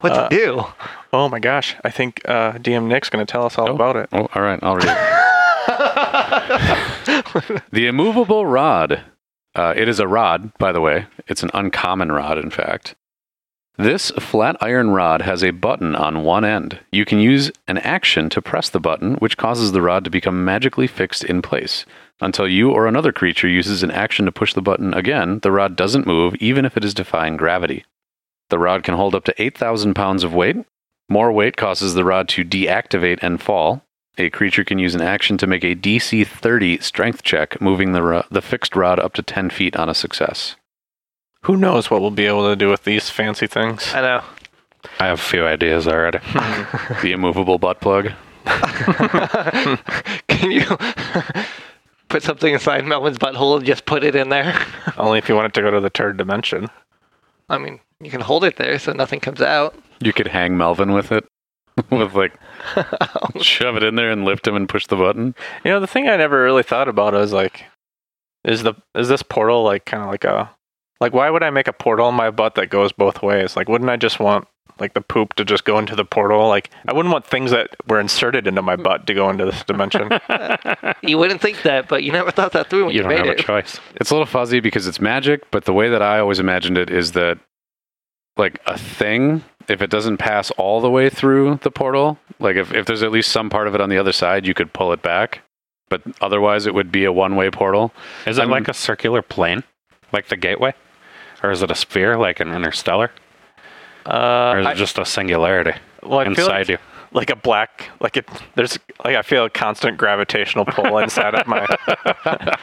What's 0.00 0.16
Uh, 0.16 0.28
it 0.30 0.34
do? 0.34 0.64
Oh 1.12 1.28
my 1.28 1.38
gosh, 1.38 1.74
I 1.84 1.90
think 1.90 2.20
uh, 2.26 2.52
DM 2.52 2.86
Nick's 2.86 3.08
going 3.10 3.24
to 3.24 3.30
tell 3.30 3.44
us 3.46 3.56
all 3.58 3.70
Oh. 3.70 3.74
about 3.74 3.96
it. 3.96 4.08
Oh, 4.12 4.28
all 4.34 4.42
right, 4.42 4.58
I'll 4.62 4.76
read. 4.76 4.84
it. 4.88 4.96
the 7.72 7.86
immovable 7.86 8.46
rod. 8.46 9.02
Uh, 9.54 9.72
it 9.76 9.88
is 9.88 9.98
a 9.98 10.06
rod, 10.06 10.52
by 10.58 10.70
the 10.72 10.80
way. 10.80 11.06
It's 11.26 11.42
an 11.42 11.50
uncommon 11.54 12.12
rod, 12.12 12.38
in 12.38 12.50
fact. 12.50 12.94
This 13.78 14.10
flat 14.18 14.56
iron 14.60 14.90
rod 14.90 15.22
has 15.22 15.44
a 15.44 15.52
button 15.52 15.94
on 15.94 16.24
one 16.24 16.44
end. 16.44 16.80
You 16.90 17.04
can 17.04 17.20
use 17.20 17.52
an 17.68 17.78
action 17.78 18.28
to 18.30 18.42
press 18.42 18.68
the 18.68 18.80
button, 18.80 19.14
which 19.16 19.36
causes 19.36 19.70
the 19.70 19.80
rod 19.80 20.02
to 20.02 20.10
become 20.10 20.44
magically 20.44 20.88
fixed 20.88 21.22
in 21.22 21.42
place. 21.42 21.86
Until 22.20 22.48
you 22.48 22.72
or 22.72 22.88
another 22.88 23.12
creature 23.12 23.46
uses 23.46 23.84
an 23.84 23.92
action 23.92 24.26
to 24.26 24.32
push 24.32 24.52
the 24.52 24.60
button 24.60 24.92
again, 24.94 25.38
the 25.44 25.52
rod 25.52 25.76
doesn't 25.76 26.08
move, 26.08 26.34
even 26.40 26.64
if 26.64 26.76
it 26.76 26.84
is 26.84 26.92
defying 26.92 27.36
gravity. 27.36 27.84
The 28.50 28.58
rod 28.58 28.82
can 28.82 28.96
hold 28.96 29.14
up 29.14 29.22
to 29.26 29.40
8,000 29.40 29.94
pounds 29.94 30.24
of 30.24 30.34
weight. 30.34 30.56
More 31.08 31.30
weight 31.30 31.56
causes 31.56 31.94
the 31.94 32.04
rod 32.04 32.28
to 32.30 32.44
deactivate 32.44 33.20
and 33.22 33.40
fall. 33.40 33.84
A 34.16 34.28
creature 34.30 34.64
can 34.64 34.80
use 34.80 34.96
an 34.96 35.02
action 35.02 35.38
to 35.38 35.46
make 35.46 35.62
a 35.62 35.76
DC 35.76 36.26
30 36.26 36.80
strength 36.80 37.22
check, 37.22 37.60
moving 37.60 37.92
the, 37.92 38.02
ro- 38.02 38.24
the 38.28 38.42
fixed 38.42 38.74
rod 38.74 38.98
up 38.98 39.14
to 39.14 39.22
10 39.22 39.50
feet 39.50 39.76
on 39.76 39.88
a 39.88 39.94
success. 39.94 40.56
Who 41.48 41.56
knows 41.56 41.90
what 41.90 42.02
we'll 42.02 42.10
be 42.10 42.26
able 42.26 42.46
to 42.50 42.56
do 42.56 42.68
with 42.68 42.84
these 42.84 43.08
fancy 43.08 43.46
things? 43.46 43.94
I 43.94 44.02
know. 44.02 44.22
I 45.00 45.06
have 45.06 45.18
a 45.18 45.22
few 45.22 45.46
ideas 45.46 45.88
already. 45.88 46.18
The 47.00 47.12
immovable 47.12 47.58
butt 47.58 47.80
plug. 47.80 48.12
Can 50.28 50.50
you 50.50 50.66
put 52.10 52.22
something 52.22 52.52
inside 52.52 52.84
Melvin's 52.84 53.16
butthole 53.16 53.56
and 53.56 53.64
just 53.64 53.86
put 53.86 54.04
it 54.04 54.14
in 54.14 54.28
there? 54.28 54.62
Only 54.98 55.16
if 55.16 55.30
you 55.30 55.34
want 55.36 55.46
it 55.46 55.54
to 55.54 55.62
go 55.62 55.70
to 55.70 55.80
the 55.80 55.88
third 55.88 56.18
dimension. 56.18 56.68
I 57.48 57.56
mean, 57.56 57.80
you 57.98 58.10
can 58.10 58.20
hold 58.20 58.44
it 58.44 58.56
there 58.56 58.78
so 58.78 58.92
nothing 58.92 59.18
comes 59.18 59.40
out. 59.40 59.74
You 60.00 60.12
could 60.12 60.28
hang 60.28 60.58
Melvin 60.58 60.92
with 60.92 61.10
it. 61.12 61.24
with 61.90 62.12
like, 62.12 62.38
shove 63.40 63.78
it 63.78 63.84
in 63.84 63.94
there 63.94 64.10
and 64.10 64.26
lift 64.26 64.46
him 64.46 64.54
and 64.54 64.68
push 64.68 64.86
the 64.86 64.96
button. 64.96 65.34
You 65.64 65.70
know, 65.70 65.80
the 65.80 65.86
thing 65.86 66.10
I 66.10 66.16
never 66.18 66.42
really 66.42 66.62
thought 66.62 66.88
about 66.88 67.14
is 67.14 67.32
like, 67.32 67.64
is 68.44 68.64
the 68.64 68.74
is 68.94 69.08
this 69.08 69.22
portal 69.22 69.62
like 69.64 69.86
kind 69.86 70.02
of 70.02 70.10
like 70.10 70.24
a 70.24 70.50
like 71.00 71.12
why 71.12 71.30
would 71.30 71.42
I 71.42 71.50
make 71.50 71.68
a 71.68 71.72
portal 71.72 72.08
in 72.08 72.14
my 72.14 72.30
butt 72.30 72.54
that 72.56 72.68
goes 72.70 72.92
both 72.92 73.22
ways? 73.22 73.56
Like, 73.56 73.68
wouldn't 73.68 73.90
I 73.90 73.96
just 73.96 74.18
want 74.20 74.48
like 74.80 74.94
the 74.94 75.00
poop 75.00 75.34
to 75.34 75.44
just 75.44 75.64
go 75.64 75.78
into 75.78 75.96
the 75.96 76.04
portal? 76.04 76.46
Like, 76.48 76.70
I 76.86 76.92
wouldn't 76.92 77.12
want 77.12 77.26
things 77.26 77.50
that 77.50 77.70
were 77.88 77.98
inserted 78.00 78.46
into 78.46 78.62
my 78.62 78.76
butt 78.76 79.06
to 79.08 79.14
go 79.14 79.28
into 79.30 79.44
this 79.46 79.62
dimension. 79.64 80.10
You 81.02 81.16
wouldn't 81.18 81.40
think 81.40 81.62
that, 81.62 81.88
but 81.88 82.02
you 82.02 82.12
never 82.12 82.30
thought 82.30 82.52
that 82.52 82.68
through 82.70 82.86
when 82.86 82.90
You 82.94 82.98
you, 82.98 83.02
don't 83.02 83.10
made 83.10 83.26
have 83.26 83.38
a 83.38 83.42
choice. 83.42 83.78
It's 83.96 84.10
a 84.10 84.14
little 84.14 84.26
fuzzy 84.26 84.60
because 84.60 84.86
it's 84.86 85.00
magic, 85.00 85.48
but 85.50 85.64
the 85.64 85.72
way 85.72 85.88
that 85.88 86.02
I 86.02 86.18
always 86.18 86.38
imagined 86.40 86.76
it 86.76 86.90
is 86.90 87.12
that, 87.12 87.38
like, 88.36 88.60
a 88.66 88.76
thing, 88.76 89.42
if 89.68 89.80
it 89.80 89.90
doesn't 89.90 90.16
pass 90.18 90.50
all 90.52 90.80
the 90.80 90.90
way 90.90 91.08
through 91.08 91.60
the 91.62 91.70
portal, 91.70 92.18
like, 92.40 92.56
if, 92.56 92.72
if 92.74 92.86
there's 92.86 93.02
at 93.02 93.12
least 93.12 93.30
some 93.32 93.48
part 93.48 93.68
of 93.68 93.74
it 93.74 93.80
on 93.80 93.88
the 93.90 93.98
other 93.98 94.12
side, 94.12 94.46
you 94.46 94.54
could 94.54 94.72
pull 94.72 94.92
it 94.92 95.02
back. 95.02 95.40
But 95.88 96.02
otherwise, 96.20 96.66
it 96.66 96.74
would 96.74 96.92
be 96.92 97.04
a 97.04 97.12
one 97.12 97.36
way 97.36 97.50
portal. 97.50 97.92
Is 98.26 98.38
it 98.38 98.42
I'm- 98.42 98.50
like 98.50 98.68
a 98.68 98.74
circular 98.74 99.22
plane, 99.22 99.62
like 100.12 100.28
the 100.28 100.36
gateway, 100.36 100.74
or 101.42 101.50
is 101.50 101.62
it 101.62 101.70
a 101.70 101.74
sphere, 101.74 102.16
like 102.16 102.40
an 102.40 102.52
interstellar, 102.54 103.10
Uh, 104.06 104.52
or 104.54 104.58
is 104.60 104.66
it 104.66 104.70
I, 104.70 104.74
just 104.74 104.98
a 104.98 105.04
singularity 105.04 105.74
well, 106.02 106.20
I 106.20 106.24
inside 106.24 106.48
like, 106.48 106.68
you? 106.68 106.78
like 107.12 107.30
a 107.30 107.36
black 107.36 107.90
like 108.00 108.16
it. 108.16 108.28
There's 108.54 108.78
like 109.04 109.16
I 109.16 109.22
feel 109.22 109.44
a 109.44 109.50
constant 109.50 109.96
gravitational 109.98 110.64
pull 110.64 110.98
inside 110.98 111.34
of 111.34 111.46
my. 111.46 111.66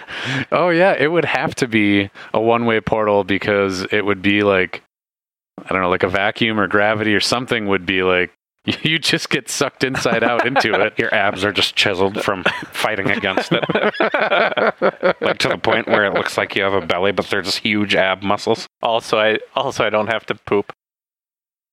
Oh 0.52 0.70
yeah, 0.70 0.94
it 0.98 1.08
would 1.08 1.26
have 1.26 1.56
to 1.56 1.68
be 1.68 2.10
a 2.34 2.40
one-way 2.42 2.82
portal 2.82 3.24
because 3.24 3.84
it 3.92 4.06
would 4.06 4.22
be 4.22 4.44
like 4.44 4.82
I 5.64 5.70
don't 5.72 5.82
know, 5.82 5.90
like 5.90 6.04
a 6.04 6.10
vacuum 6.10 6.60
or 6.60 6.68
gravity 6.68 7.14
or 7.16 7.20
something 7.20 7.68
would 7.68 7.86
be 7.86 8.04
like 8.04 8.32
you 8.84 9.00
just 9.00 9.30
get 9.30 9.50
sucked 9.50 9.84
inside 9.84 10.24
out 10.24 10.46
into 10.46 10.74
it. 10.80 10.98
Your 10.98 11.14
abs 11.14 11.44
are 11.44 11.52
just 11.52 11.76
chiseled 11.76 12.22
from 12.24 12.44
fighting 12.72 13.12
against 13.12 13.52
it, 13.52 13.64
like 15.22 15.38
to 15.40 15.50
the 15.50 15.60
point 15.62 15.88
where 15.88 16.06
it 16.06 16.14
looks 16.14 16.38
like 16.38 16.56
you 16.56 16.64
have 16.64 16.74
a 16.74 16.86
belly, 16.86 17.12
but 17.12 17.28
they're 17.28 17.42
just 17.42 17.60
huge 17.60 17.96
ab 17.96 18.24
muscles. 18.24 18.68
Also, 18.82 19.18
I 19.18 19.40
also 19.56 19.86
I 19.86 19.90
don't 19.90 20.08
have 20.08 20.26
to 20.28 20.36
poop. 20.36 20.72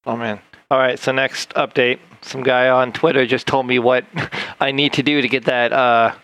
Oh 0.05 0.17
man. 0.17 0.41
All 0.71 0.79
right, 0.79 0.99
so 0.99 1.13
next 1.13 1.51
update. 1.51 1.99
Some 2.23 2.43
guy 2.43 2.69
on 2.69 2.93
Twitter 2.93 3.27
just 3.27 3.47
told 3.47 3.67
me 3.67 3.79
what 3.79 4.05
I 4.61 4.73
need 4.73 4.95
to 4.95 5.03
do 5.03 5.21
to 5.21 5.29
get 5.29 5.45
that 5.45 5.73
uh 5.73 6.15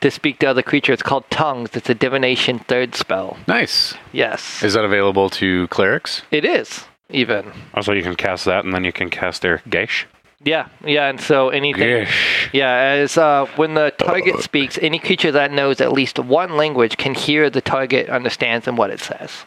to 0.00 0.10
speak 0.10 0.38
to 0.40 0.46
other 0.46 0.62
creatures. 0.62 0.94
It's 0.94 1.02
called 1.02 1.28
tongues. 1.30 1.70
It's 1.74 1.90
a 1.90 1.94
divination 1.94 2.58
third 2.58 2.94
spell. 2.94 3.36
Nice. 3.46 3.94
Yes. 4.12 4.62
Is 4.62 4.74
that 4.74 4.84
available 4.84 5.28
to 5.30 5.68
clerics? 5.68 6.22
It 6.30 6.44
is, 6.44 6.84
even. 7.12 7.52
Also, 7.74 7.92
you 7.92 8.02
can 8.02 8.16
cast 8.16 8.44
that, 8.44 8.64
and 8.64 8.74
then 8.74 8.84
you 8.84 8.92
can 8.92 9.10
cast 9.10 9.42
their 9.42 9.58
geish. 9.68 10.06
Yeah, 10.42 10.68
yeah, 10.84 11.08
and 11.08 11.20
so 11.20 11.50
anything 11.50 12.06
Yeah, 12.52 12.74
as 12.74 13.18
uh, 13.18 13.46
when 13.56 13.74
the 13.74 13.92
target 13.98 14.40
speaks, 14.40 14.78
any 14.80 14.98
creature 14.98 15.30
that 15.32 15.52
knows 15.52 15.82
at 15.82 15.92
least 15.92 16.18
one 16.18 16.56
language 16.56 16.96
can 16.96 17.14
hear 17.14 17.50
the 17.50 17.60
target 17.60 18.08
understands 18.08 18.66
and 18.66 18.78
what 18.78 18.90
it 18.90 19.00
says. 19.00 19.44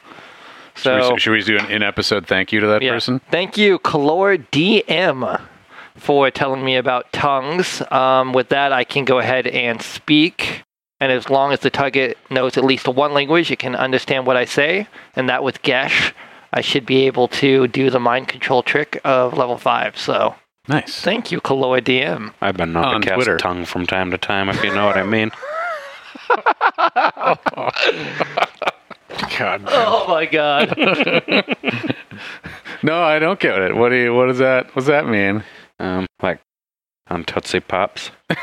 Should, 0.75 0.83
So 0.83 1.13
we, 1.13 1.19
should 1.19 1.31
we 1.31 1.41
do 1.41 1.57
an 1.57 1.71
in-episode 1.71 2.27
thank 2.27 2.51
you 2.51 2.59
to 2.59 2.67
that 2.67 2.83
yeah. 2.83 2.91
person? 2.91 3.21
Thank 3.31 3.57
you, 3.57 3.79
Calor 3.79 4.37
DM, 4.37 5.41
for 5.95 6.29
telling 6.29 6.63
me 6.63 6.75
about 6.75 7.11
tongues. 7.11 7.81
Um, 7.91 8.31
with 8.33 8.49
that, 8.49 8.71
I 8.71 8.83
can 8.83 9.03
go 9.03 9.17
ahead 9.17 9.47
and 9.47 9.81
speak. 9.81 10.63
And 10.99 11.11
as 11.11 11.29
long 11.29 11.51
as 11.51 11.59
the 11.61 11.69
target 11.69 12.17
knows 12.29 12.55
at 12.55 12.63
least 12.63 12.87
one 12.87 13.13
language, 13.13 13.51
it 13.51 13.59
can 13.59 13.75
understand 13.75 14.25
what 14.27 14.37
I 14.37 14.45
say. 14.45 14.87
And 15.15 15.27
that 15.27 15.43
with 15.43 15.61
Gesh, 15.63 16.13
I 16.53 16.61
should 16.61 16.85
be 16.85 17.05
able 17.07 17.27
to 17.29 17.67
do 17.67 17.89
the 17.89 17.99
mind 17.99 18.27
control 18.27 18.61
trick 18.63 18.99
of 19.03 19.37
level 19.37 19.57
5. 19.57 19.97
So 19.97 20.35
Nice. 20.67 21.01
thank 21.01 21.31
you, 21.31 21.41
Calor 21.41 21.81
DM. 21.81 22.33
I've 22.41 22.57
been 22.57 22.73
known 22.73 22.85
On 22.85 23.01
to 23.01 23.07
cast 23.07 23.15
Twitter. 23.15 23.37
tongue 23.37 23.65
from 23.65 23.85
time 23.87 24.11
to 24.11 24.17
time, 24.17 24.49
if 24.49 24.63
you 24.63 24.73
know 24.73 24.85
what 24.85 24.97
I 24.97 25.03
mean. 25.03 25.31
God. 29.37 29.63
Oh 29.67 30.05
my 30.07 30.25
god. 30.25 30.73
No, 32.85 33.01
I 33.01 33.17
don't 33.17 33.39
get 33.39 33.59
it. 33.59 33.77
What 33.77 33.89
do 33.89 33.95
you? 33.95 34.13
What 34.13 34.25
does 34.25 34.39
that? 34.39 34.65
What 34.67 34.75
does 34.75 34.85
that 34.87 35.07
mean? 35.07 35.41
Um, 35.79 36.05
like 36.21 36.41
on 37.09 37.23
Tootsie 37.23 37.61
Pops. 37.61 38.11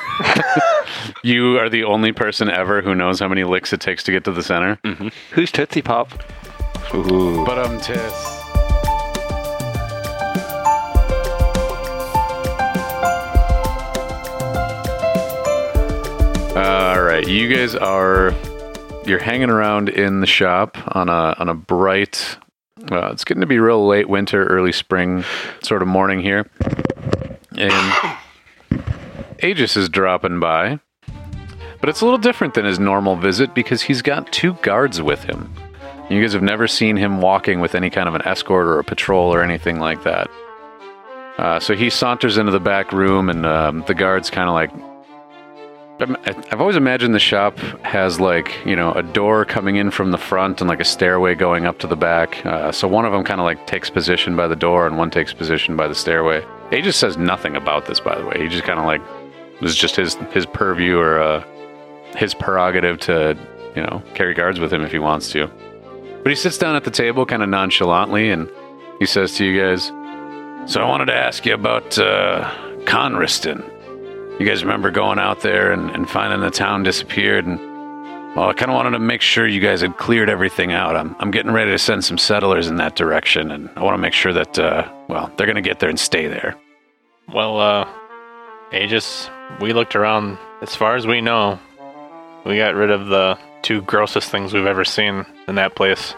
You 1.23 1.59
are 1.59 1.69
the 1.69 1.85
only 1.85 2.13
person 2.13 2.49
ever 2.51 2.81
who 2.83 2.95
knows 2.95 3.21
how 3.21 3.29
many 3.29 3.45
licks 3.45 3.73
it 3.75 3.81
takes 3.81 4.03
to 4.05 4.13
get 4.13 4.25
to 4.25 4.33
the 4.33 4.43
center. 4.43 4.79
Who's 5.33 5.53
Tootsie 5.53 5.83
Pop? 5.83 6.11
But 6.93 7.57
um, 7.59 7.79
Tiss. 7.81 8.41
All 16.57 17.01
right, 17.01 17.25
you 17.29 17.55
guys 17.55 17.77
are 17.77 18.35
you're 19.07 19.21
hanging 19.21 19.51
around 19.51 19.89
in 19.89 20.19
the 20.19 20.27
shop 20.27 20.77
on 20.97 21.09
a 21.09 21.37
on 21.39 21.49
a 21.49 21.55
bright. 21.55 22.39
Uh, 22.91 23.11
it's 23.13 23.23
getting 23.23 23.43
to 23.43 23.47
be 23.47 23.61
real 23.61 23.87
late 23.87 24.09
winter, 24.09 24.45
early 24.47 24.73
spring, 24.73 25.23
sort 25.63 25.83
of 25.83 25.89
morning 25.89 26.21
here, 26.21 26.51
and 27.57 28.17
Aegis 29.41 29.77
is 29.77 29.89
dropping 29.89 30.41
by, 30.41 30.81
but 31.81 31.89
it's 31.89 32.01
a 32.01 32.05
little 32.05 32.19
different 32.19 32.55
than 32.55 32.65
his 32.65 32.81
normal 32.81 33.15
visit 33.15 33.55
because 33.55 33.83
he's 33.83 34.03
got 34.03 34.33
two 34.33 34.55
guards 34.55 35.01
with 35.01 35.23
him. 35.23 35.55
You 36.11 36.21
guys 36.21 36.33
have 36.33 36.43
never 36.43 36.67
seen 36.67 36.97
him 36.97 37.21
walking 37.21 37.61
with 37.61 37.77
any 37.77 37.89
kind 37.89 38.09
of 38.09 38.17
an 38.17 38.23
escort 38.27 38.67
or 38.67 38.81
a 38.81 38.85
patrol 38.85 39.33
or 39.33 39.43
anything 39.43 39.79
like 39.79 40.03
that. 40.03 40.29
Uh, 41.39 41.61
so 41.61 41.75
he 41.77 41.89
saunters 41.89 42.37
into 42.37 42.51
the 42.51 42.61
back 42.61 42.93
room, 42.93 43.31
and 43.31 43.47
um, 43.47 43.85
the 43.87 43.95
guards 43.95 44.29
kind 44.29 44.49
of 44.49 44.55
like. 44.55 44.71
I've 46.51 46.61
always 46.61 46.77
imagined 46.77 47.15
the 47.15 47.19
shop 47.19 47.59
has 47.83 48.19
like 48.19 48.65
you 48.65 48.75
know 48.75 48.93
a 48.93 49.03
door 49.03 49.45
coming 49.45 49.77
in 49.77 49.91
from 49.91 50.11
the 50.11 50.19
front 50.19 50.61
and 50.61 50.69
like 50.69 50.81
a 50.81 50.85
stairway 50.85 51.35
going 51.35 51.65
up 51.65 51.79
to 51.81 51.87
the 51.87 51.97
back. 51.97 52.45
Uh, 52.45 52.73
so 52.73 52.89
one 52.89 53.05
of 53.05 53.13
them 53.13 53.23
kind 53.23 53.41
of 53.41 53.45
like 53.45 53.67
takes 53.67 53.89
position 53.89 54.35
by 54.35 54.49
the 54.49 54.57
door, 54.57 54.87
and 54.87 54.99
one 54.99 55.11
takes 55.11 55.33
position 55.33 55.77
by 55.77 55.87
the 55.87 55.95
stairway. 55.95 56.45
He 56.71 56.83
just 56.83 56.99
says 56.99 57.17
nothing 57.19 57.55
about 57.55 57.87
this, 57.87 58.01
by 58.01 58.19
the 58.19 58.27
way. 58.27 58.41
He 58.41 58.49
just 58.49 58.65
kind 58.65 58.81
of 58.81 58.87
like 58.87 59.03
this 59.61 59.71
is 59.71 59.77
just 59.77 59.95
his 59.95 60.15
his 60.33 60.47
purview 60.47 60.99
or 60.99 61.21
uh, 61.21 61.45
his 62.17 62.35
prerogative 62.35 62.99
to 63.01 63.39
you 63.77 63.83
know 63.83 64.03
carry 64.15 64.35
guards 64.35 64.59
with 64.59 64.73
him 64.73 64.83
if 64.83 64.91
he 64.91 64.99
wants 64.99 65.31
to. 65.33 65.51
But 66.23 66.31
he 66.31 66.35
sits 66.37 66.59
down 66.59 66.77
at 66.77 66.85
the 66.85 66.91
table 66.91 67.25
kind 67.25 67.43
of 67.43 67.49
nonchalantly 67.49 68.31
and 68.31 68.51
he 68.99 69.07
says 69.07 69.35
to 69.37 69.45
you 69.45 69.61
guys, 69.61 69.87
So 70.71 70.81
I 70.81 70.89
wanted 70.89 71.07
to 71.07 71.15
ask 71.15 71.47
you 71.47 71.55
about 71.55 71.99
uh, 71.99 72.51
Conriston. 72.85 73.65
You 74.39 74.47
guys 74.47 74.63
remember 74.63 74.91
going 74.91 75.19
out 75.19 75.41
there 75.41 75.73
and, 75.73 75.91
and 75.91 76.09
finding 76.09 76.41
the 76.41 76.51
town 76.51 76.83
disappeared? 76.83 77.47
And 77.47 77.59
well, 78.37 78.49
I 78.49 78.53
kind 78.53 78.71
of 78.71 78.75
wanted 78.75 78.91
to 78.93 78.99
make 78.99 79.23
sure 79.23 79.47
you 79.47 79.61
guys 79.61 79.81
had 79.81 79.97
cleared 79.97 80.31
everything 80.31 80.73
out. 80.73 80.97
I'm, 80.97 81.17
I'm 81.19 81.31
getting 81.31 81.53
ready 81.53 81.73
to 81.73 81.79
send 81.79 82.05
some 82.05 82.17
settlers 82.17 82.69
in 82.69 82.77
that 82.77 82.95
direction, 82.95 83.51
and 83.51 83.69
I 83.77 83.83
want 83.83 83.95
to 83.95 83.99
make 84.01 84.13
sure 84.13 84.33
that, 84.33 84.59
uh, 84.59 84.91
well, 85.09 85.33
they're 85.37 85.47
going 85.47 85.57
to 85.57 85.69
get 85.69 85.81
there 85.81 85.91
and 85.91 85.99
stay 85.99 86.29
there. 86.29 86.57
Well, 87.35 87.59
uh, 87.59 87.89
Aegis, 88.73 89.29
we 89.61 89.73
looked 89.73 89.97
around. 89.97 90.39
As 90.63 90.77
far 90.77 90.95
as 90.95 91.07
we 91.07 91.21
know, 91.21 91.59
we 92.45 92.57
got 92.57 92.75
rid 92.75 92.91
of 92.91 93.07
the 93.07 93.37
two 93.63 93.83
grossest 93.83 94.31
things 94.31 94.53
we've 94.53 94.67
ever 94.67 94.85
seen 94.85 95.25
in 95.49 95.55
that 95.57 95.75
place. 95.75 96.15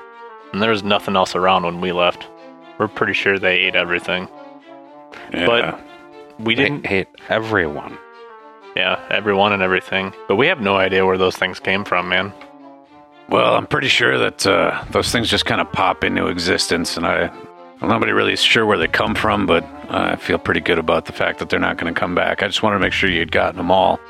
And 0.52 0.62
there 0.62 0.70
was 0.70 0.82
nothing 0.82 1.16
else 1.16 1.34
around 1.34 1.64
when 1.64 1.80
we 1.80 1.92
left. 1.92 2.28
We're 2.78 2.88
pretty 2.88 3.12
sure 3.14 3.38
they 3.38 3.60
ate 3.60 3.74
everything. 3.76 4.28
Yeah. 5.32 5.46
But 5.46 5.80
we 6.38 6.54
They 6.54 6.64
didn't. 6.64 6.86
hate 6.86 7.08
everyone. 7.28 7.98
Yeah, 8.76 8.98
everyone 9.10 9.52
and 9.52 9.62
everything. 9.62 10.12
But 10.28 10.36
we 10.36 10.46
have 10.46 10.60
no 10.60 10.76
idea 10.76 11.04
where 11.04 11.18
those 11.18 11.36
things 11.36 11.60
came 11.60 11.84
from, 11.84 12.08
man. 12.08 12.32
Well, 13.28 13.54
I'm 13.54 13.66
pretty 13.66 13.88
sure 13.88 14.18
that 14.18 14.46
uh, 14.46 14.84
those 14.90 15.10
things 15.12 15.28
just 15.28 15.46
kind 15.46 15.60
of 15.60 15.70
pop 15.72 16.04
into 16.04 16.26
existence, 16.26 16.96
and 16.96 17.06
I, 17.06 17.30
I'm 17.80 17.88
not 17.88 18.00
really 18.02 18.36
sure 18.36 18.66
where 18.66 18.78
they 18.78 18.88
come 18.88 19.14
from, 19.14 19.46
but 19.46 19.64
I 19.90 20.16
feel 20.16 20.38
pretty 20.38 20.60
good 20.60 20.78
about 20.78 21.04
the 21.06 21.12
fact 21.12 21.38
that 21.38 21.48
they're 21.48 21.60
not 21.60 21.76
going 21.78 21.92
to 21.92 21.98
come 21.98 22.14
back. 22.14 22.42
I 22.42 22.46
just 22.46 22.62
wanted 22.62 22.76
to 22.78 22.80
make 22.84 22.92
sure 22.92 23.08
you 23.10 23.20
had 23.20 23.30
gotten 23.32 23.56
them 23.56 23.70
all. 23.70 24.00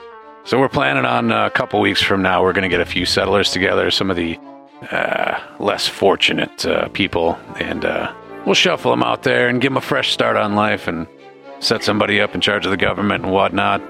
So 0.44 0.58
we're 0.58 0.68
planning 0.68 1.04
on 1.04 1.30
uh, 1.30 1.46
a 1.46 1.50
couple 1.50 1.80
weeks 1.80 2.02
from 2.02 2.20
now. 2.20 2.42
We're 2.42 2.52
going 2.52 2.64
to 2.64 2.68
get 2.68 2.80
a 2.80 2.84
few 2.86 3.06
settlers 3.06 3.52
together, 3.52 3.90
some 3.90 4.10
of 4.10 4.16
the 4.16 4.38
uh, 4.90 5.40
less 5.60 5.86
fortunate 5.86 6.66
uh, 6.66 6.88
people, 6.88 7.38
and 7.60 7.84
uh, 7.84 8.12
we'll 8.44 8.54
shuffle 8.54 8.90
them 8.90 9.04
out 9.04 9.22
there 9.22 9.48
and 9.48 9.60
give 9.60 9.70
them 9.70 9.76
a 9.76 9.80
fresh 9.80 10.10
start 10.10 10.36
on 10.36 10.56
life, 10.56 10.88
and 10.88 11.06
set 11.60 11.84
somebody 11.84 12.20
up 12.20 12.34
in 12.34 12.40
charge 12.40 12.64
of 12.66 12.72
the 12.72 12.76
government 12.76 13.24
and 13.24 13.32
whatnot. 13.32 13.80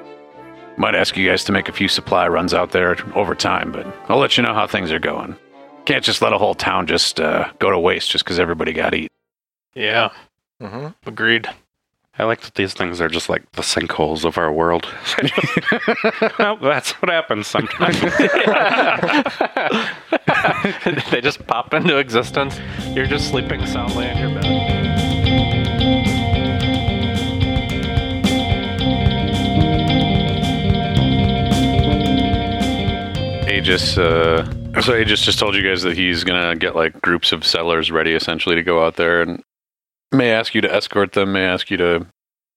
Might 0.76 0.94
ask 0.94 1.16
you 1.16 1.26
guys 1.28 1.42
to 1.44 1.52
make 1.52 1.68
a 1.70 1.72
few 1.72 1.88
supply 1.88 2.28
runs 2.28 2.52
out 2.52 2.72
there 2.72 2.96
over 3.16 3.34
time, 3.34 3.72
but 3.72 3.86
I'll 4.08 4.18
let 4.18 4.36
you 4.36 4.42
know 4.42 4.54
how 4.54 4.66
things 4.66 4.92
are 4.92 4.98
going. 4.98 5.36
Can't 5.86 6.04
just 6.04 6.20
let 6.20 6.34
a 6.34 6.38
whole 6.38 6.54
town 6.54 6.86
just 6.86 7.18
uh, 7.18 7.50
go 7.60 7.70
to 7.70 7.78
waste 7.78 8.10
just 8.10 8.24
because 8.24 8.38
everybody 8.38 8.72
got 8.74 8.94
eat. 8.94 9.10
Yeah, 9.74 10.10
hmm 10.60 10.88
agreed. 11.06 11.48
I 12.18 12.25
like 12.25 12.42
that 12.42 12.57
these 12.57 12.75
things 12.75 13.01
are 13.01 13.09
just 13.09 13.31
like 13.31 13.51
the 13.53 13.62
sinkholes 13.62 14.27
of 14.27 14.37
our 14.37 14.53
world. 14.53 14.87
well, 16.38 16.57
that's 16.57 16.90
what 17.01 17.11
happens 17.11 17.46
sometimes. 17.46 17.98
they 21.11 21.22
just 21.22 21.46
pop 21.46 21.72
into 21.72 21.96
existence. 21.96 22.61
You're 22.88 23.07
just 23.07 23.31
sleeping 23.31 23.64
soundly 23.64 24.09
in 24.09 24.18
your 24.18 24.29
bed. 24.29 24.44
Aegis, 33.48 33.96
uh, 33.96 34.46
so 34.83 34.94
Aegis 34.94 35.22
just 35.22 35.38
told 35.38 35.55
you 35.55 35.62
guys 35.62 35.81
that 35.81 35.96
he's 35.96 36.25
gonna 36.25 36.57
get 36.57 36.77
like 36.77 37.01
groups 37.01 37.33
of 37.33 37.46
settlers 37.46 37.90
ready 37.90 38.12
essentially 38.12 38.55
to 38.55 38.62
go 38.62 38.85
out 38.85 38.96
there 38.96 39.22
and 39.22 39.42
may 40.12 40.31
ask 40.31 40.55
you 40.55 40.61
to 40.61 40.72
escort 40.75 41.12
them, 41.12 41.33
may 41.33 41.44
ask 41.44 41.70
you 41.70 41.77
to 41.79 42.07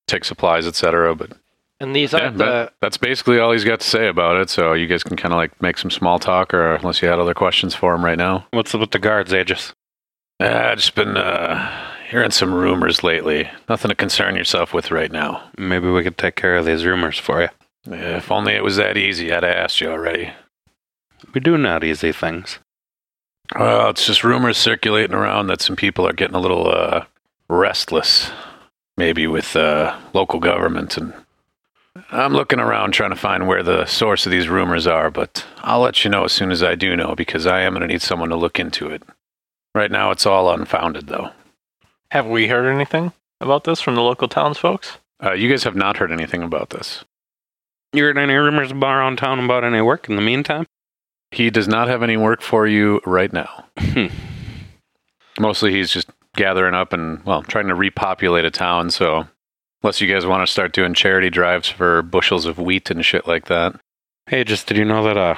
take 0.07 0.23
supplies, 0.25 0.67
etc. 0.67 1.15
But 1.15 1.31
And 1.79 1.95
these 1.95 2.13
yeah, 2.13 2.19
aren't 2.25 2.37
that- 2.37 2.45
the. 2.69 2.73
that's 2.81 2.97
basically 2.97 3.39
all 3.39 3.51
he's 3.51 3.63
got 3.63 3.79
to 3.81 3.87
say 3.87 4.07
about 4.07 4.37
it. 4.37 4.49
So 4.49 4.73
you 4.73 4.87
guys 4.87 5.03
can 5.03 5.17
kind 5.17 5.33
of 5.33 5.37
like 5.37 5.61
make 5.61 5.77
some 5.77 5.91
small 5.91 6.19
talk, 6.19 6.53
or 6.53 6.75
unless 6.75 7.01
you 7.01 7.07
had 7.07 7.19
other 7.19 7.33
questions 7.33 7.73
for 7.75 7.93
him 7.95 8.03
right 8.05 8.17
now. 8.17 8.45
What's 8.51 8.73
up 8.75 8.81
with 8.81 8.91
the 8.91 8.99
guards, 8.99 9.33
Aegis? 9.33 9.73
Uh, 10.41 10.45
I've 10.47 10.77
just 10.79 10.95
been 10.95 11.15
uh, 11.15 11.91
hearing 12.09 12.31
some 12.31 12.53
rumors 12.53 13.03
lately. 13.03 13.49
Nothing 13.69 13.89
to 13.89 13.95
concern 13.95 14.35
yourself 14.35 14.73
with 14.73 14.91
right 14.91 15.11
now. 15.11 15.49
Maybe 15.57 15.89
we 15.89 16.03
could 16.03 16.17
take 16.17 16.35
care 16.35 16.57
of 16.57 16.65
these 16.65 16.85
rumors 16.85 17.17
for 17.17 17.41
you. 17.41 17.49
If 17.87 18.31
only 18.31 18.53
it 18.53 18.63
was 18.63 18.75
that 18.77 18.97
easy, 18.97 19.31
I'd 19.31 19.43
have 19.43 19.55
asked 19.55 19.79
you 19.79 19.89
already. 19.89 20.33
We 21.33 21.39
do 21.39 21.57
not 21.57 21.83
easy 21.83 22.11
things. 22.11 22.59
Well, 23.57 23.89
it's 23.91 24.05
just 24.07 24.23
rumors 24.23 24.57
circulating 24.57 25.15
around 25.15 25.47
that 25.47 25.61
some 25.61 25.75
people 25.75 26.07
are 26.07 26.13
getting 26.13 26.35
a 26.35 26.39
little 26.39 26.67
uh, 26.67 27.05
restless, 27.47 28.31
maybe 28.97 29.27
with 29.27 29.55
uh, 29.55 29.97
local 30.13 30.39
government. 30.39 30.97
And 30.97 31.13
I'm 32.11 32.33
looking 32.33 32.59
around 32.59 32.91
trying 32.91 33.11
to 33.11 33.15
find 33.15 33.47
where 33.47 33.63
the 33.63 33.85
source 33.85 34.25
of 34.25 34.31
these 34.31 34.49
rumors 34.49 34.87
are, 34.87 35.09
but 35.09 35.45
I'll 35.59 35.81
let 35.81 36.03
you 36.03 36.09
know 36.09 36.25
as 36.25 36.33
soon 36.33 36.51
as 36.51 36.61
I 36.61 36.75
do 36.75 36.95
know 36.95 37.15
because 37.15 37.47
I 37.47 37.61
am 37.61 37.73
going 37.73 37.81
to 37.81 37.87
need 37.87 38.01
someone 38.01 38.29
to 38.29 38.35
look 38.35 38.59
into 38.59 38.89
it. 38.89 39.03
Right 39.73 39.91
now, 39.91 40.11
it's 40.11 40.25
all 40.25 40.51
unfounded, 40.53 41.07
though. 41.07 41.31
Have 42.11 42.27
we 42.27 42.47
heard 42.47 42.65
anything 42.65 43.11
about 43.41 43.63
this 43.65 43.81
from 43.81 43.95
the 43.95 44.01
local 44.01 44.27
townsfolk? 44.27 44.85
Uh, 45.23 45.33
you 45.33 45.49
guys 45.49 45.63
have 45.63 45.75
not 45.75 45.97
heard 45.97 46.11
anything 46.11 46.43
about 46.43 46.69
this. 46.69 47.03
You 47.93 48.03
heard 48.03 48.17
any 48.17 48.33
rumors 48.33 48.71
around 48.71 49.17
town 49.17 49.43
about 49.43 49.63
any 49.63 49.81
work 49.81 50.09
in 50.09 50.15
the 50.15 50.21
meantime? 50.21 50.65
He 51.31 51.49
does 51.49 51.67
not 51.67 51.87
have 51.87 52.03
any 52.03 52.17
work 52.17 52.41
for 52.41 52.67
you 52.67 53.01
right 53.05 53.31
now. 53.31 53.65
Mostly 55.39 55.71
he's 55.71 55.91
just 55.91 56.09
gathering 56.35 56.73
up 56.73 56.93
and, 56.93 57.23
well, 57.23 57.43
trying 57.43 57.67
to 57.67 57.75
repopulate 57.75 58.45
a 58.45 58.51
town. 58.51 58.89
So, 58.91 59.27
unless 59.81 60.01
you 60.01 60.11
guys 60.11 60.25
want 60.25 60.45
to 60.45 60.51
start 60.51 60.73
doing 60.73 60.93
charity 60.93 61.29
drives 61.29 61.67
for 61.67 62.01
bushels 62.01 62.45
of 62.45 62.57
wheat 62.57 62.89
and 62.89 63.05
shit 63.05 63.27
like 63.27 63.45
that. 63.45 63.79
Hey, 64.27 64.43
just 64.43 64.67
did 64.67 64.77
you 64.77 64.85
know 64.85 65.03
that 65.03 65.17
uh, 65.17 65.35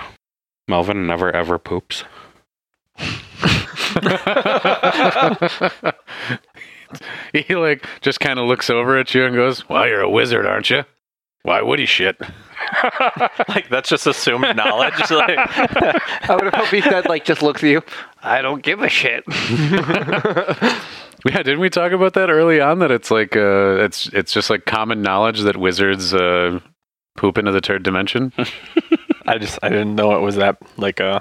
Melvin 0.68 1.06
never 1.08 1.32
ever 1.36 1.60
poops? 1.60 2.04
he, 7.34 7.56
like, 7.56 7.86
just 8.02 8.20
kind 8.20 8.40
of 8.40 8.48
looks 8.48 8.70
over 8.70 8.98
at 8.98 9.14
you 9.14 9.26
and 9.26 9.36
goes, 9.36 9.68
Well, 9.68 9.88
you're 9.88 10.02
a 10.02 10.10
wizard, 10.10 10.46
aren't 10.46 10.70
you? 10.70 10.84
Why 11.44 11.62
would 11.62 11.80
he 11.80 11.86
shit? 11.86 12.20
like 13.48 13.70
that's 13.70 13.88
just 13.88 14.06
assumed 14.06 14.54
knowledge. 14.56 15.00
like, 15.10 15.38
I 16.30 16.36
would 16.36 16.44
have 16.44 16.54
hope 16.54 16.68
he 16.68 16.82
said, 16.82 17.06
like, 17.08 17.24
just 17.24 17.42
looks 17.42 17.64
at 17.64 17.70
you. 17.70 17.82
I 18.24 18.42
don't 18.42 18.64
give 18.64 18.82
a 18.82 18.90
shit. 18.90 19.24
Yeah, 21.26 21.38
didn't 21.44 21.60
we 21.60 21.70
talk 21.70 21.92
about 21.92 22.14
that 22.14 22.30
early 22.30 22.62
on? 22.62 22.80
That 22.80 22.92
it's 22.92 23.12
like, 23.12 23.36
uh, 23.36 23.78
it's 23.80 24.08
it's 24.10 24.32
just 24.32 24.50
like 24.50 24.66
common 24.66 25.02
knowledge 25.02 25.42
that 25.42 25.58
wizards 25.58 26.14
uh, 26.14 26.60
poop 27.18 27.38
into 27.38 27.52
the 27.52 27.60
third 27.60 27.84
dimension. 27.84 28.32
I 29.28 29.38
just 29.38 29.60
I 29.62 29.70
didn't 29.70 29.96
know 29.96 30.16
it 30.16 30.22
was 30.22 30.36
that 30.36 30.58
like 30.78 31.02
uh 31.02 31.20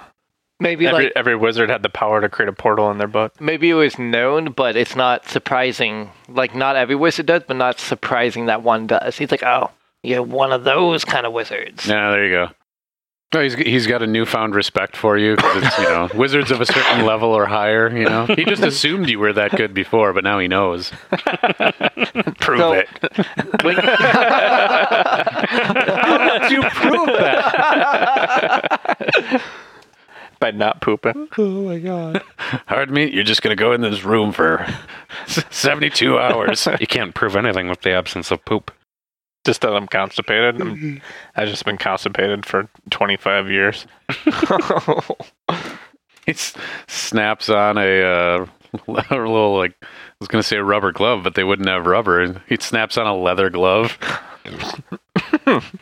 Maybe 0.61 0.87
every 0.87 1.05
like 1.05 1.13
every 1.17 1.35
wizard 1.37 1.71
had 1.71 1.83
the 1.83 1.89
power 1.89 2.21
to 2.21 2.29
create 2.29 2.49
a 2.49 2.53
portal 2.53 2.91
in 2.91 2.99
their 2.99 3.09
book. 3.09 3.41
maybe 3.41 3.69
it 3.71 3.75
was 3.75 3.99
known, 3.99 4.53
but 4.53 4.77
it's 4.77 4.95
not 4.95 5.27
surprising. 5.27 6.11
Like 6.29 6.55
not 6.55 6.77
every 6.77 6.95
wizard 6.95 7.27
does, 7.27 7.43
but 7.47 7.57
not 7.57 7.81
surprising 7.81 8.47
that 8.47 8.63
one 8.63 8.87
does. 8.87 9.19
He's 9.19 9.31
like, 9.31 9.43
oh, 9.43 9.71
you're 10.03 10.23
one 10.23 10.53
of 10.53 10.65
those 10.65 11.05
kind 11.05 11.27
of 11.27 11.33
wizards. 11.33 11.87
Yeah, 11.87 12.11
there 12.11 12.25
you 12.27 12.33
go. 12.33 12.49
No, 13.35 13.43
he's 13.43 13.55
he's 13.55 13.87
got 13.89 14.03
a 14.03 14.07
newfound 14.07 14.55
respect 14.55 14.97
for 14.97 15.19
you 15.19 15.35
because 15.37 15.65
it's 15.65 15.79
you 15.79 15.85
know 15.85 16.09
wizards 16.15 16.51
of 16.53 16.61
a 16.61 16.67
certain 16.67 17.05
level 17.05 17.31
or 17.31 17.45
higher. 17.45 17.95
You 17.95 18.05
know, 18.05 18.25
he 18.27 18.45
just 18.45 18.62
assumed 18.62 19.11
you 19.11 19.19
were 19.19 19.33
that 19.33 19.51
good 19.57 19.75
before, 19.75 20.12
but 20.12 20.23
now 20.25 20.39
he 20.39 20.47
knows. 20.49 20.91
Prove 22.41 22.59
So- 22.61 22.73
it. 22.73 22.89
How 25.47 26.39
did 26.39 26.51
you 26.53 26.62
prove 26.62 27.07
that? 27.07 28.62
By 30.39 30.51
not 30.51 30.81
pooping. 30.83 31.29
Oh 31.39 31.62
my 31.65 31.79
god! 31.79 32.23
Hard 32.69 32.91
meat. 32.91 33.12
You're 33.15 33.25
just 33.25 33.41
gonna 33.43 33.57
go 33.57 33.73
in 33.73 33.81
this 33.81 34.05
room 34.05 34.33
for 34.33 34.67
seventy-two 35.27 36.19
hours. 36.19 36.69
You 36.79 36.87
can't 36.87 37.15
prove 37.15 37.37
anything 37.37 37.69
with 37.69 37.81
the 37.81 37.91
absence 37.93 38.31
of 38.31 38.45
poop. 38.45 38.71
Just 39.47 39.61
that 39.63 39.73
I'm 39.75 39.87
constipated. 39.87 40.61
I'm, 40.61 41.01
I've 41.37 41.49
just 41.49 41.65
been 41.65 41.79
constipated 41.79 42.45
for 42.45 42.69
25 42.91 43.49
years. 43.51 43.87
He 46.27 46.33
s- 46.33 46.55
snaps 46.89 47.49
on 47.49 47.79
a, 47.79 48.03
uh, 48.03 48.47
a 48.89 48.91
little 49.17 49.57
like 49.57 49.77
I 49.81 49.87
was 50.19 50.27
gonna 50.27 50.43
say 50.43 50.57
a 50.57 50.65
rubber 50.65 50.91
glove, 50.91 51.23
but 51.23 51.37
they 51.37 51.45
wouldn't 51.45 51.69
have 51.69 51.87
rubber. 51.87 52.43
He 52.49 52.57
snaps 52.61 52.99
on 52.99 53.07
a 53.07 53.15
leather 53.17 53.49
glove. 53.49 53.97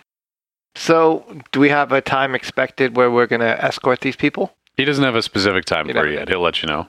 So, 0.77 1.25
do 1.53 1.61
we 1.61 1.69
have 1.69 1.93
a 1.93 2.01
time 2.01 2.35
expected 2.35 2.97
where 2.97 3.11
we're 3.11 3.27
gonna 3.29 3.57
escort 3.61 4.01
these 4.01 4.17
people? 4.17 4.53
He 4.77 4.85
doesn't 4.85 5.05
have 5.05 5.15
a 5.15 5.23
specific 5.23 5.65
time 5.67 5.87
You 5.87 5.95
for 5.95 6.03
know. 6.05 6.11
it 6.11 6.15
yet. 6.15 6.29
He'll 6.29 6.41
let 6.41 6.63
you 6.63 6.67
know. 6.69 6.89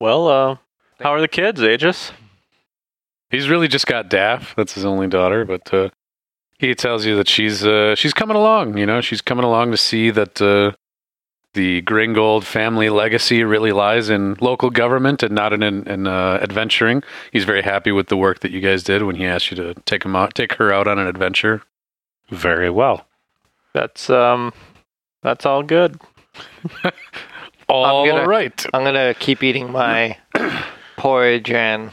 Well, 0.00 0.28
uh, 0.28 0.56
how 1.00 1.14
are 1.14 1.20
the 1.20 1.26
kids, 1.28 1.62
Aegis? 1.62 2.12
He's 3.30 3.48
really 3.48 3.68
just 3.68 3.86
got 3.86 4.08
Daff. 4.08 4.54
That's 4.56 4.74
his 4.74 4.84
only 4.84 5.06
daughter, 5.06 5.44
but 5.44 5.72
uh, 5.72 5.90
he 6.58 6.74
tells 6.74 7.06
you 7.06 7.16
that 7.16 7.28
she's 7.28 7.64
uh, 7.64 7.94
she's 7.94 8.12
coming 8.12 8.36
along. 8.36 8.76
You 8.76 8.86
know, 8.86 9.00
she's 9.00 9.20
coming 9.22 9.44
along 9.44 9.70
to 9.70 9.76
see 9.76 10.10
that 10.10 10.42
uh, 10.42 10.72
the 11.54 11.82
Gringold 11.82 12.44
family 12.44 12.90
legacy 12.90 13.44
really 13.44 13.72
lies 13.72 14.10
in 14.10 14.36
local 14.40 14.70
government 14.70 15.22
and 15.22 15.34
not 15.34 15.52
in, 15.52 15.62
in, 15.62 15.86
in 15.88 16.06
uh, 16.06 16.38
adventuring. 16.42 17.02
He's 17.32 17.44
very 17.44 17.62
happy 17.62 17.92
with 17.92 18.08
the 18.08 18.16
work 18.16 18.40
that 18.40 18.50
you 18.50 18.60
guys 18.60 18.82
did 18.82 19.02
when 19.04 19.16
he 19.16 19.24
asked 19.26 19.50
you 19.50 19.56
to 19.56 19.74
take 19.86 20.04
him 20.04 20.14
out, 20.16 20.34
take 20.34 20.54
her 20.54 20.72
out 20.72 20.86
on 20.88 20.98
an 20.98 21.06
adventure. 21.06 21.62
Very 22.30 22.70
well. 22.70 23.06
That's 23.74 24.10
um, 24.10 24.52
that's 25.22 25.46
all 25.46 25.62
good. 25.62 26.00
All 27.68 28.04
gonna- 28.04 28.26
right. 28.26 28.66
I'm 28.74 28.82
gonna 28.82 29.14
keep 29.14 29.42
eating 29.44 29.70
my 29.70 30.16
porridge 30.96 31.50
and 31.52 31.90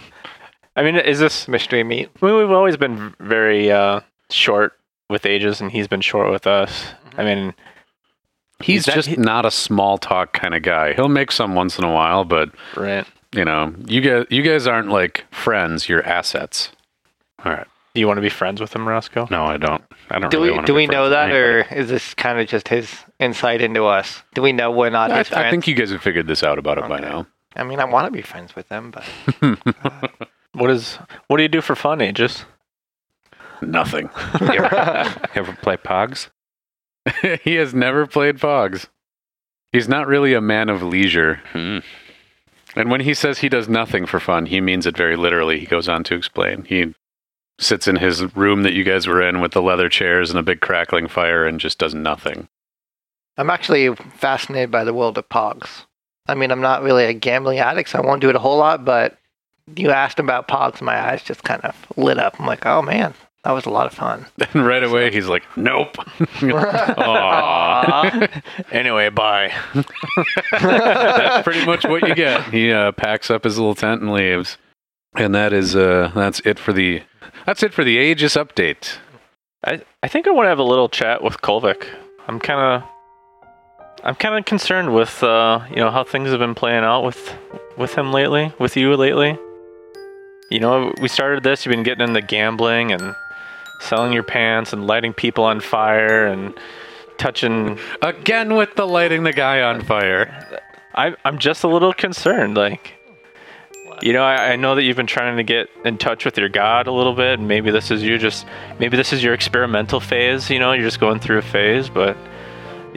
I 0.77 0.83
mean, 0.83 0.95
is 0.95 1.19
this? 1.19 1.47
mystery 1.47 1.83
meat. 1.83 2.09
I 2.21 2.25
mean, 2.25 2.37
we've 2.37 2.51
always 2.51 2.77
been 2.77 3.13
very 3.19 3.71
uh, 3.71 4.01
short 4.29 4.73
with 5.09 5.25
Aegis, 5.25 5.59
and 5.59 5.71
he's 5.71 5.87
been 5.87 6.01
short 6.01 6.31
with 6.31 6.47
us. 6.47 6.85
I 7.17 7.23
mean, 7.25 7.53
He's 8.61 8.85
that- 8.85 8.95
just 8.95 9.17
not 9.17 9.45
a 9.45 9.51
small 9.51 9.97
talk 9.97 10.33
kind 10.33 10.53
of 10.55 10.61
guy. 10.63 10.93
He'll 10.93 11.09
make 11.09 11.31
some 11.31 11.53
once 11.55 11.77
in 11.77 11.83
a 11.83 11.91
while, 11.91 12.23
but 12.25 12.49
right? 12.75 13.05
you 13.33 13.43
know, 13.45 13.73
you 13.85 14.01
guys, 14.01 14.25
you 14.29 14.41
guys 14.41 14.65
aren't 14.67 14.89
like 14.89 15.25
friends. 15.31 15.87
You're 15.89 16.03
assets. 16.03 16.71
All 17.45 17.51
right. 17.51 17.67
Do 17.93 18.01
you 18.01 18.07
want 18.07 18.17
to 18.17 18.21
be 18.21 18.29
friends 18.29 18.61
with 18.61 18.75
him, 18.75 18.87
Roscoe? 18.87 19.27
No, 19.31 19.45
I 19.45 19.57
don't. 19.57 19.83
I 20.11 20.19
don't 20.19 20.29
Do 20.29 20.37
really 20.37 20.49
we 20.51 20.55
want 20.55 20.67
do 20.67 20.73
to 20.73 20.77
be 20.77 20.85
we 20.85 20.87
know 20.87 21.09
that, 21.09 21.31
or 21.31 21.61
is 21.73 21.89
this 21.89 22.13
kind 22.13 22.39
of 22.39 22.47
just 22.47 22.67
his 22.67 22.91
insight 23.19 23.61
into 23.61 23.85
us? 23.85 24.21
Do 24.35 24.41
we 24.43 24.51
know 24.53 24.69
we're 24.71 24.89
not 24.91 25.09
I, 25.11 25.19
his 25.19 25.27
friends? 25.29 25.45
I 25.45 25.49
think 25.49 25.67
you 25.67 25.73
guys 25.75 25.89
have 25.91 26.01
figured 26.03 26.27
this 26.27 26.43
out 26.43 26.59
about 26.59 26.77
it 26.77 26.87
by 26.87 26.99
now. 26.99 27.25
I 27.55 27.63
mean, 27.63 27.79
I 27.79 27.85
want 27.85 28.05
to 28.05 28.11
be 28.11 28.21
friends 28.21 28.55
with 28.55 28.69
them, 28.69 28.91
but 28.91 29.03
What 30.57 30.71
is? 30.71 30.95
What 31.27 31.37
do 31.37 31.43
you 31.43 31.49
do 31.49 31.61
for 31.61 31.75
fun, 31.75 32.01
Aegis? 32.01 32.45
Nothing. 33.61 34.09
You 34.41 34.63
ever, 34.63 35.19
you 35.35 35.41
ever 35.41 35.57
play 35.61 35.77
Pogs? 35.77 36.29
he 37.43 37.55
has 37.55 37.73
never 37.73 38.07
played 38.07 38.37
Pogs. 38.37 38.87
He's 39.71 39.87
not 39.87 40.07
really 40.07 40.33
a 40.33 40.41
man 40.41 40.69
of 40.69 40.81
leisure. 40.81 41.41
Hmm. 41.51 41.79
And 42.75 42.89
when 42.91 43.01
he 43.01 43.13
says 43.13 43.39
he 43.39 43.49
does 43.49 43.67
nothing 43.67 44.05
for 44.05 44.19
fun, 44.19 44.47
he 44.47 44.61
means 44.61 44.85
it 44.85 44.97
very 44.97 45.15
literally. 45.15 45.59
He 45.59 45.65
goes 45.65 45.89
on 45.89 46.03
to 46.05 46.15
explain. 46.15 46.63
He 46.65 46.93
sits 47.59 47.87
in 47.87 47.97
his 47.97 48.35
room 48.35 48.63
that 48.63 48.73
you 48.73 48.83
guys 48.83 49.07
were 49.07 49.21
in 49.21 49.41
with 49.41 49.51
the 49.51 49.61
leather 49.61 49.89
chairs 49.89 50.29
and 50.29 50.39
a 50.39 50.43
big 50.43 50.61
crackling 50.61 51.07
fire 51.07 51.45
and 51.45 51.59
just 51.59 51.79
does 51.79 51.93
nothing. 51.93 52.47
I'm 53.37 53.49
actually 53.49 53.93
fascinated 53.95 54.71
by 54.71 54.83
the 54.83 54.93
world 54.93 55.17
of 55.17 55.29
Pogs. 55.29 55.85
I 56.27 56.35
mean, 56.35 56.51
I'm 56.51 56.61
not 56.61 56.83
really 56.83 57.05
a 57.05 57.13
gambling 57.13 57.59
addict, 57.59 57.89
so 57.89 57.99
I 57.99 58.05
won't 58.05 58.21
do 58.21 58.29
it 58.29 58.35
a 58.35 58.39
whole 58.39 58.57
lot. 58.57 58.85
But 58.85 59.17
you 59.75 59.91
asked 59.91 60.19
about 60.19 60.47
Pogs, 60.47 60.81
my 60.81 61.11
eyes 61.11 61.23
just 61.23 61.43
kind 61.43 61.61
of 61.63 61.75
lit 61.95 62.17
up. 62.17 62.39
I'm 62.39 62.45
like, 62.45 62.65
oh 62.65 62.81
man, 62.81 63.13
that 63.43 63.51
was 63.51 63.65
a 63.65 63.69
lot 63.69 63.85
of 63.85 63.93
fun. 63.93 64.25
Then 64.37 64.63
right 64.63 64.83
away 64.83 65.11
he's 65.11 65.27
like, 65.27 65.43
"Nope." 65.55 65.97
Aw. 66.41 68.27
Anyway, 68.71 69.09
bye. 69.09 69.53
that's 70.51 71.43
pretty 71.43 71.65
much 71.65 71.85
what 71.85 72.07
you 72.07 72.15
get. 72.15 72.43
He 72.53 72.71
uh, 72.71 72.91
packs 72.93 73.29
up 73.29 73.43
his 73.43 73.57
little 73.57 73.75
tent 73.75 74.01
and 74.01 74.13
leaves. 74.13 74.57
And 75.15 75.33
that 75.33 75.53
is 75.53 75.75
uh 75.75 76.11
that's 76.13 76.41
it 76.41 76.59
for 76.59 76.73
the 76.73 77.01
that's 77.45 77.63
it 77.63 77.73
for 77.73 77.83
the 77.83 77.97
Aegis 77.97 78.35
update. 78.35 78.97
I 79.65 79.81
I 80.03 80.07
think 80.07 80.27
I 80.27 80.31
want 80.31 80.45
to 80.45 80.49
have 80.49 80.59
a 80.59 80.63
little 80.63 80.89
chat 80.89 81.23
with 81.23 81.41
Kolvik. 81.41 81.87
I'm 82.27 82.39
kind 82.39 82.59
of 82.59 82.89
I'm 84.03 84.15
kind 84.15 84.37
of 84.37 84.45
concerned 84.45 84.93
with 84.93 85.23
uh, 85.23 85.65
you 85.69 85.77
know 85.77 85.89
how 85.89 86.03
things 86.03 86.29
have 86.29 86.39
been 86.39 86.55
playing 86.55 86.83
out 86.83 87.03
with 87.03 87.33
with 87.77 87.95
him 87.95 88.11
lately, 88.11 88.53
with 88.59 88.77
you 88.77 88.95
lately. 88.95 89.39
You 90.49 90.59
know, 90.59 90.93
we 91.01 91.07
started 91.07 91.43
this. 91.43 91.65
You've 91.65 91.71
been 91.71 91.83
getting 91.83 92.07
into 92.07 92.21
gambling 92.21 92.91
and 92.91 93.15
selling 93.81 94.13
your 94.13 94.23
pants 94.23 94.73
and 94.73 94.87
lighting 94.87 95.13
people 95.13 95.43
on 95.43 95.59
fire 95.59 96.25
and 96.25 96.57
touching. 97.17 97.77
Again 98.01 98.55
with 98.55 98.75
the 98.75 98.85
lighting 98.85 99.23
the 99.23 99.33
guy 99.33 99.61
on 99.61 99.81
fire. 99.81 100.61
I 100.95 101.15
I'm 101.25 101.37
just 101.37 101.63
a 101.63 101.67
little 101.67 101.93
concerned. 101.93 102.55
Like, 102.55 102.93
you 104.01 104.13
know, 104.13 104.23
I, 104.23 104.53
I 104.53 104.55
know 104.55 104.75
that 104.75 104.83
you've 104.83 104.95
been 104.95 105.05
trying 105.05 105.35
to 105.35 105.43
get 105.43 105.69
in 105.83 105.97
touch 105.97 106.23
with 106.23 106.37
your 106.37 106.49
God 106.49 106.87
a 106.87 106.93
little 106.93 107.13
bit. 107.13 107.39
And 107.39 107.47
maybe 107.47 107.69
this 107.69 107.91
is 107.91 108.01
you 108.01 108.17
just 108.17 108.45
maybe 108.79 108.95
this 108.95 109.11
is 109.11 109.21
your 109.21 109.33
experimental 109.33 109.99
phase. 109.99 110.49
You 110.49 110.59
know, 110.59 110.71
you're 110.71 110.85
just 110.85 111.01
going 111.01 111.19
through 111.19 111.39
a 111.39 111.43
phase, 111.43 111.89
but 111.89 112.15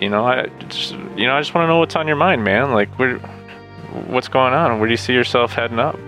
you 0.00 0.08
know, 0.08 0.24
I 0.24 0.46
just 0.68 0.92
you 1.16 1.26
know, 1.26 1.34
I 1.34 1.40
just 1.40 1.52
want 1.52 1.64
to 1.64 1.68
know 1.68 1.78
what's 1.78 1.96
on 1.96 2.06
your 2.06 2.16
mind, 2.16 2.44
man. 2.44 2.70
Like, 2.72 2.96
where, 2.96 3.18
what's 4.06 4.28
going 4.28 4.54
on? 4.54 4.78
Where 4.78 4.86
do 4.86 4.92
you 4.92 4.96
see 4.96 5.12
yourself 5.12 5.52
heading 5.52 5.80
up? 5.80 5.98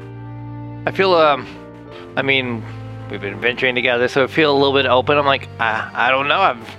I 0.84 0.90
feel, 0.90 1.14
um, 1.14 1.46
I 2.16 2.22
mean, 2.22 2.64
we've 3.10 3.20
been 3.20 3.40
venturing 3.40 3.74
together, 3.74 4.08
so 4.08 4.24
I 4.24 4.26
feel 4.26 4.52
a 4.52 4.58
little 4.58 4.72
bit 4.72 4.86
open. 4.86 5.16
I'm 5.16 5.26
like, 5.26 5.48
I, 5.60 5.90
I 5.94 6.10
don't 6.10 6.28
know. 6.28 6.40
I've 6.40 6.76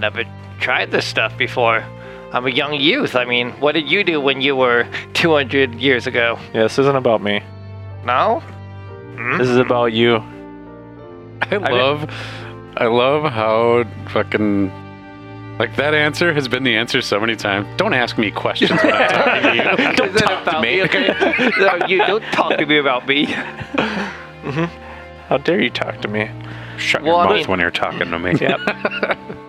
never 0.00 0.24
tried 0.60 0.90
this 0.90 1.06
stuff 1.06 1.36
before. 1.38 1.84
I'm 2.32 2.46
a 2.46 2.50
young 2.50 2.74
youth. 2.74 3.14
I 3.14 3.24
mean, 3.24 3.52
what 3.60 3.72
did 3.72 3.88
you 3.88 4.04
do 4.04 4.20
when 4.20 4.40
you 4.40 4.56
were 4.56 4.86
200 5.14 5.74
years 5.76 6.06
ago? 6.06 6.38
Yeah, 6.52 6.64
this 6.64 6.78
isn't 6.78 6.96
about 6.96 7.22
me. 7.22 7.40
No? 8.04 8.40
Hmm? 8.40 9.38
This 9.38 9.48
is 9.48 9.56
about 9.56 9.92
you. 9.92 10.16
I 11.42 11.56
love 11.56 12.10
I 12.76 12.86
love 12.86 13.30
how 13.32 13.84
fucking 14.10 14.70
like 15.58 15.74
that 15.76 15.94
answer 15.94 16.32
has 16.32 16.48
been 16.48 16.62
the 16.64 16.76
answer 16.76 17.00
so 17.02 17.18
many 17.20 17.36
times. 17.36 17.66
Don't 17.76 17.94
ask 17.94 18.16
me 18.18 18.30
questions 18.30 18.70
when 18.82 18.94
I'm 18.94 19.08
talking 19.10 19.42
to 19.42 19.56
you. 19.56 19.92
Don't 19.96 20.16
talk 20.18 20.44
to 20.52 20.60
me. 20.60 20.82
Okay? 20.82 21.50
no, 21.58 21.86
you 21.86 21.98
don't 22.06 22.22
talk 22.32 22.56
to 22.58 22.66
me 22.66 22.78
about 22.78 23.06
me. 23.06 23.26
Mm-hmm. 23.26 24.64
How 25.28 25.38
dare 25.38 25.60
you 25.60 25.70
talk 25.70 26.00
to 26.02 26.08
me? 26.08 26.30
Shut 26.78 27.02
Well, 27.02 27.16
I 27.16 27.22
your 27.24 27.28
mouth 27.30 27.36
mean- 27.40 27.46
when 27.50 27.60
you're 27.60 27.70
talking 27.70 28.10
to 28.10 28.18
me. 28.18 28.34
Yep. 28.40 28.60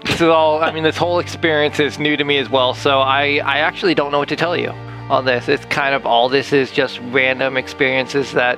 This 0.05 0.15
is 0.15 0.27
all. 0.27 0.63
I 0.63 0.71
mean, 0.71 0.83
this 0.83 0.97
whole 0.97 1.19
experience 1.19 1.79
is 1.79 1.99
new 1.99 2.17
to 2.17 2.23
me 2.23 2.37
as 2.37 2.49
well. 2.49 2.73
So 2.73 2.99
I, 2.99 3.39
I 3.45 3.59
actually 3.59 3.93
don't 3.95 4.11
know 4.11 4.19
what 4.19 4.29
to 4.29 4.35
tell 4.35 4.57
you 4.57 4.69
on 5.09 5.25
this. 5.25 5.47
It's 5.47 5.63
kind 5.65 5.93
of 5.93 6.05
all 6.05 6.27
this 6.29 6.51
is 6.51 6.71
just 6.71 6.99
random 7.11 7.55
experiences 7.57 8.31
that 8.33 8.57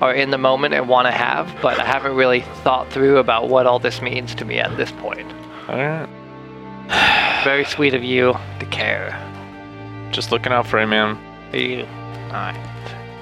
are 0.00 0.12
in 0.14 0.30
the 0.30 0.38
moment 0.38 0.74
and 0.74 0.88
want 0.88 1.06
to 1.06 1.12
have, 1.12 1.54
but 1.62 1.78
I 1.80 1.84
haven't 1.84 2.14
really 2.14 2.40
thought 2.62 2.90
through 2.92 3.18
about 3.18 3.48
what 3.48 3.66
all 3.66 3.78
this 3.78 4.00
means 4.02 4.34
to 4.36 4.44
me 4.44 4.58
at 4.58 4.76
this 4.76 4.90
point. 4.92 5.30
All 5.68 5.76
right. 5.76 6.08
Very 7.44 7.64
sweet 7.64 7.94
of 7.94 8.02
you 8.02 8.34
to 8.60 8.66
care. 8.66 9.16
Just 10.10 10.32
looking 10.32 10.52
out 10.52 10.66
for 10.66 10.80
you, 10.80 10.86
man. 10.86 11.18
You, 11.52 11.84
alright. 12.26 12.56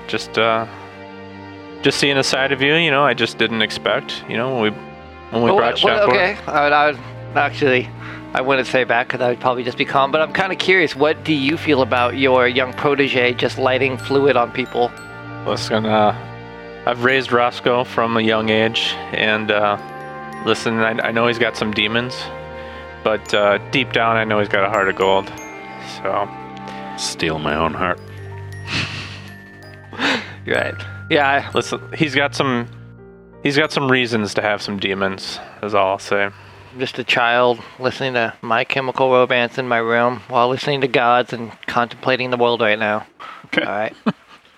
just 0.08 0.36
uh 0.38 0.66
just 1.82 1.98
seeing 1.98 2.16
a 2.16 2.24
side 2.24 2.50
of 2.50 2.60
you 2.60 2.74
you 2.74 2.90
know 2.90 3.04
i 3.04 3.14
just 3.14 3.38
didn't 3.38 3.62
expect 3.62 4.24
you 4.28 4.36
know 4.36 4.52
when 4.54 4.62
we 4.62 4.70
when 5.30 5.42
we 5.42 5.50
Well, 5.50 5.58
brought 5.58 5.80
you 5.80 5.86
well, 5.86 6.08
okay. 6.10 6.36
I 6.48 6.64
would, 6.64 6.72
I 6.72 6.86
would 6.90 6.98
actually. 7.36 7.88
I 8.34 8.40
wouldn't 8.42 8.66
say 8.68 8.84
back 8.84 9.06
because 9.06 9.22
I 9.22 9.30
would 9.30 9.40
probably 9.40 9.62
just 9.64 9.78
be 9.78 9.86
calm. 9.86 10.10
But 10.12 10.20
I'm 10.20 10.32
kind 10.32 10.52
of 10.52 10.58
curious. 10.58 10.94
What 10.94 11.24
do 11.24 11.32
you 11.32 11.56
feel 11.56 11.80
about 11.80 12.18
your 12.18 12.46
young 12.46 12.72
protege 12.74 13.32
just 13.32 13.56
lighting 13.56 13.96
fluid 13.96 14.36
on 14.36 14.50
people? 14.52 14.90
listen 15.46 15.86
uh 15.86 16.12
i've 16.86 17.04
raised 17.04 17.30
roscoe 17.30 17.84
from 17.84 18.16
a 18.16 18.20
young 18.20 18.48
age 18.48 18.94
and 19.12 19.52
uh 19.52 19.78
listen 20.44 20.80
i, 20.80 20.90
I 20.90 21.12
know 21.12 21.28
he's 21.28 21.38
got 21.38 21.56
some 21.56 21.70
demons 21.72 22.14
but 23.06 23.32
uh 23.34 23.56
deep 23.70 23.92
down 23.92 24.16
i 24.16 24.24
know 24.24 24.40
he's 24.40 24.48
got 24.48 24.64
a 24.64 24.68
heart 24.68 24.88
of 24.88 24.96
gold 24.96 25.32
so 26.02 26.28
Steal 26.98 27.38
my 27.38 27.54
own 27.54 27.72
heart. 27.74 28.00
Right. 30.46 30.74
Yeah. 31.08 31.50
listen 31.54 31.80
he's 31.92 32.16
got 32.16 32.34
some 32.34 32.66
he's 33.44 33.56
got 33.56 33.70
some 33.70 33.88
reasons 33.88 34.34
to 34.34 34.42
have 34.42 34.60
some 34.60 34.80
demons 34.80 35.38
is 35.62 35.72
all 35.72 35.92
i'll 35.92 35.98
say 36.00 36.24
I'm 36.24 36.32
just 36.78 36.98
a 36.98 37.04
child 37.04 37.60
listening 37.78 38.14
to 38.14 38.34
My 38.42 38.64
Chemical 38.64 39.10
Romance 39.12 39.56
in 39.56 39.68
my 39.68 39.78
room 39.78 40.20
while 40.28 40.48
listening 40.48 40.80
to 40.80 40.88
gods 40.88 41.32
and 41.32 41.52
contemplating 41.66 42.30
the 42.30 42.36
world 42.36 42.60
right 42.60 42.78
now. 42.78 43.06
Okay. 43.46 43.62
All 43.62 43.72
right. 43.72 43.94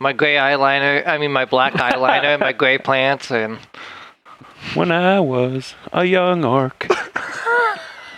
My 0.00 0.12
gray 0.12 0.34
eyeliner, 0.34 1.06
I 1.06 1.18
mean, 1.18 1.30
my 1.30 1.44
black 1.44 1.72
eyeliner, 1.86 2.40
my 2.40 2.52
gray 2.52 2.76
plants, 2.78 3.30
and 3.30 3.58
When 4.74 4.90
I 4.90 5.20
was 5.20 5.76
a 5.92 6.06
young 6.06 6.44
orc. 6.44 6.88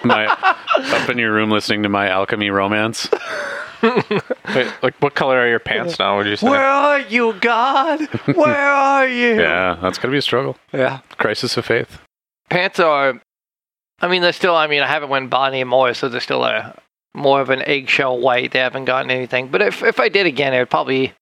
My 0.04 0.26
up 0.26 1.08
in 1.08 1.18
your 1.18 1.32
room 1.32 1.50
listening 1.50 1.82
to 1.82 1.88
my 1.88 2.08
alchemy 2.08 2.50
romance. 2.50 3.08
Wait, 3.82 4.72
like 4.82 4.94
what 5.00 5.14
color 5.14 5.38
are 5.38 5.48
your 5.48 5.58
pants 5.58 5.98
now 5.98 6.18
would 6.18 6.26
you 6.26 6.36
say 6.36 6.48
Where 6.48 6.66
are 6.66 7.00
you, 7.00 7.32
God? 7.40 8.00
Where 8.34 8.70
are 8.70 9.08
you? 9.08 9.34
Yeah, 9.40 9.78
that's 9.80 9.98
gonna 9.98 10.12
be 10.12 10.18
a 10.18 10.22
struggle. 10.22 10.56
Yeah. 10.72 11.00
Crisis 11.16 11.56
of 11.56 11.64
faith. 11.64 12.00
Pants 12.50 12.78
are, 12.78 13.20
I 14.00 14.08
mean, 14.08 14.22
they're 14.22 14.32
still. 14.32 14.54
I 14.56 14.66
mean, 14.66 14.82
I 14.82 14.86
haven't 14.86 15.08
went 15.08 15.22
and 15.24 15.30
bought 15.30 15.52
any 15.52 15.64
more, 15.64 15.94
so 15.94 16.08
they're 16.08 16.20
still 16.20 16.44
a 16.44 16.74
more 17.14 17.40
of 17.40 17.50
an 17.50 17.62
eggshell 17.62 18.18
white. 18.18 18.52
They 18.52 18.58
haven't 18.58 18.84
gotten 18.84 19.10
anything. 19.10 19.48
But 19.48 19.62
if 19.62 19.82
if 19.82 20.00
I 20.00 20.08
did 20.08 20.26
again, 20.26 20.52
it 20.52 20.58
would 20.58 20.70
probably 20.70 21.12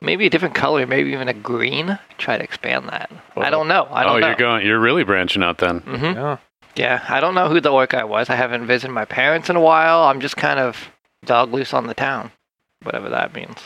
maybe 0.00 0.26
a 0.26 0.30
different 0.30 0.54
color, 0.54 0.86
maybe 0.86 1.10
even 1.12 1.28
a 1.28 1.34
green. 1.34 1.98
Try 2.18 2.38
to 2.38 2.44
expand 2.44 2.88
that. 2.88 3.10
I 3.36 3.50
don't 3.50 3.68
know. 3.68 3.86
I 3.90 4.04
don't 4.04 4.16
oh, 4.16 4.18
know. 4.18 4.26
you're 4.28 4.36
going. 4.36 4.66
You're 4.66 4.80
really 4.80 5.04
branching 5.04 5.42
out 5.42 5.58
then. 5.58 5.80
hmm 5.80 6.04
Yeah. 6.04 6.38
Yeah, 6.76 7.04
I 7.08 7.20
don't 7.20 7.34
know 7.34 7.48
who 7.48 7.60
the 7.60 7.72
orc 7.72 7.90
guy 7.90 8.04
was. 8.04 8.28
I 8.30 8.36
haven't 8.36 8.66
visited 8.66 8.92
my 8.92 9.06
parents 9.06 9.48
in 9.48 9.56
a 9.56 9.60
while. 9.60 10.04
I'm 10.04 10.20
just 10.20 10.36
kind 10.36 10.60
of 10.60 10.90
dog 11.24 11.52
loose 11.52 11.72
on 11.72 11.86
the 11.86 11.94
town, 11.94 12.32
whatever 12.82 13.08
that 13.08 13.34
means. 13.34 13.58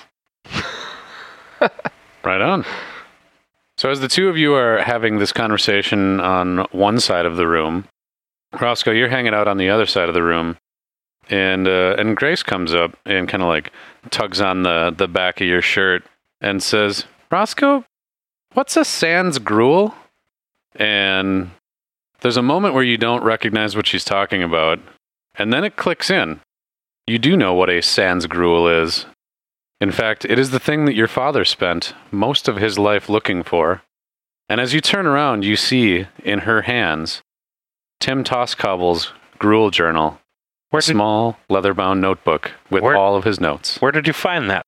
Right 2.23 2.41
on. 2.41 2.65
So, 3.79 3.89
as 3.89 4.01
the 4.01 4.09
two 4.09 4.29
of 4.29 4.37
you 4.37 4.55
are 4.55 4.83
having 4.83 5.19
this 5.19 5.33
conversation 5.33 6.21
on 6.21 6.67
one 6.71 7.01
side 7.01 7.25
of 7.25 7.37
the 7.37 7.47
room, 7.47 7.87
Roscoe, 8.61 8.91
you're 8.93 9.09
hanging 9.09 9.33
out 9.33 9.49
on 9.49 9.57
the 9.57 9.71
other 9.71 9.87
side 9.87 10.09
of 10.09 10.15
the 10.15 10.23
room, 10.23 10.59
and 11.31 11.67
uh, 11.67 11.97
and 11.99 12.17
Grace 12.17 12.43
comes 12.43 12.75
up 12.75 12.97
and 13.07 13.27
kind 13.29 13.43
of 13.43 13.49
like 13.49 13.73
tugs 14.11 14.41
on 14.41 14.65
the 14.65 14.95
the 14.95 15.09
back 15.09 15.41
of 15.41 15.47
your 15.47 15.63
shirt 15.63 16.05
and 16.43 16.63
says, 16.63 17.07
"Roscoe, 17.31 17.87
what's 18.53 18.77
a 18.77 18.85
sans 18.85 19.39
gruel?" 19.39 19.95
And 20.77 21.51
there's 22.21 22.37
a 22.37 22.43
moment 22.43 22.75
where 22.75 22.83
you 22.85 22.97
don't 22.99 23.23
recognize 23.25 23.77
what 23.77 23.87
she's 23.87 24.05
talking 24.05 24.43
about, 24.43 24.79
and 25.35 25.53
then 25.53 25.65
it 25.65 25.77
clicks 25.77 26.11
in. 26.11 26.41
You 27.07 27.19
do 27.19 27.37
know 27.37 27.55
what 27.55 27.71
a 27.71 27.81
sans 27.83 28.27
gruel 28.27 28.69
is. 28.69 29.07
In 29.81 29.91
fact, 29.91 30.25
it 30.27 30.39
is 30.39 30.51
the 30.51 30.61
thing 30.61 30.85
that 30.85 30.95
your 30.95 31.09
father 31.09 31.45
spent 31.45 31.95
most 32.11 32.49
of 32.49 32.57
his 32.57 32.79
life 32.79 33.09
looking 33.09 33.43
for. 33.43 33.83
And 34.49 34.61
as 34.61 34.75
you 34.75 34.81
turn 34.81 35.07
around, 35.07 35.45
you 35.45 35.57
see 35.57 36.07
in 36.25 36.41
her 36.41 36.63
hands 36.63 37.23
Tim 38.01 38.23
Tosscobble's 38.25 39.13
gruel 39.39 39.71
journal, 39.71 40.21
Where 40.71 40.81
did, 40.81 40.93
small 40.93 41.39
leather 41.49 41.73
bound 41.73 42.01
notebook 42.01 42.53
with 42.69 42.83
Where- 42.83 42.97
all 42.97 43.17
of 43.17 43.25
his 43.25 43.41
notes. 43.41 43.81
where 43.81 43.93
did 43.93 44.07
you 44.07 44.13
find 44.13 44.51
that? 44.51 44.65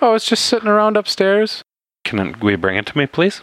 Oh, 0.00 0.14
it's 0.14 0.26
just 0.26 0.44
sitting 0.46 0.68
around 0.68 0.96
upstairs. 0.96 1.62
Can 2.04 2.38
we 2.40 2.56
bring 2.56 2.76
it 2.76 2.86
to 2.86 2.98
me, 2.98 3.06
please? 3.06 3.42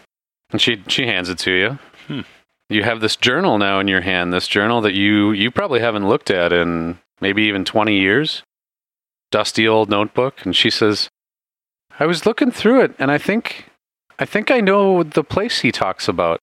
And 0.51 0.62
she 0.62 0.84
she 0.88 1.05
hands 1.05 1.30
it 1.30 1.38
to 1.39 1.51
you. 1.51 1.80
Hmm. 2.07 2.22
You 2.70 2.84
have 2.84 3.01
this 3.01 3.15
journal 3.15 3.57
now 3.57 3.80
in 3.80 3.88
your 3.88 4.01
hand, 4.01 4.32
this 4.32 4.47
journal 4.47 4.82
that 4.82 4.93
you 4.93 5.32
you 5.32 5.49
probably 5.49 5.80
haven't 5.80 6.07
looked 6.07 6.30
at 6.30 6.53
in 6.53 6.99
maybe 7.20 7.43
even 7.43 7.65
20 7.65 7.99
years. 7.99 8.43
Dusty 9.32 9.67
old 9.67 9.89
notebook 9.89 10.45
and 10.45 10.55
she 10.55 10.70
says, 10.70 11.09
"I 11.99 12.05
was 12.05 12.28
looking 12.28 12.51
through 12.51 12.82
it 12.82 12.93
and 12.99 13.09
I 13.09 13.17
think 13.17 13.65
I 14.20 14.26
think 14.26 14.51
I 14.51 14.61
know 14.61 15.01
the 15.01 15.24
place 15.24 15.61
he 15.61 15.72
talks 15.72 16.07
about." 16.07 16.39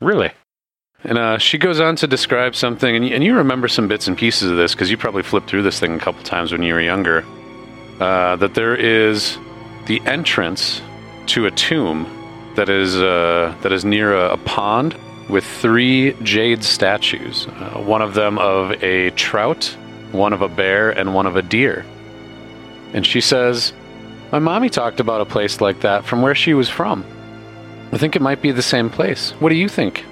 Really? 0.00 0.32
And 1.04 1.18
uh, 1.18 1.38
she 1.38 1.58
goes 1.58 1.80
on 1.80 1.96
to 1.96 2.06
describe 2.06 2.54
something, 2.54 2.94
and 2.94 3.08
you, 3.08 3.14
and 3.14 3.24
you 3.24 3.34
remember 3.34 3.68
some 3.68 3.88
bits 3.88 4.06
and 4.06 4.16
pieces 4.16 4.50
of 4.50 4.58
this 4.58 4.74
because 4.74 4.90
you 4.90 4.98
probably 4.98 5.22
flipped 5.22 5.48
through 5.48 5.62
this 5.62 5.80
thing 5.80 5.94
a 5.94 5.98
couple 5.98 6.22
times 6.22 6.52
when 6.52 6.62
you 6.62 6.74
were 6.74 6.80
younger. 6.80 7.24
Uh, 8.00 8.36
that 8.36 8.54
there 8.54 8.74
is 8.74 9.38
the 9.86 10.00
entrance 10.04 10.82
to 11.26 11.46
a 11.46 11.50
tomb 11.50 12.06
that 12.54 12.68
is 12.68 12.96
uh, 12.96 13.54
that 13.62 13.72
is 13.72 13.84
near 13.84 14.14
a, 14.14 14.32
a 14.32 14.36
pond 14.38 14.94
with 15.30 15.44
three 15.44 16.12
jade 16.22 16.62
statues. 16.64 17.46
Uh, 17.46 17.80
one 17.80 18.02
of 18.02 18.14
them 18.14 18.38
of 18.38 18.72
a 18.82 19.10
trout, 19.10 19.64
one 20.12 20.32
of 20.32 20.42
a 20.42 20.48
bear, 20.48 20.90
and 20.90 21.14
one 21.14 21.26
of 21.26 21.36
a 21.36 21.42
deer. 21.42 21.84
And 22.92 23.06
she 23.06 23.20
says, 23.20 23.72
"My 24.32 24.38
mommy 24.38 24.68
talked 24.68 25.00
about 25.00 25.20
a 25.20 25.24
place 25.24 25.60
like 25.60 25.80
that 25.80 26.04
from 26.04 26.22
where 26.22 26.34
she 26.34 26.54
was 26.54 26.68
from. 26.68 27.04
I 27.92 27.98
think 27.98 28.16
it 28.16 28.22
might 28.22 28.42
be 28.42 28.50
the 28.52 28.62
same 28.62 28.90
place. 28.90 29.32
What 29.38 29.50
do 29.50 29.54
you 29.56 29.68
think?" 29.68 30.04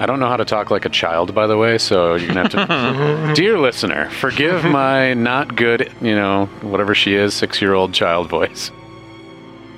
I 0.00 0.06
don't 0.06 0.18
know 0.18 0.28
how 0.28 0.38
to 0.38 0.46
talk 0.46 0.70
like 0.70 0.86
a 0.86 0.88
child, 0.88 1.34
by 1.34 1.46
the 1.46 1.58
way, 1.58 1.76
so 1.76 2.14
you're 2.14 2.28
gonna 2.32 2.48
have 2.48 2.52
to. 2.52 3.34
Dear 3.34 3.58
listener, 3.58 4.08
forgive 4.08 4.64
my 4.64 5.12
not 5.12 5.56
good, 5.56 5.92
you 6.00 6.14
know, 6.14 6.46
whatever 6.62 6.94
she 6.94 7.14
is, 7.14 7.34
six 7.34 7.60
year 7.60 7.74
old 7.74 7.92
child 7.92 8.30
voice. 8.30 8.68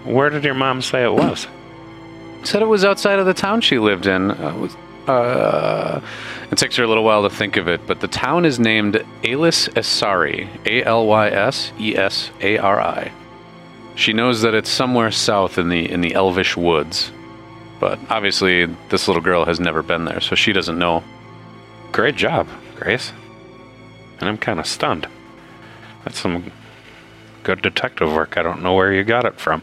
Where 0.05 0.31
did 0.31 0.45
your 0.45 0.55
mom 0.55 0.81
say 0.81 1.03
it 1.03 1.13
was? 1.13 1.49
Said 2.45 2.62
it 2.62 2.66
was 2.66 2.84
outside 2.84 3.18
of 3.18 3.26
the 3.26 3.34
town 3.34 3.61
she 3.61 3.78
lived 3.78 4.07
in. 4.07 4.30
Uh, 4.32 4.68
uh, 5.07 6.01
it 6.51 6.59
takes 6.59 6.76
her 6.76 6.84
a 6.84 6.86
little 6.86 7.05
while 7.05 7.22
to 7.22 7.30
think 7.30 7.57
of 7.57 7.68
it, 7.68 7.86
but 7.86 8.01
the 8.01 8.09
town 8.09 8.45
is 8.45 8.59
named 8.59 8.95
Alysesari. 9.22 10.49
A 10.66 10.84
L 10.84 11.07
Y 11.07 11.28
S 11.28 11.72
E 11.78 11.97
S 11.97 12.30
A 12.40 12.59
R 12.59 12.80
I. 12.80 13.12
She 13.95 14.12
knows 14.12 14.43
that 14.43 14.55
it's 14.55 14.70
somewhere 14.70 15.11
south 15.11 15.59
in 15.59 15.68
the 15.68 15.90
in 15.90 16.01
the 16.01 16.14
Elvish 16.14 16.57
woods, 16.57 17.12
but 17.80 17.99
obviously 18.11 18.66
this 18.88 19.07
little 19.07 19.22
girl 19.22 19.45
has 19.45 19.61
never 19.61 19.82
been 19.82 20.05
there, 20.05 20.20
so 20.20 20.34
she 20.34 20.53
doesn't 20.53 20.78
know. 20.78 21.03
Great 21.90 22.16
job, 22.16 22.49
Grace. 22.76 23.12
And 24.18 24.28
I'm 24.28 24.38
kind 24.38 24.59
of 24.61 24.66
stunned. 24.66 25.07
That's 26.05 26.18
some 26.18 26.53
good 27.43 27.61
detective 27.61 28.12
work. 28.12 28.36
I 28.38 28.43
don't 28.43 28.62
know 28.62 28.74
where 28.74 28.93
you 28.93 29.05
got 29.05 29.24
it 29.24 29.38
from. 29.38 29.62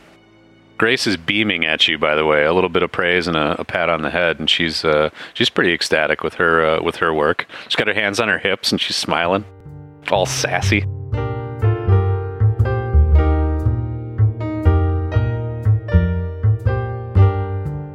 Grace 0.80 1.06
is 1.08 1.18
beaming 1.18 1.66
at 1.66 1.90
you, 1.90 1.98
by 1.98 2.16
the 2.16 2.26
way, 2.26 2.46
a 2.46 2.54
little 2.54 2.70
bit 2.70 2.84
of 2.84 2.90
praise 2.90 3.28
and 3.28 3.36
a, 3.36 3.60
a 3.60 3.66
pat 3.66 3.90
on 3.90 4.02
the 4.02 4.10
head, 4.10 4.40
and 4.40 4.50
she's 4.50 4.86
uh, 4.86 5.10
she's 5.34 5.50
pretty 5.50 5.74
ecstatic 5.74 6.24
with 6.24 6.36
her 6.36 6.66
uh, 6.66 6.82
with 6.82 6.96
her 6.96 7.14
work. 7.14 7.46
She's 7.66 7.76
got 7.76 7.88
her 7.88 7.94
hands 7.94 8.18
on 8.18 8.30
her 8.30 8.40
hips 8.40 8.72
and 8.72 8.80
she's 8.80 8.96
smiling, 8.96 9.44
all 10.10 10.26
sassy. 10.26 10.86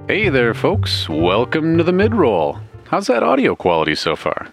Hey 0.06 0.28
there, 0.28 0.52
folks! 0.52 1.08
Welcome 1.08 1.78
to 1.78 1.84
the 1.84 1.90
mid 1.90 2.14
roll. 2.14 2.58
How's 2.88 3.06
that 3.06 3.22
audio 3.22 3.56
quality 3.56 3.94
so 3.94 4.14
far? 4.14 4.48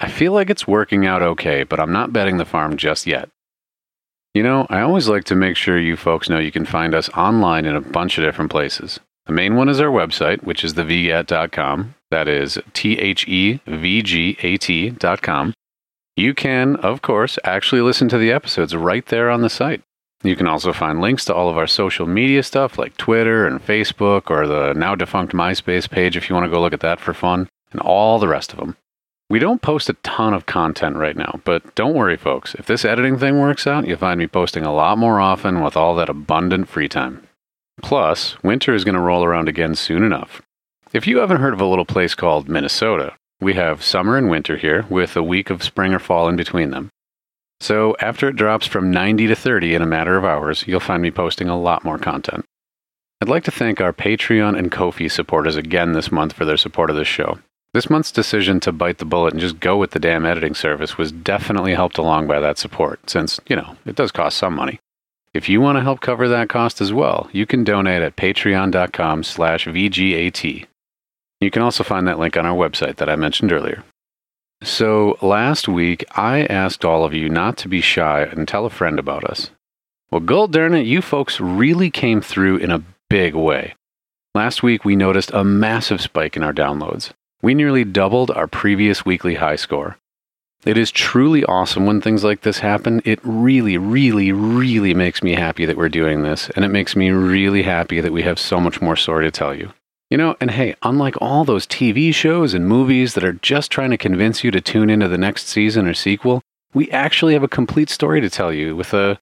I 0.00 0.08
feel 0.08 0.30
like 0.30 0.48
it's 0.48 0.68
working 0.68 1.06
out 1.06 1.22
okay, 1.22 1.64
but 1.64 1.80
I'm 1.80 1.92
not 1.92 2.12
betting 2.12 2.36
the 2.36 2.44
farm 2.44 2.76
just 2.76 3.04
yet. 3.04 3.28
You 4.34 4.42
know, 4.42 4.66
I 4.68 4.80
always 4.80 5.08
like 5.08 5.22
to 5.24 5.36
make 5.36 5.56
sure 5.56 5.78
you 5.78 5.96
folks 5.96 6.28
know 6.28 6.40
you 6.40 6.50
can 6.50 6.64
find 6.64 6.92
us 6.92 7.08
online 7.10 7.64
in 7.66 7.76
a 7.76 7.80
bunch 7.80 8.18
of 8.18 8.24
different 8.24 8.50
places. 8.50 8.98
The 9.26 9.32
main 9.32 9.54
one 9.54 9.68
is 9.68 9.80
our 9.80 9.88
website, 9.88 10.42
which 10.42 10.64
is 10.64 10.74
thevgat.com. 10.74 11.94
That 12.10 12.26
is 12.26 12.58
T 12.72 12.98
H 12.98 13.28
E 13.28 13.60
V 13.64 14.02
G 14.02 14.36
A 14.42 14.56
T.com. 14.56 15.54
You 16.16 16.34
can, 16.34 16.74
of 16.76 17.00
course, 17.00 17.38
actually 17.44 17.80
listen 17.80 18.08
to 18.08 18.18
the 18.18 18.32
episodes 18.32 18.74
right 18.74 19.06
there 19.06 19.30
on 19.30 19.42
the 19.42 19.48
site. 19.48 19.82
You 20.24 20.34
can 20.34 20.48
also 20.48 20.72
find 20.72 21.00
links 21.00 21.24
to 21.26 21.34
all 21.34 21.48
of 21.48 21.56
our 21.56 21.66
social 21.68 22.06
media 22.06 22.42
stuff 22.42 22.76
like 22.76 22.96
Twitter 22.96 23.46
and 23.46 23.64
Facebook 23.64 24.30
or 24.30 24.48
the 24.48 24.72
now 24.74 24.96
defunct 24.96 25.32
MySpace 25.32 25.88
page 25.88 26.16
if 26.16 26.28
you 26.28 26.34
want 26.34 26.44
to 26.46 26.50
go 26.50 26.60
look 26.60 26.72
at 26.72 26.80
that 26.80 26.98
for 26.98 27.14
fun, 27.14 27.48
and 27.70 27.80
all 27.80 28.18
the 28.18 28.28
rest 28.28 28.52
of 28.52 28.58
them. 28.58 28.76
We 29.30 29.38
don't 29.38 29.62
post 29.62 29.88
a 29.88 29.94
ton 29.94 30.34
of 30.34 30.44
content 30.46 30.96
right 30.96 31.16
now, 31.16 31.40
but 31.44 31.74
don't 31.74 31.94
worry, 31.94 32.16
folks. 32.16 32.54
If 32.56 32.66
this 32.66 32.84
editing 32.84 33.18
thing 33.18 33.40
works 33.40 33.66
out, 33.66 33.86
you'll 33.86 33.98
find 33.98 34.18
me 34.18 34.26
posting 34.26 34.64
a 34.64 34.72
lot 34.72 34.98
more 34.98 35.18
often 35.18 35.62
with 35.62 35.76
all 35.76 35.94
that 35.96 36.10
abundant 36.10 36.68
free 36.68 36.88
time. 36.88 37.26
Plus, 37.82 38.40
winter 38.42 38.74
is 38.74 38.84
going 38.84 38.94
to 38.94 39.00
roll 39.00 39.24
around 39.24 39.48
again 39.48 39.74
soon 39.74 40.04
enough. 40.04 40.42
If 40.92 41.06
you 41.06 41.18
haven't 41.18 41.40
heard 41.40 41.54
of 41.54 41.60
a 41.60 41.66
little 41.66 41.86
place 41.86 42.14
called 42.14 42.48
Minnesota, 42.48 43.14
we 43.40 43.54
have 43.54 43.82
summer 43.82 44.16
and 44.16 44.28
winter 44.28 44.56
here 44.56 44.84
with 44.88 45.16
a 45.16 45.22
week 45.22 45.50
of 45.50 45.62
spring 45.62 45.94
or 45.94 45.98
fall 45.98 46.28
in 46.28 46.36
between 46.36 46.70
them. 46.70 46.90
So, 47.60 47.96
after 48.00 48.28
it 48.28 48.36
drops 48.36 48.66
from 48.66 48.90
90 48.90 49.26
to 49.28 49.34
30 49.34 49.74
in 49.74 49.82
a 49.82 49.86
matter 49.86 50.16
of 50.16 50.24
hours, 50.24 50.64
you'll 50.66 50.80
find 50.80 51.02
me 51.02 51.10
posting 51.10 51.48
a 51.48 51.58
lot 51.58 51.84
more 51.84 51.98
content. 51.98 52.44
I'd 53.20 53.28
like 53.28 53.44
to 53.44 53.50
thank 53.50 53.80
our 53.80 53.92
Patreon 53.92 54.58
and 54.58 54.70
Ko-fi 54.70 55.08
supporters 55.08 55.56
again 55.56 55.92
this 55.92 56.12
month 56.12 56.34
for 56.34 56.44
their 56.44 56.58
support 56.58 56.90
of 56.90 56.96
this 56.96 57.08
show. 57.08 57.38
This 57.74 57.90
month's 57.90 58.12
decision 58.12 58.60
to 58.60 58.70
bite 58.70 58.98
the 58.98 59.04
bullet 59.04 59.32
and 59.32 59.40
just 59.40 59.58
go 59.58 59.76
with 59.76 59.90
the 59.90 59.98
damn 59.98 60.24
editing 60.24 60.54
service 60.54 60.96
was 60.96 61.10
definitely 61.10 61.74
helped 61.74 61.98
along 61.98 62.28
by 62.28 62.38
that 62.38 62.56
support, 62.56 63.10
since, 63.10 63.40
you 63.48 63.56
know, 63.56 63.76
it 63.84 63.96
does 63.96 64.12
cost 64.12 64.38
some 64.38 64.54
money. 64.54 64.78
If 65.34 65.48
you 65.48 65.60
want 65.60 65.76
to 65.78 65.82
help 65.82 66.00
cover 66.00 66.28
that 66.28 66.48
cost 66.48 66.80
as 66.80 66.92
well, 66.92 67.28
you 67.32 67.46
can 67.46 67.64
donate 67.64 68.00
at 68.00 68.14
patreon.com 68.14 69.24
slash 69.24 69.66
VGAT. 69.66 70.66
You 71.40 71.50
can 71.50 71.62
also 71.62 71.82
find 71.82 72.06
that 72.06 72.20
link 72.20 72.36
on 72.36 72.46
our 72.46 72.56
website 72.56 72.96
that 72.96 73.10
I 73.10 73.16
mentioned 73.16 73.52
earlier. 73.52 73.82
So, 74.62 75.18
last 75.20 75.66
week, 75.66 76.04
I 76.16 76.46
asked 76.46 76.84
all 76.84 77.04
of 77.04 77.12
you 77.12 77.28
not 77.28 77.56
to 77.58 77.68
be 77.68 77.80
shy 77.80 78.22
and 78.22 78.46
tell 78.46 78.66
a 78.66 78.70
friend 78.70 79.00
about 79.00 79.24
us. 79.24 79.50
Well, 80.12 80.20
gold 80.20 80.52
darn 80.52 80.74
it, 80.74 80.86
you 80.86 81.02
folks 81.02 81.40
really 81.40 81.90
came 81.90 82.20
through 82.20 82.58
in 82.58 82.70
a 82.70 82.84
big 83.10 83.34
way. 83.34 83.74
Last 84.32 84.62
week, 84.62 84.84
we 84.84 84.94
noticed 84.94 85.32
a 85.34 85.42
massive 85.42 86.00
spike 86.00 86.36
in 86.36 86.44
our 86.44 86.52
downloads. 86.52 87.10
We 87.42 87.54
nearly 87.54 87.84
doubled 87.84 88.30
our 88.30 88.46
previous 88.46 89.04
weekly 89.04 89.34
high 89.34 89.56
score. 89.56 89.98
It 90.64 90.78
is 90.78 90.90
truly 90.90 91.44
awesome 91.44 91.84
when 91.84 92.00
things 92.00 92.24
like 92.24 92.40
this 92.40 92.60
happen. 92.60 93.02
It 93.04 93.20
really, 93.22 93.76
really, 93.76 94.32
really 94.32 94.94
makes 94.94 95.22
me 95.22 95.34
happy 95.34 95.66
that 95.66 95.76
we're 95.76 95.90
doing 95.90 96.22
this, 96.22 96.48
and 96.50 96.64
it 96.64 96.68
makes 96.68 96.96
me 96.96 97.10
really 97.10 97.62
happy 97.64 98.00
that 98.00 98.12
we 98.12 98.22
have 98.22 98.38
so 98.38 98.58
much 98.58 98.80
more 98.80 98.96
story 98.96 99.26
to 99.26 99.30
tell 99.30 99.54
you. 99.54 99.74
You 100.10 100.16
know, 100.16 100.36
and 100.40 100.50
hey, 100.50 100.74
unlike 100.82 101.16
all 101.20 101.44
those 101.44 101.66
TV 101.66 102.14
shows 102.14 102.54
and 102.54 102.66
movies 102.66 103.12
that 103.14 103.24
are 103.24 103.34
just 103.34 103.70
trying 103.70 103.90
to 103.90 103.98
convince 103.98 104.42
you 104.42 104.50
to 104.52 104.60
tune 104.60 104.88
into 104.88 105.08
the 105.08 105.18
next 105.18 105.48
season 105.48 105.86
or 105.86 105.94
sequel, 105.94 106.40
we 106.72 106.90
actually 106.90 107.34
have 107.34 107.42
a 107.42 107.48
complete 107.48 107.90
story 107.90 108.20
to 108.22 108.30
tell 108.30 108.52
you 108.52 108.74
with 108.74 108.94
a, 108.94 109.18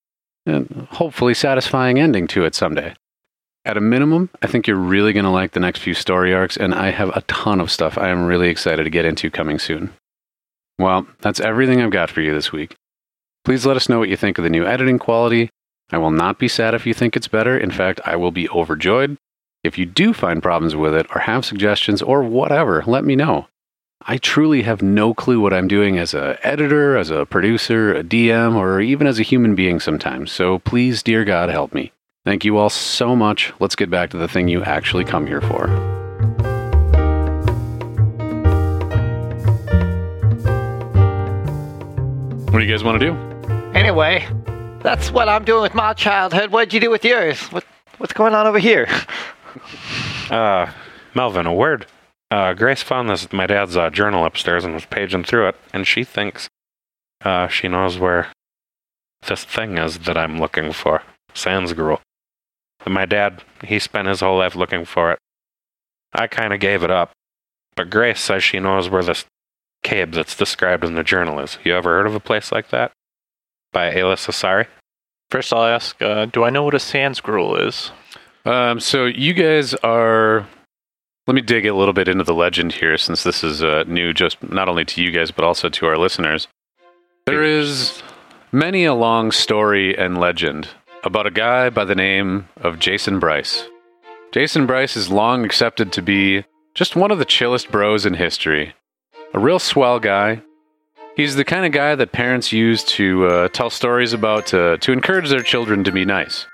a 0.47 0.65
hopefully 0.91 1.35
satisfying 1.35 1.99
ending 1.99 2.27
to 2.29 2.45
it 2.45 2.55
someday. 2.55 2.95
At 3.65 3.77
a 3.77 3.81
minimum, 3.81 4.29
I 4.43 4.49
think 4.49 4.67
you're 4.67 4.77
really 4.77 5.13
going 5.13 5.25
to 5.25 5.31
like 5.31 5.53
the 5.53 5.61
next 5.61 5.81
few 5.81 5.95
story 5.95 6.35
arcs, 6.35 6.57
and 6.57 6.75
I 6.75 6.91
have 6.91 7.11
a 7.11 7.21
ton 7.23 7.61
of 7.61 7.71
stuff 7.71 7.97
I 7.97 8.09
am 8.09 8.27
really 8.27 8.49
excited 8.49 8.83
to 8.83 8.91
get 8.91 9.05
into 9.05 9.31
coming 9.31 9.61
soon. 9.61 9.93
Well, 10.81 11.07
that's 11.21 11.39
everything 11.39 11.81
I've 11.81 11.93
got 11.93 12.11
for 12.11 12.23
you 12.23 12.35
this 12.35 12.51
week. 12.51 12.75
Please 13.45 13.65
let 13.65 13.77
us 13.77 13.89
know 13.89 14.01
what 14.01 14.09
you 14.09 14.17
think 14.17 14.37
of 14.37 14.43
the 14.43 14.51
new 14.51 14.67
editing 14.67 14.99
quality. 14.99 15.49
I 15.93 15.99
will 15.99 16.11
not 16.11 16.41
be 16.41 16.49
sad 16.49 16.75
if 16.75 16.87
you 16.87 16.95
think 16.95 17.15
it's 17.15 17.29
better. 17.29 17.57
In 17.57 17.71
fact, 17.71 18.01
I 18.05 18.17
will 18.17 18.33
be 18.33 18.49
overjoyed. 18.49 19.17
If 19.63 19.79
you 19.79 19.87
do 19.87 20.13
find 20.13 20.43
problems 20.43 20.75
with 20.75 20.95
it 20.95 21.07
or 21.15 21.21
have 21.21 21.45
suggestions 21.45 22.03
or 22.03 22.25
whatever, 22.25 22.83
let 22.85 23.05
me 23.05 23.15
know. 23.15 23.47
I 24.05 24.17
truly 24.19 24.63
have 24.63 24.83
no 24.83 25.15
clue 25.15 25.39
what 25.39 25.53
I'm 25.53 25.69
doing 25.69 25.99
as 25.99 26.15
a 26.15 26.37
editor, 26.43 26.97
as 26.97 27.11
a 27.11 27.27
producer, 27.27 27.95
a 27.95 28.03
DM, 28.03 28.57
or 28.57 28.81
even 28.81 29.07
as 29.07 29.21
a 29.21 29.25
human 29.25 29.55
being 29.55 29.79
sometimes. 29.79 30.33
So 30.33 30.59
please, 30.59 31.05
dear 31.05 31.25
God, 31.25 31.49
help 31.49 31.73
me. 31.73 31.93
Thank 32.25 32.45
you 32.45 32.57
all 32.57 32.71
so 32.71 33.17
much. 33.17 33.53
Let's 33.59 33.75
get 33.75 33.91
back 33.91 34.11
to 34.11 34.17
the 34.17 34.29
thing 34.29 34.47
you 34.47 34.63
actually 34.63 35.05
come 35.05 35.27
here 35.27 35.41
for. 35.41 35.67
What 42.51 42.59
do 42.61 42.65
you 42.65 42.71
guys 42.71 42.85
want 42.85 43.01
to 43.01 43.07
do? 43.11 43.17
Anyway, 43.75 44.29
that's 44.83 45.11
what 45.11 45.29
I'm 45.29 45.45
doing 45.45 45.63
with 45.63 45.75
my 45.75 45.95
childhood. 45.95 46.53
What'd 46.53 46.73
you 46.73 46.81
do 46.81 46.91
with 46.91 47.05
yours? 47.05 47.41
What, 47.51 47.65
what's 47.99 48.13
going 48.13 48.35
on 48.35 48.47
over 48.47 48.59
here? 48.59 48.89
Uh, 50.31 50.73
Melvin, 51.15 51.45
a 51.45 51.53
word. 51.53 51.85
Uh, 52.31 52.55
Grace 52.55 52.83
found 52.83 53.11
this 53.11 53.31
my 53.35 53.47
dad's 53.47 53.77
uh, 53.77 53.91
journal 53.91 54.25
upstairs 54.25 54.65
and 54.65 54.73
was 54.73 54.87
paging 54.87 55.25
through 55.25 55.49
it, 55.49 55.57
and 55.75 55.87
she 55.87 56.05
thinks 56.05 56.49
uh, 57.23 57.49
she 57.49 57.69
knows 57.69 57.99
where 57.99 58.29
this 59.27 59.45
thing 59.45 59.77
is 59.77 59.99
that 59.99 60.17
I'm 60.17 60.39
looking 60.39 60.73
for. 60.73 61.03
Sans 61.35 61.71
gruel. 61.75 62.01
And 62.85 62.95
my 62.95 63.07
dad, 63.07 63.43
he 63.65 63.79
spent 63.79 64.09
his 64.09 64.21
whole 64.21 64.39
life 64.39 64.57
looking 64.57 64.85
for 64.85 65.13
it. 65.13 65.19
I 66.13 66.27
kind 66.27 66.53
of 66.53 66.61
gave 66.61 66.83
it 66.83 66.91
up. 66.91 67.13
But 67.75 67.91
Grace 67.91 68.21
says 68.21 68.45
she 68.45 68.59
knows 68.59 68.91
where 68.91 69.03
this 69.03 69.25
cave 69.83 70.13
that's 70.13 70.37
described 70.37 70.85
in 70.85 70.95
the 70.95 71.03
journal 71.03 71.41
is. 71.41 71.59
You 71.65 71.75
ever 71.75 71.91
heard 71.91 72.07
of 72.07 72.15
a 72.15 72.21
place 72.21 72.53
like 72.53 72.71
that? 72.71 72.93
By 73.73 73.91
Alysesari? 73.93 74.67
First, 75.31 75.53
I'll 75.53 75.65
ask, 75.65 76.01
uh, 76.03 76.27
do 76.27 76.45
I 76.45 76.51
know 76.51 76.63
what 76.63 76.75
a 76.75 76.79
sans 76.79 77.21
gruel 77.21 77.57
is? 77.57 77.91
Um, 78.45 78.81
so 78.81 79.07
you 79.07 79.33
guys 79.33 79.75
are. 79.75 80.47
Let 81.27 81.35
me 81.35 81.41
dig 81.41 81.65
a 81.65 81.75
little 81.75 81.95
bit 81.95 82.09
into 82.09 82.25
the 82.25 82.35
legend 82.35 82.73
here, 82.73 82.99
since 82.99 83.23
this 83.23 83.45
is 83.45 83.63
uh, 83.63 83.85
new, 83.87 84.13
just 84.13 84.43
not 84.43 84.69
only 84.69 84.85
to 84.87 85.03
you 85.03 85.13
guys 85.13 85.31
but 85.31 85.45
also 85.45 85.69
to 85.69 85.87
our 85.87 85.97
listeners. 85.97 86.49
There 87.27 87.45
is 87.45 88.03
many 88.51 88.85
a 88.85 88.93
long 88.93 89.31
story 89.31 89.97
and 89.97 90.19
legend 90.19 90.69
about 91.05 91.27
a 91.27 91.31
guy 91.31 91.69
by 91.71 91.85
the 91.85 91.95
name 91.95 92.49
of 92.59 92.79
Jason 92.79 93.19
Bryce. 93.19 93.69
Jason 94.33 94.67
Bryce 94.67 94.97
is 94.97 95.11
long 95.11 95.45
accepted 95.45 95.93
to 95.93 96.03
be 96.03 96.45
just 96.75 96.97
one 96.97 97.11
of 97.11 97.19
the 97.19 97.25
chillest 97.25 97.71
bros 97.71 98.07
in 98.07 98.15
history. 98.15 98.75
A 99.35 99.39
real 99.39 99.59
swell 99.59 99.99
guy. 99.99 100.43
He's 101.17 101.37
the 101.37 101.45
kind 101.45 101.67
of 101.67 101.73
guy 101.73 101.95
that 101.95 102.13
parents 102.13 102.53
use 102.53 102.85
to 102.85 103.27
uh, 103.27 103.49
tell 103.49 103.69
stories 103.69 104.13
about 104.13 104.47
to, 104.49 104.79
to 104.79 104.93
encourage 104.93 105.29
their 105.29 105.43
children 105.43 105.85
to 105.85 105.93
be 105.93 106.05
nice. 106.05 106.47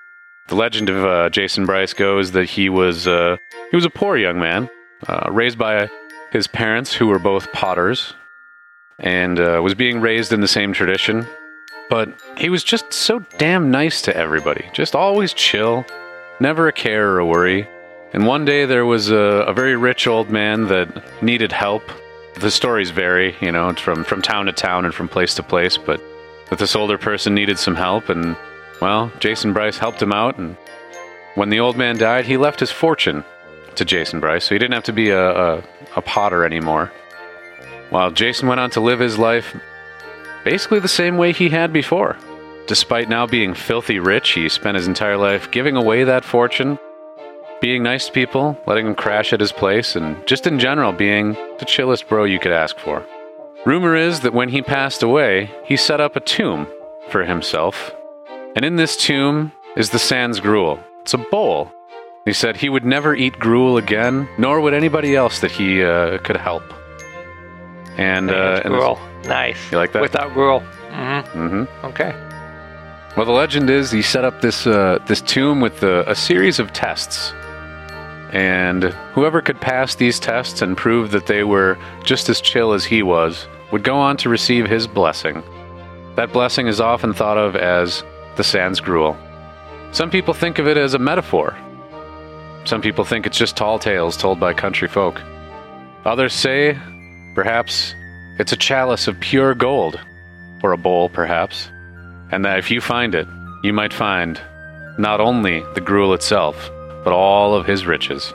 The 0.49 0.57
legend 0.57 0.88
of 0.88 1.05
uh, 1.05 1.28
Jason 1.30 1.66
Bryce 1.66 1.92
goes 1.92 2.32
that 2.32 2.46
he 2.46 2.68
was 2.68 3.07
uh, 3.07 3.36
he 3.70 3.76
was 3.76 3.84
a 3.84 3.90
poor 3.90 4.16
young 4.16 4.40
man, 4.40 4.70
uh, 5.07 5.30
raised 5.30 5.59
by 5.59 5.90
his 6.32 6.46
parents 6.46 6.94
who 6.94 7.07
were 7.07 7.18
both 7.18 7.53
potters, 7.53 8.14
and 8.99 9.38
uh, 9.38 9.61
was 9.62 9.74
being 9.74 10.01
raised 10.01 10.32
in 10.32 10.40
the 10.40 10.49
same 10.49 10.72
tradition. 10.72 11.26
But 11.91 12.11
he 12.36 12.49
was 12.51 12.62
just 12.62 12.93
so 12.93 13.20
damn 13.39 13.70
nice 13.70 14.03
to 14.03 14.16
everybody, 14.16 14.66
just 14.72 14.95
always 14.95 15.32
chill, 15.32 15.86
never 16.41 16.68
a 16.68 16.72
care 16.72 17.11
or 17.11 17.18
a 17.18 17.26
worry. 17.26 17.66
And 18.12 18.26
one 18.26 18.45
day 18.45 18.64
there 18.64 18.86
was 18.86 19.11
a, 19.11 19.16
a 19.16 19.53
very 19.53 19.76
rich 19.76 20.07
old 20.07 20.30
man 20.30 20.68
that 20.68 21.22
needed 21.22 21.53
help. 21.53 21.82
The 22.39 22.51
stories 22.51 22.91
vary, 22.91 23.36
you 23.41 23.53
know, 23.53 23.72
from 23.74 24.05
from 24.05 24.22
town 24.22 24.47
to 24.47 24.53
town 24.53 24.84
and 24.84 24.95
from 24.95 25.09
place 25.09 25.34
to 25.34 25.43
place, 25.43 25.76
but 25.76 26.01
that 26.51 26.59
this 26.59 26.76
older 26.76 26.99
person 26.99 27.34
needed 27.34 27.59
some 27.59 27.74
help 27.74 28.09
and 28.09 28.36
well, 28.80 29.11
Jason 29.18 29.53
Bryce 29.53 29.78
helped 29.78 30.01
him 30.01 30.12
out, 30.12 30.39
and 30.39 30.57
when 31.34 31.51
the 31.51 31.61
old 31.61 31.76
man 31.76 31.99
died, 31.99 32.26
he 32.26 32.36
left 32.36 32.61
his 32.61 32.70
fortune 32.70 33.24
to 33.74 33.84
Jason 33.84 34.20
Bryce, 34.20 34.45
so 34.45 34.55
he 34.55 34.59
didn't 34.59 34.74
have 34.74 34.84
to 34.84 34.93
be 34.93 35.11
a, 35.11 35.30
a, 35.30 35.64
a 35.97 36.03
potter 36.03 36.45
anymore. 36.45 36.93
While 37.91 38.11
Jason 38.11 38.49
went 38.49 38.61
on 38.61 38.70
to 38.70 38.80
live 38.80 39.01
his 39.01 39.18
life 39.18 39.57
basically 40.51 40.80
the 40.80 40.88
same 40.88 41.16
way 41.18 41.32
he 41.32 41.49
had 41.49 41.72
before. 41.72 42.16
Despite 42.66 43.09
now 43.09 43.26
being 43.26 43.55
filthy 43.55 43.99
rich, 43.99 44.30
he 44.30 44.49
spent 44.49 44.76
his 44.76 44.86
entire 44.86 45.16
life 45.16 45.51
giving 45.51 45.76
away 45.76 46.05
that 46.05 46.24
fortune, 46.24 46.78
being 47.61 47.82
nice 47.82 48.07
to 48.07 48.12
people, 48.12 48.59
letting 48.66 48.86
them 48.86 48.94
crash 48.94 49.32
at 49.32 49.40
his 49.40 49.53
place, 49.53 49.96
and 49.96 50.26
just 50.26 50.46
in 50.46 50.59
general 50.59 50.92
being 50.92 51.34
the 51.59 51.66
chillest 51.66 52.09
bro 52.09 52.24
you 52.24 52.38
could 52.38 52.53
ask 52.53 52.78
for. 52.78 53.05
Rumor 53.66 53.94
is 53.96 54.20
that 54.20 54.32
when 54.32 54.49
he 54.49 54.62
passed 54.62 55.03
away, 55.03 55.51
he 55.64 55.76
set 55.76 56.01
up 56.01 56.16
a 56.16 56.20
tomb 56.20 56.66
for 57.11 57.24
himself 57.24 57.92
and 58.59 58.64
in 58.64 58.74
this 58.74 58.96
tomb 58.96 59.53
is 59.76 59.90
the 59.90 60.01
sans 60.01 60.40
gruel. 60.40 60.80
It's 61.03 61.14
a 61.14 61.18
bowl. 61.18 61.70
He 62.24 62.32
said 62.32 62.57
he 62.57 62.68
would 62.68 62.84
never 62.84 63.14
eat 63.14 63.38
gruel 63.38 63.76
again, 63.76 64.28
nor 64.36 64.61
would 64.61 64.74
anybody 64.74 65.14
else 65.14 65.38
that 65.40 65.53
he 65.53 65.84
uh, 65.84 66.18
could 66.18 66.36
help. 66.36 66.64
And, 67.96 68.30
uh, 68.30 68.62
and 68.64 68.74
gruel. 68.74 68.99
Nice. 69.25 69.59
You 69.71 69.79
like 69.79 69.93
that? 69.93 70.03
Without 70.03 70.33
gruel. 70.33 70.61
Mm-hmm. 70.91 71.39
Mm-hmm. 71.39 71.87
Okay. 71.87 72.14
Well, 73.16 73.27
the 73.27 73.33
legend 73.33 73.69
is 73.69 73.91
he 73.91 74.03
set 74.03 74.25
up 74.25 74.41
this 74.41 74.66
uh, 74.66 74.99
this 75.07 75.21
tomb 75.21 75.61
with 75.61 75.83
a, 75.83 76.09
a 76.09 76.14
series 76.14 76.59
of 76.59 76.73
tests, 76.73 77.33
and 78.33 78.85
whoever 79.14 79.43
could 79.43 79.61
pass 79.61 79.97
these 79.97 80.21
tests 80.21 80.62
and 80.62 80.77
prove 80.77 81.11
that 81.11 81.27
they 81.27 81.43
were 81.43 81.77
just 82.05 82.29
as 82.29 82.41
chill 82.41 82.73
as 82.73 82.85
he 82.85 83.03
was 83.03 83.47
would 83.73 83.83
go 83.83 83.99
on 83.99 84.16
to 84.19 84.29
receive 84.29 84.66
his 84.66 84.87
blessing. 84.87 85.43
That 86.14 86.33
blessing 86.33 86.69
is 86.69 86.81
often 86.81 87.12
thought 87.12 87.39
of 87.39 87.57
as 87.57 88.05
the 88.37 88.45
sans 88.45 88.81
gruel. 88.81 89.16
Some 89.93 90.11
people 90.11 90.35
think 90.35 90.59
of 90.59 90.69
it 90.69 90.77
as 90.77 90.95
a 90.95 90.99
metaphor. 90.99 91.57
Some 92.64 92.81
people 92.81 93.05
think 93.05 93.27
it's 93.27 93.39
just 93.39 93.57
tall 93.57 93.79
tales 93.79 94.16
told 94.16 94.39
by 94.39 94.53
country 94.53 94.89
folk. 94.89 95.21
Others 96.05 96.35
say, 96.35 96.79
perhaps, 97.35 97.95
it's 98.39 98.53
a 98.53 98.57
chalice 98.57 99.09
of 99.09 99.18
pure 99.20 99.55
gold, 99.55 99.99
or 100.62 100.72
a 100.72 100.76
bowl, 100.78 101.09
perhaps, 101.09 101.70
and 102.30 102.45
that 102.45 102.59
if 102.59 102.70
you 102.70 102.80
find 102.80 103.14
it, 103.14 103.26
you 103.62 103.72
might 103.72 103.93
find 103.93 104.41
not 104.99 105.20
only 105.20 105.62
the 105.74 105.80
gruel 105.80 106.14
itself, 106.14 106.70
but 107.05 107.12
all 107.12 107.55
of 107.55 107.66
his 107.66 107.86
riches. 107.86 108.32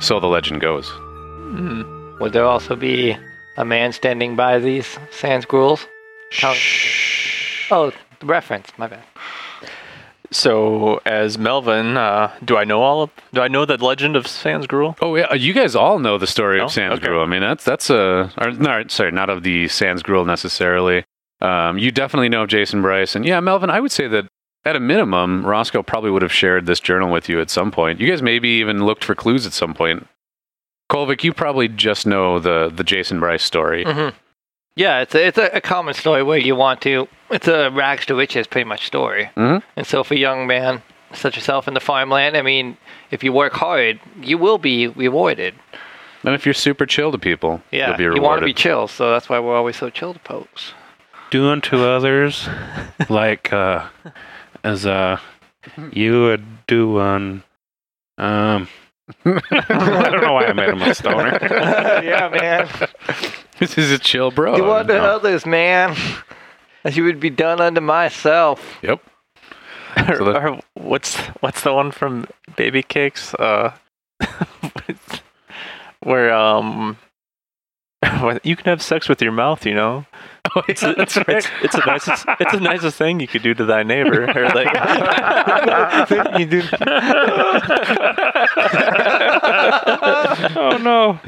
So 0.00 0.20
the 0.20 0.26
legend 0.26 0.60
goes. 0.60 0.88
Hmm. 0.90 1.82
Would 2.20 2.32
there 2.32 2.44
also 2.46 2.76
be 2.76 3.16
a 3.56 3.64
man 3.64 3.92
standing 3.92 4.36
by 4.36 4.58
these 4.58 4.98
sans 5.10 5.44
gruels? 5.44 5.86
Count- 6.32 6.58
Oh, 7.70 7.92
the 8.20 8.26
reference. 8.26 8.68
My 8.76 8.86
bad. 8.88 9.02
So, 10.34 11.00
as 11.06 11.38
Melvin, 11.38 11.96
uh, 11.96 12.32
do 12.44 12.56
I 12.56 12.64
know 12.64 12.82
all 12.82 13.02
of? 13.04 13.10
Do 13.32 13.40
I 13.40 13.46
know 13.48 13.64
the 13.64 13.76
legend 13.82 14.16
of 14.16 14.26
Sans 14.26 14.66
Gruel? 14.66 14.96
Oh 15.00 15.14
yeah, 15.14 15.32
you 15.34 15.52
guys 15.52 15.76
all 15.76 15.98
know 16.00 16.18
the 16.18 16.26
story 16.26 16.58
No? 16.58 16.64
of 16.64 16.72
Sans 16.72 16.94
Okay. 16.98 17.06
Gruel. 17.06 17.22
I 17.22 17.26
mean, 17.26 17.40
that's 17.40 17.62
that's 17.64 17.88
a 17.88 18.32
or, 18.38 18.50
no, 18.50 18.84
sorry, 18.88 19.12
not 19.12 19.30
of 19.30 19.44
the 19.44 19.68
Sans 19.68 20.02
Gruel 20.02 20.24
necessarily. 20.24 21.04
Um, 21.40 21.78
you 21.78 21.90
definitely 21.92 22.28
know 22.28 22.42
of 22.42 22.48
Jason 22.48 22.82
Bryce, 22.82 23.14
and 23.14 23.24
yeah, 23.24 23.38
Melvin. 23.40 23.70
I 23.70 23.78
would 23.78 23.92
say 23.92 24.08
that 24.08 24.26
at 24.64 24.74
a 24.76 24.80
minimum, 24.80 25.46
Roscoe 25.46 25.82
probably 25.84 26.10
would 26.10 26.22
have 26.22 26.32
shared 26.32 26.66
this 26.66 26.80
journal 26.80 27.12
with 27.12 27.28
you 27.28 27.40
at 27.40 27.48
some 27.50 27.70
point. 27.70 28.00
You 28.00 28.08
guys 28.08 28.20
maybe 28.22 28.48
even 28.48 28.84
looked 28.84 29.04
for 29.04 29.14
clues 29.14 29.46
at 29.46 29.52
some 29.52 29.72
point. 29.72 30.06
Kolvik, 30.90 31.22
you 31.22 31.32
probably 31.32 31.68
just 31.68 32.06
know 32.06 32.40
the 32.40 32.72
the 32.74 32.82
Jason 32.84 33.20
Bryce 33.20 33.44
story. 33.44 33.84
Mm-hmm. 33.84 34.16
Yeah, 34.76 35.00
it's 35.02 35.14
a, 35.14 35.26
it's 35.26 35.38
a, 35.38 35.46
a 35.56 35.60
common 35.60 35.94
story 35.94 36.22
where 36.22 36.38
you 36.38 36.56
want 36.56 36.80
to. 36.82 37.06
It's 37.30 37.46
a 37.48 37.70
rags 37.70 38.06
to 38.06 38.14
riches 38.14 38.46
pretty 38.46 38.68
much 38.68 38.86
story. 38.86 39.30
Mhm. 39.36 39.62
And 39.76 39.86
so, 39.86 40.02
for 40.04 40.14
a 40.14 40.18
young 40.18 40.46
man 40.46 40.82
such 41.12 41.36
yourself 41.36 41.68
in 41.68 41.74
the 41.74 41.80
farmland, 41.80 42.36
I 42.36 42.42
mean, 42.42 42.76
if 43.12 43.22
you 43.22 43.32
work 43.32 43.52
hard, 43.52 44.00
you 44.20 44.36
will 44.36 44.58
be 44.58 44.88
rewarded. 44.88 45.54
And 46.24 46.34
if 46.34 46.44
you're 46.44 46.54
super 46.54 46.86
chill 46.86 47.12
to 47.12 47.18
people, 47.18 47.62
Yeah, 47.70 47.88
you'll 47.88 47.96
be 48.12 48.16
you 48.16 48.22
want 48.22 48.40
to 48.40 48.46
be 48.46 48.54
chill, 48.54 48.88
so 48.88 49.10
that's 49.12 49.28
why 49.28 49.38
we're 49.38 49.54
always 49.56 49.76
so 49.76 49.90
chill 49.90 50.14
to 50.14 50.20
folks. 50.20 50.72
do 51.30 51.48
unto 51.48 51.82
others 51.84 52.48
like 53.08 53.52
uh 53.52 53.84
as 54.62 54.86
uh 54.86 55.18
you 55.92 56.22
would 56.22 56.44
do 56.66 56.98
on 57.00 57.42
um 58.18 58.68
I 59.26 60.10
don't 60.10 60.22
know 60.22 60.32
why 60.32 60.46
I 60.46 60.52
made 60.52 60.68
him 60.70 60.80
a 60.82 60.94
stoner. 60.94 61.38
yeah, 61.42 62.28
man. 62.28 62.68
this 63.58 63.78
is 63.78 63.90
a 63.90 63.98
chill 63.98 64.30
bro. 64.30 64.56
Do 64.56 64.70
unto 64.70 64.92
No. 64.94 65.04
others, 65.04 65.44
man, 65.46 65.96
as 66.84 66.96
you 66.96 67.04
would 67.04 67.20
be 67.20 67.30
done 67.30 67.60
unto 67.60 67.80
myself. 67.80 68.78
Yep. 68.82 69.00
Or, 70.08 70.16
So 70.18 70.24
the- 70.24 70.40
or 70.40 70.60
what's 70.74 71.16
what's 71.40 71.60
the 71.62 71.72
one 71.72 71.90
from 71.92 72.26
Baby 72.56 72.82
Cakes? 72.82 73.32
Uh, 73.34 73.72
where 76.00 76.32
um, 76.34 76.98
You 78.42 78.56
can 78.56 78.66
have 78.66 78.82
sex 78.82 79.08
with 79.08 79.22
your 79.22 79.32
mouth, 79.32 79.64
you 79.66 79.74
know. 79.74 80.04
It's, 80.68 80.82
a, 80.82 80.90
it's, 81.00 81.16
it's, 81.16 81.46
it's 81.62 81.74
the 81.74 81.82
nicest 81.86 82.26
it's 82.38 82.52
the 82.52 82.60
nicest 82.60 82.96
thing 82.98 83.18
you 83.18 83.26
could 83.26 83.42
do 83.42 83.54
to 83.54 83.64
thy 83.64 83.82
neighbor. 83.82 84.24
Or 84.24 84.48
like, 84.50 84.68
you 86.38 86.46
do. 86.46 86.62
Oh 90.56 90.78
no. 90.82 91.18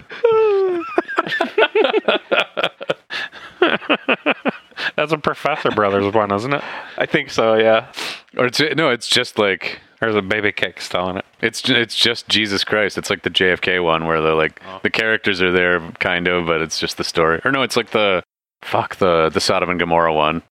That's 4.97 5.13
a 5.13 5.19
Professor 5.19 5.71
Brothers 5.71 6.13
one, 6.13 6.33
isn't 6.33 6.53
it? 6.53 6.63
I 6.99 7.07
think 7.07 7.31
so. 7.31 7.55
Yeah. 7.55 7.93
Or 8.37 8.47
it's 8.47 8.61
no, 8.61 8.91
it's 8.91 9.09
just 9.09 9.39
like 9.39 9.81
There's 10.01 10.15
a 10.15 10.23
baby 10.23 10.53
cake 10.53 10.79
telling 10.89 11.17
it. 11.17 11.25
it's 11.41 11.69
it's 11.69 11.95
just 11.97 12.29
Jesus 12.29 12.65
Christ. 12.65 12.99
It's 12.99 13.11
like 13.11 13.23
the 13.23 13.31
JFK 13.31 13.83
one 13.83 14.07
where 14.07 14.21
the 14.21 14.35
like 14.35 14.61
oh. 14.67 14.81
the 14.83 14.91
characters 14.91 15.43
are 15.43 15.53
there 15.53 15.81
kind 15.99 16.29
of, 16.29 16.47
but 16.47 16.61
it's 16.61 16.79
just 16.79 16.97
the 16.97 17.05
story. 17.05 17.41
Or 17.45 17.53
no, 17.53 17.63
it's 17.63 17.77
like 17.77 17.91
the 17.91 18.23
fuck 18.63 18.97
the 18.97 19.31
the 19.33 19.41
Sodom 19.41 19.71
and 19.71 19.79
Gomorrah 19.79 20.15
one. 20.15 20.43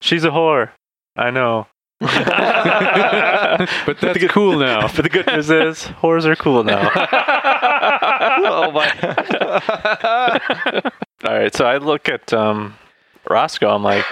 She's 0.00 0.24
a 0.24 0.30
whore. 0.30 0.70
I 1.16 1.30
know. 1.30 1.66
But 3.84 4.00
that's 4.00 4.24
cool 4.28 4.58
now. 4.58 4.88
But 4.96 5.02
the 5.02 5.10
good 5.10 5.26
news 5.26 5.50
is, 5.50 5.84
whores 6.00 6.24
are 6.24 6.36
cool 6.36 6.64
now. 6.64 6.88
oh 8.46 8.70
my. 8.70 8.90
All 11.24 11.38
right, 11.38 11.54
so 11.54 11.66
I 11.66 11.76
look 11.78 12.08
at 12.08 12.32
um, 12.32 12.74
Roscoe. 13.28 13.68
I'm 13.68 13.82
like, 13.82 14.04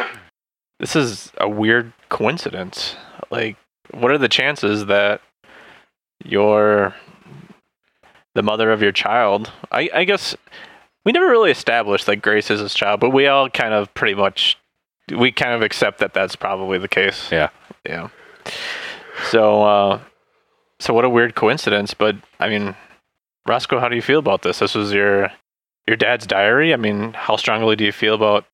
this 0.79 0.95
is 0.95 1.33
a 1.39 1.49
weird 1.49 1.93
coincidence. 2.09 2.97
Like, 3.31 3.57
what 3.93 4.11
are 4.11 4.19
the 4.19 4.29
chances 4.29 4.87
that 4.87 5.21
you're 6.25 6.95
the 8.35 8.43
mother 8.43 8.71
of 8.71 8.83
your 8.83 8.93
child? 8.93 9.51
I, 9.73 9.91
I 9.95 10.05
guess 10.05 10.37
we 11.05 11.13
never 11.13 11.29
really 11.29 11.51
established 11.51 12.07
that 12.07 12.17
Grace 12.17 12.51
is 12.51 12.61
his 12.61 12.75
child, 12.75 13.01
but 13.01 13.11
we 13.11 13.27
all 13.27 13.49
kind 13.49 13.73
of 13.73 13.93
pretty 13.95 14.15
much 14.15 14.59
we 15.17 15.33
kind 15.33 15.53
of 15.53 15.63
accept 15.63 15.99
that 15.99 16.13
that's 16.13 16.37
probably 16.37 16.79
the 16.79 16.89
case. 16.89 17.31
Yeah. 17.33 17.49
Yeah. 17.87 18.09
So, 19.31 19.63
uh, 19.63 20.01
so 20.79 20.95
what 20.95 21.05
a 21.05 21.09
weird 21.09 21.35
coincidence. 21.35 21.95
But 21.95 22.17
I 22.39 22.49
mean, 22.49 22.77
Roscoe, 23.49 23.81
how 23.81 23.89
do 23.89 23.97
you 23.97 24.03
feel 24.03 24.19
about 24.19 24.43
this? 24.43 24.59
This 24.59 24.75
was 24.75 24.93
your 24.93 25.33
your 25.87 25.97
dad's 25.97 26.27
diary. 26.27 26.75
I 26.75 26.77
mean, 26.77 27.15
how 27.15 27.37
strongly 27.37 27.75
do 27.75 27.85
you 27.85 27.93
feel 27.93 28.15
about 28.15 28.45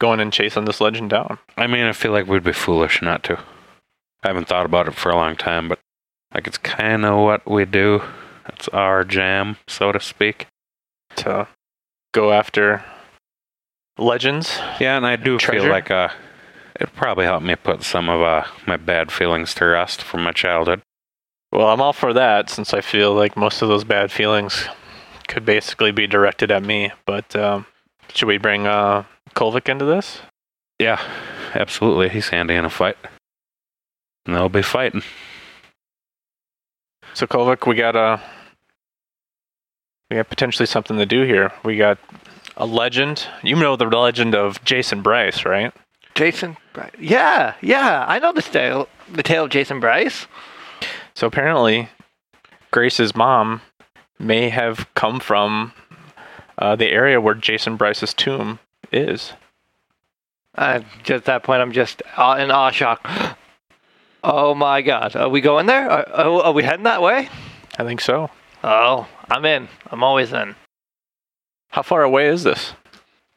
going 0.00 0.18
and 0.18 0.32
chasing 0.32 0.64
this 0.64 0.80
legend 0.80 1.10
down? 1.10 1.38
I 1.56 1.68
mean, 1.68 1.84
I 1.84 1.92
feel 1.92 2.10
like 2.10 2.26
we'd 2.26 2.42
be 2.42 2.52
foolish 2.52 3.00
not 3.00 3.22
to. 3.24 3.38
I 4.24 4.28
haven't 4.28 4.48
thought 4.48 4.66
about 4.66 4.88
it 4.88 4.94
for 4.94 5.10
a 5.10 5.16
long 5.16 5.36
time, 5.36 5.68
but 5.68 5.78
like 6.34 6.48
it's 6.48 6.58
kind 6.58 7.04
of 7.04 7.18
what 7.20 7.48
we 7.48 7.64
do. 7.64 8.02
It's 8.48 8.66
our 8.68 9.04
jam, 9.04 9.58
so 9.68 9.92
to 9.92 10.00
speak. 10.00 10.46
To 11.16 11.46
go 12.12 12.32
after 12.32 12.84
legends. 13.96 14.58
Yeah, 14.80 14.96
and 14.96 15.06
I 15.06 15.16
do 15.16 15.38
Treasure? 15.38 15.60
feel 15.62 15.70
like 15.70 15.90
uh, 15.90 16.08
it'd 16.76 16.94
probably 16.94 17.26
helped 17.26 17.46
me 17.46 17.54
put 17.54 17.84
some 17.84 18.08
of 18.08 18.22
uh, 18.22 18.44
my 18.66 18.76
bad 18.76 19.12
feelings 19.12 19.54
to 19.54 19.66
rest 19.66 20.02
from 20.02 20.24
my 20.24 20.32
childhood. 20.32 20.82
Well, 21.52 21.68
I'm 21.68 21.82
all 21.82 21.92
for 21.92 22.14
that 22.14 22.48
since 22.48 22.72
I 22.72 22.80
feel 22.80 23.12
like 23.12 23.36
most 23.36 23.60
of 23.60 23.68
those 23.68 23.84
bad 23.84 24.10
feelings 24.10 24.66
could 25.28 25.44
basically 25.44 25.92
be 25.92 26.06
directed 26.06 26.50
at 26.50 26.62
me. 26.62 26.92
But 27.04 27.36
um, 27.36 27.66
should 28.14 28.26
we 28.26 28.38
bring 28.38 28.66
uh, 28.66 29.04
Kolvik 29.34 29.68
into 29.68 29.84
this? 29.84 30.20
Yeah, 30.78 31.00
absolutely. 31.54 32.08
He's 32.08 32.30
handy 32.30 32.54
in 32.54 32.64
a 32.64 32.70
fight. 32.70 32.96
And 34.24 34.34
they'll 34.34 34.48
be 34.48 34.62
fighting. 34.62 35.02
So 37.12 37.26
Kolvik, 37.26 37.66
we 37.66 37.74
got 37.74 37.96
a 37.96 38.20
we 40.10 40.16
got 40.16 40.30
potentially 40.30 40.66
something 40.66 40.96
to 40.96 41.06
do 41.06 41.24
here. 41.24 41.52
We 41.64 41.76
got 41.76 41.98
a 42.56 42.64
legend. 42.64 43.26
You 43.42 43.56
know 43.56 43.76
the 43.76 43.86
legend 43.86 44.34
of 44.34 44.64
Jason 44.64 45.02
Bryce, 45.02 45.44
right? 45.44 45.72
Jason 46.14 46.56
Bryce. 46.72 46.92
Yeah, 46.98 47.54
yeah. 47.60 48.06
I 48.08 48.18
know 48.18 48.32
the 48.32 48.40
tale. 48.40 48.88
The 49.10 49.22
tale 49.22 49.44
of 49.44 49.50
Jason 49.50 49.80
Bryce. 49.80 50.26
So 51.14 51.26
apparently, 51.26 51.88
Grace's 52.70 53.14
mom 53.14 53.62
may 54.18 54.48
have 54.48 54.92
come 54.94 55.20
from 55.20 55.72
uh, 56.58 56.76
the 56.76 56.86
area 56.86 57.20
where 57.20 57.34
Jason 57.34 57.76
Bryce's 57.76 58.14
tomb 58.14 58.58
is. 58.92 59.32
Uh, 60.54 60.80
at 61.08 61.24
that 61.24 61.42
point, 61.42 61.62
I'm 61.62 61.72
just 61.72 62.02
uh, 62.16 62.36
in 62.38 62.50
awe 62.50 62.70
shock. 62.70 63.06
Oh 64.24 64.54
my 64.54 64.82
God! 64.82 65.16
Are 65.16 65.28
we 65.28 65.40
going 65.40 65.66
there? 65.66 65.90
Are, 65.90 66.08
are, 66.08 66.42
are 66.44 66.52
we 66.52 66.62
heading 66.62 66.84
that 66.84 67.02
way? 67.02 67.28
I 67.76 67.82
think 67.82 68.00
so. 68.00 68.30
Oh, 68.62 69.08
I'm 69.28 69.44
in. 69.44 69.66
I'm 69.90 70.04
always 70.04 70.32
in. 70.32 70.54
How 71.70 71.82
far 71.82 72.04
away 72.04 72.28
is 72.28 72.44
this? 72.44 72.74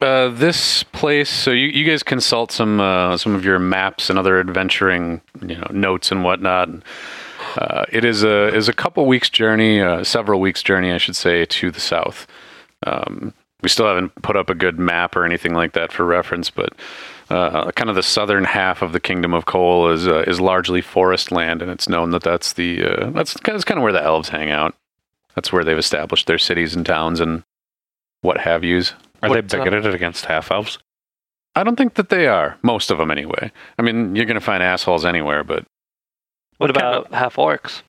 Uh, 0.00 0.28
this 0.28 0.84
place. 0.84 1.28
So 1.28 1.50
you, 1.50 1.66
you 1.68 1.84
guys 1.84 2.04
consult 2.04 2.52
some 2.52 2.78
uh, 2.78 3.16
some 3.16 3.34
of 3.34 3.44
your 3.44 3.58
maps 3.58 4.10
and 4.10 4.16
other 4.16 4.38
adventuring 4.38 5.22
you 5.40 5.56
know 5.56 5.66
notes 5.72 6.12
and 6.12 6.22
whatnot. 6.22 6.68
Uh, 7.56 7.84
it 7.90 8.04
is 8.04 8.22
a 8.22 8.54
is 8.54 8.68
a 8.68 8.72
couple 8.72 9.06
weeks 9.06 9.30
journey, 9.30 9.80
uh, 9.80 10.04
several 10.04 10.40
weeks 10.40 10.62
journey, 10.62 10.92
I 10.92 10.98
should 10.98 11.16
say, 11.16 11.44
to 11.44 11.70
the 11.70 11.80
south. 11.80 12.26
Um, 12.86 13.32
we 13.62 13.68
still 13.68 13.86
haven't 13.86 14.14
put 14.22 14.36
up 14.36 14.50
a 14.50 14.54
good 14.54 14.78
map 14.78 15.16
or 15.16 15.24
anything 15.24 15.54
like 15.54 15.72
that 15.72 15.90
for 15.90 16.04
reference, 16.04 16.50
but 16.50 16.72
uh, 17.30 17.70
kind 17.72 17.88
of 17.90 17.96
the 17.96 18.02
southern 18.02 18.44
half 18.44 18.82
of 18.82 18.92
the 18.92 19.00
kingdom 19.00 19.34
of 19.34 19.46
Cole 19.46 19.90
is 19.90 20.06
uh, 20.06 20.24
is 20.26 20.40
largely 20.40 20.80
forest 20.80 21.32
land, 21.32 21.62
and 21.62 21.70
it's 21.70 21.88
known 21.88 22.10
that 22.10 22.22
that's 22.22 22.52
the 22.52 22.84
uh, 22.84 23.10
that's, 23.10 23.34
that's 23.40 23.64
kind 23.64 23.78
of 23.78 23.82
where 23.82 23.92
the 23.92 24.02
elves 24.02 24.28
hang 24.28 24.50
out. 24.50 24.74
That's 25.34 25.52
where 25.52 25.64
they've 25.64 25.78
established 25.78 26.26
their 26.26 26.38
cities 26.38 26.74
and 26.74 26.84
towns 26.84 27.20
and 27.20 27.42
what 28.20 28.38
have 28.40 28.64
yous. 28.64 28.92
Are 29.22 29.28
they 29.28 29.38
uh, 29.38 29.42
bigoted 29.42 29.94
against 29.94 30.26
half 30.26 30.50
elves? 30.50 30.78
I 31.54 31.64
don't 31.64 31.76
think 31.76 31.94
that 31.94 32.10
they 32.10 32.26
are. 32.26 32.58
Most 32.62 32.90
of 32.90 32.98
them, 32.98 33.10
anyway. 33.10 33.50
I 33.78 33.82
mean, 33.82 34.14
you're 34.14 34.26
going 34.26 34.34
to 34.34 34.40
find 34.40 34.62
assholes 34.62 35.06
anywhere, 35.06 35.42
but 35.42 35.64
What, 36.58 36.70
What 36.74 36.80
kind 36.80 36.96
about 36.96 37.12
half 37.14 37.36
orcs? 37.36 37.82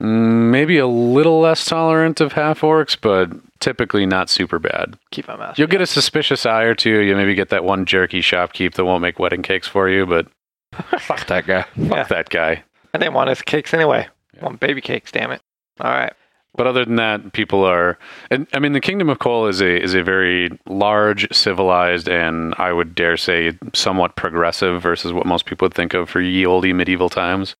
mm, 0.00 0.50
maybe 0.50 0.78
a 0.78 0.86
little 0.86 1.40
less 1.40 1.64
tolerant 1.64 2.20
of 2.20 2.32
half 2.32 2.60
orcs, 2.60 2.96
but 3.00 3.30
typically 3.60 4.06
not 4.06 4.30
super 4.30 4.58
bad. 4.58 4.98
Keep 5.10 5.28
my 5.28 5.36
mouth. 5.36 5.58
You'll 5.58 5.66
shut. 5.66 5.70
get 5.72 5.80
a 5.82 5.86
suspicious 5.86 6.46
eye 6.46 6.62
or 6.62 6.74
two. 6.74 7.00
You 7.00 7.14
maybe 7.16 7.34
get 7.34 7.50
that 7.50 7.64
one 7.64 7.84
jerky 7.84 8.20
shopkeep 8.20 8.74
that 8.74 8.84
won't 8.84 9.02
make 9.02 9.18
wedding 9.18 9.42
cakes 9.42 9.68
for 9.68 9.88
you, 9.88 10.06
but 10.06 10.26
Fuck 11.00 11.26
that 11.26 11.46
guy. 11.46 11.62
fuck 11.62 11.76
Yeah. 11.76 12.02
that 12.04 12.30
guy. 12.30 12.62
I 12.94 12.98
didn't 12.98 13.14
want 13.14 13.28
his 13.28 13.42
cakes 13.42 13.74
anyway. 13.74 14.08
Yeah. 14.34 14.40
I 14.42 14.44
want 14.46 14.60
baby 14.60 14.80
cakes. 14.80 15.12
Damn 15.12 15.32
it. 15.32 15.40
All 15.80 15.90
right. 15.90 16.12
But 16.56 16.66
other 16.66 16.84
than 16.84 16.96
that, 16.96 17.32
people 17.32 17.64
are. 17.64 17.96
And 18.30 18.48
I 18.52 18.58
mean, 18.58 18.72
the 18.72 18.80
Kingdom 18.80 19.08
of 19.08 19.20
Cole 19.20 19.46
is 19.46 19.60
a 19.60 19.80
is 19.80 19.94
a 19.94 20.02
very 20.02 20.50
large, 20.66 21.28
civilized, 21.32 22.08
and 22.08 22.54
I 22.58 22.72
would 22.72 22.96
dare 22.96 23.16
say 23.16 23.52
somewhat 23.72 24.16
progressive 24.16 24.82
versus 24.82 25.12
what 25.12 25.26
most 25.26 25.46
people 25.46 25.66
would 25.66 25.74
think 25.74 25.94
of 25.94 26.10
for 26.10 26.20
ye 26.20 26.44
olde 26.44 26.64
medieval 26.74 27.08
times. 27.08 27.54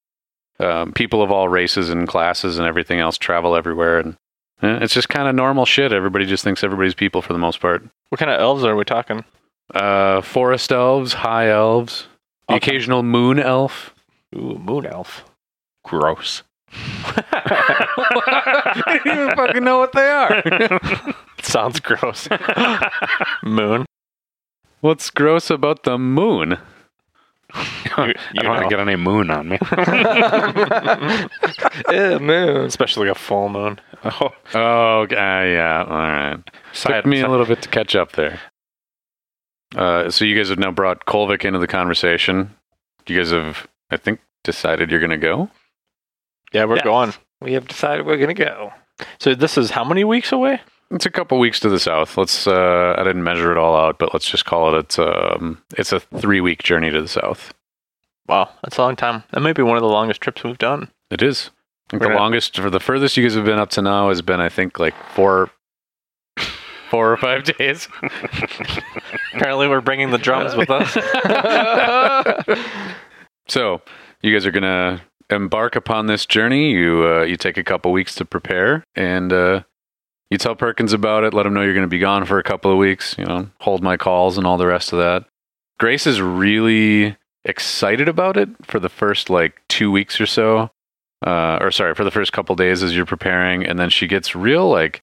Um, 0.61 0.93
people 0.93 1.23
of 1.23 1.31
all 1.31 1.49
races 1.49 1.91
and 1.91 2.07
classes 2.07 2.59
and 2.59 2.67
everything 2.67 3.01
else 3.01 3.17
travel 3.19 3.57
everywhere, 3.57 3.99
and 3.99 4.15
eh, 4.63 4.79
it's 4.83 4.95
just 4.95 5.09
kind 5.09 5.29
of 5.29 5.35
normal 5.35 5.65
shit. 5.65 5.93
Everybody 5.93 6.27
just 6.27 6.45
thinks 6.45 6.63
everybody's 6.63 6.95
people 6.95 7.23
for 7.23 7.33
the 7.33 7.39
most 7.39 7.61
part. 7.61 7.83
What 8.11 8.19
kind 8.19 8.31
of 8.31 8.41
elves 8.41 8.65
are 8.65 8.77
we 8.77 8.85
talking? 8.85 9.25
Uh, 9.75 10.21
forest 10.21 10.71
elves, 10.73 11.13
high 11.15 11.49
elves, 11.49 12.07
the 12.49 12.55
Okay. 12.57 12.71
occasional 12.73 13.03
moon 13.03 13.39
elf. 13.39 13.95
Ooh, 14.37 14.59
moon 14.59 14.85
elf. 14.87 15.25
Gross. 15.85 16.43
I 16.73 19.01
don't 19.05 19.19
even 19.19 19.31
fucking 19.37 19.65
know 19.65 19.79
what 19.79 19.93
they 19.93 20.09
are. 20.09 21.15
Sounds 21.43 21.81
gross. 21.81 22.29
moon. 23.43 23.87
What's 24.81 25.11
gross 25.11 25.51
about 25.51 25.83
the 25.85 25.99
moon? 25.99 26.59
You, 28.01 28.05
I 28.05 28.15
don't 28.43 28.49
want 28.49 28.63
to 28.63 28.69
get 28.69 28.81
any 28.81 28.97
moon 28.97 29.31
on 29.31 29.49
me. 29.49 29.59
Ew, 31.93 32.19
moon. 32.21 32.67
especially 32.67 33.09
a 33.09 33.15
full 33.15 33.49
moon. 33.49 33.81
oh, 34.05 34.31
Oh, 34.55 35.01
okay, 35.01 35.53
yeah. 35.55 35.85
All 35.87 35.97
right. 35.99 36.39
side, 36.73 37.03
Took 37.03 37.07
me 37.07 37.21
a 37.21 37.29
little 37.29 37.47
bit 37.47 37.63
to 37.63 37.69
catch 37.69 37.95
up 37.97 38.13
there. 38.13 38.41
Uh, 39.75 40.11
so 40.11 40.25
you 40.25 40.37
guys 40.37 40.49
have 40.49 40.59
now 40.59 40.71
brought 40.71 41.07
Kolvik 41.07 41.45
into 41.45 41.59
the 41.59 41.67
conversation. 41.67 42.55
You 43.07 43.17
guys 43.19 43.31
have, 43.33 43.67
I 43.91 43.97
think, 43.97 44.21
decided 44.45 44.91
you're 44.91 45.01
going 45.01 45.11
to 45.11 45.17
go. 45.19 45.51
Yeah, 46.53 46.65
we're 46.65 46.77
Yes. 46.77 46.85
going. 46.85 47.13
We 47.41 47.53
have 47.55 47.67
decided 47.69 48.07
we're 48.07 48.17
gonna 48.19 48.35
go. 48.35 48.73
So 49.19 49.35
this 49.35 49.57
is 49.57 49.71
how 49.71 49.85
many 49.85 50.05
weeks 50.05 50.31
away? 50.33 50.61
It's 50.93 51.07
a 51.07 51.11
couple 51.11 51.39
weeks 51.39 51.61
to 51.61 51.69
the 51.69 51.79
south. 51.79 52.17
Let's. 52.17 52.47
Uh, 52.47 52.95
I 52.99 53.05
didn't 53.05 53.23
measure 53.25 53.53
it 53.53 53.59
all 53.59 53.77
out, 53.77 53.99
but 53.99 54.13
let's 54.13 54.29
just 54.29 54.45
call 54.45 54.75
it. 54.75 54.79
It's 54.79 54.99
um. 54.99 55.63
It's 55.79 55.93
a 55.93 56.01
three 56.01 56.41
week 56.41 56.63
journey 56.63 56.91
to 56.91 57.01
the 57.01 57.09
south. 57.09 57.55
Wow, 58.29 58.51
that's 58.63 58.77
a 58.79 58.83
long 58.83 58.97
time. 58.97 59.23
That 59.31 59.41
may 59.41 59.53
be 59.53 59.63
one 59.63 59.77
of 59.77 59.83
the 59.83 59.89
longest 59.89 60.21
trips 60.21 60.43
we've 60.45 60.59
done. 60.59 60.89
It 61.11 61.23
is. 61.23 61.51
I 61.89 61.91
think 61.91 62.01
We're 62.03 62.09
the 62.09 62.13
gonna- 62.15 62.21
longest, 62.21 62.57
for 62.57 62.71
the 62.71 62.79
furthest 62.81 63.17
you 63.17 63.23
guys 63.25 63.35
have 63.35 63.45
been 63.45 63.59
up 63.59 63.71
to 63.71 63.83
now 63.83 64.09
has 64.09 64.23
been, 64.23 64.41
I 64.41 64.49
think, 64.49 64.79
like 64.79 64.95
four, 65.15 65.51
four 66.91 67.13
or 67.13 67.17
five 67.17 67.43
days. 67.45 67.89
Apparently, 69.35 69.67
we're 69.69 69.81
bringing 69.81 70.11
the 70.11 70.19
drums 70.19 70.55
with 70.57 70.71
us. 70.71 70.97
So 73.49 73.83
you 74.23 74.33
guys 74.33 74.47
are 74.47 74.53
gonna 74.53 75.03
embark 75.29 75.75
upon 75.75 76.07
this 76.07 76.25
journey. 76.25 76.71
You 76.71 77.05
uh, 77.05 77.23
you 77.23 77.37
take 77.37 77.57
a 77.59 77.65
couple 77.65 77.91
weeks 77.91 78.15
to 78.17 78.25
prepare, 78.25 78.85
and 78.95 79.33
uh, 79.33 79.63
you 80.31 80.39
tell 80.39 80.55
Perkins 80.55 80.93
about 80.93 81.25
it, 81.25 81.35
let 81.35 81.47
him 81.47 81.55
know 81.55 81.63
you're 81.63 81.75
going 81.75 81.83
to 81.83 81.89
be 81.89 81.99
gone 81.99 82.25
for 82.25 82.39
a 82.39 82.43
couple 82.43 82.71
of 82.71 82.79
weeks, 82.79 83.17
you 83.19 83.25
know, 83.25 83.49
hold 83.61 83.83
my 83.83 83.97
calls 83.97 84.39
and 84.39 84.47
all 84.47 84.57
the 84.57 84.67
rest 84.67 84.93
of 84.93 84.99
that. 84.99 85.25
Grace 85.79 86.07
is 86.07 86.21
really 86.21 87.17
excited 87.45 88.09
about 88.09 88.37
it 88.37 88.49
for 88.63 88.79
the 88.79 88.89
first 88.89 89.31
like 89.31 89.61
two 89.69 89.91
weeks 89.91 90.21
or 90.21 90.27
so. 90.27 90.71
Uh, 91.27 91.59
or 91.61 91.71
sorry, 91.71 91.95
for 91.95 92.05
the 92.05 92.11
first 92.11 92.33
couple 92.33 92.55
days 92.57 92.83
as 92.83 92.97
you're 92.97 93.05
preparing. 93.05 93.67
And 93.67 93.79
then 93.79 93.91
she 93.91 94.07
gets 94.07 94.35
real, 94.35 94.71
like, 94.71 95.03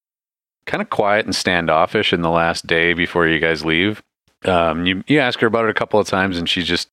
kind 0.65 0.81
of 0.81 0.89
quiet 0.89 1.25
and 1.25 1.35
standoffish 1.35 2.11
in 2.11 2.21
the 2.23 2.29
last 2.31 2.65
day 2.65 2.93
before 2.93 3.27
you 3.27 3.39
guys 3.39 3.63
leave. 3.63 4.01
Um, 4.43 4.85
you, 4.87 5.03
you 5.07 5.19
ask 5.19 5.39
her 5.41 5.47
about 5.47 5.65
it 5.65 5.69
a 5.69 5.75
couple 5.75 5.99
of 5.99 6.07
times 6.07 6.37
and 6.37 6.49
she's 6.49 6.65
just, 6.65 6.89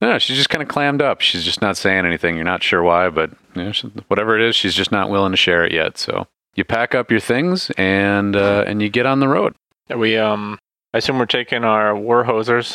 no, 0.00 0.18
she's 0.18 0.36
just 0.36 0.48
kind 0.48 0.62
of 0.62 0.68
clammed 0.68 1.02
up. 1.02 1.20
She's 1.20 1.44
just 1.44 1.60
not 1.60 1.76
saying 1.76 2.06
anything. 2.06 2.36
You're 2.36 2.44
not 2.44 2.62
sure 2.62 2.82
why, 2.82 3.10
but 3.10 3.30
you 3.54 3.64
know, 3.64 3.72
she- 3.72 3.88
whatever 4.08 4.38
it 4.38 4.42
is, 4.42 4.56
she's 4.56 4.74
just 4.74 4.90
not 4.92 5.10
willing 5.10 5.32
to 5.32 5.36
share 5.36 5.64
it 5.64 5.72
yet. 5.72 5.98
So 5.98 6.26
you 6.56 6.64
pack 6.64 6.94
up 6.94 7.10
your 7.10 7.20
things 7.20 7.70
and 7.76 8.34
uh, 8.34 8.64
and 8.66 8.82
you 8.82 8.88
get 8.88 9.06
on 9.06 9.20
the 9.20 9.28
road. 9.28 9.54
Are 9.90 9.98
we 9.98 10.16
um 10.16 10.58
I 10.92 10.98
assume 10.98 11.18
we're 11.18 11.26
taking 11.26 11.62
our 11.62 11.94
war 11.94 12.24
hosers. 12.24 12.74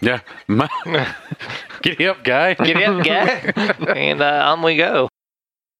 Yeah, 0.00 0.20
giddy 1.82 2.06
up, 2.06 2.24
guy. 2.24 2.54
Get 2.64 2.82
up, 2.82 3.04
guy. 3.04 3.52
and 3.96 4.20
uh, 4.20 4.42
on 4.46 4.62
we 4.62 4.76
go. 4.76 5.08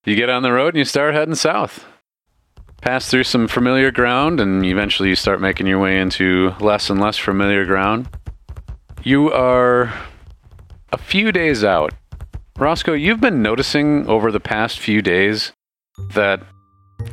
You 0.04 0.16
get 0.16 0.28
on 0.28 0.42
the 0.42 0.52
road 0.52 0.74
and 0.74 0.78
you 0.78 0.84
start 0.84 1.14
heading 1.14 1.34
south. 1.34 1.84
Pass 2.80 3.08
through 3.08 3.24
some 3.24 3.46
familiar 3.46 3.92
ground, 3.92 4.40
and 4.40 4.64
eventually 4.64 5.08
you 5.08 5.14
start 5.14 5.40
making 5.40 5.68
your 5.68 5.78
way 5.78 6.00
into 6.00 6.52
less 6.60 6.90
and 6.90 7.00
less 7.00 7.16
familiar 7.16 7.64
ground. 7.64 8.08
You 9.04 9.32
are 9.32 9.92
a 10.90 10.98
few 10.98 11.30
days 11.30 11.62
out. 11.62 11.92
Roscoe, 12.58 12.92
you've 12.92 13.20
been 13.20 13.42
noticing 13.42 14.06
over 14.08 14.32
the 14.32 14.40
past 14.40 14.80
few 14.80 15.00
days 15.02 15.52
that 16.14 16.42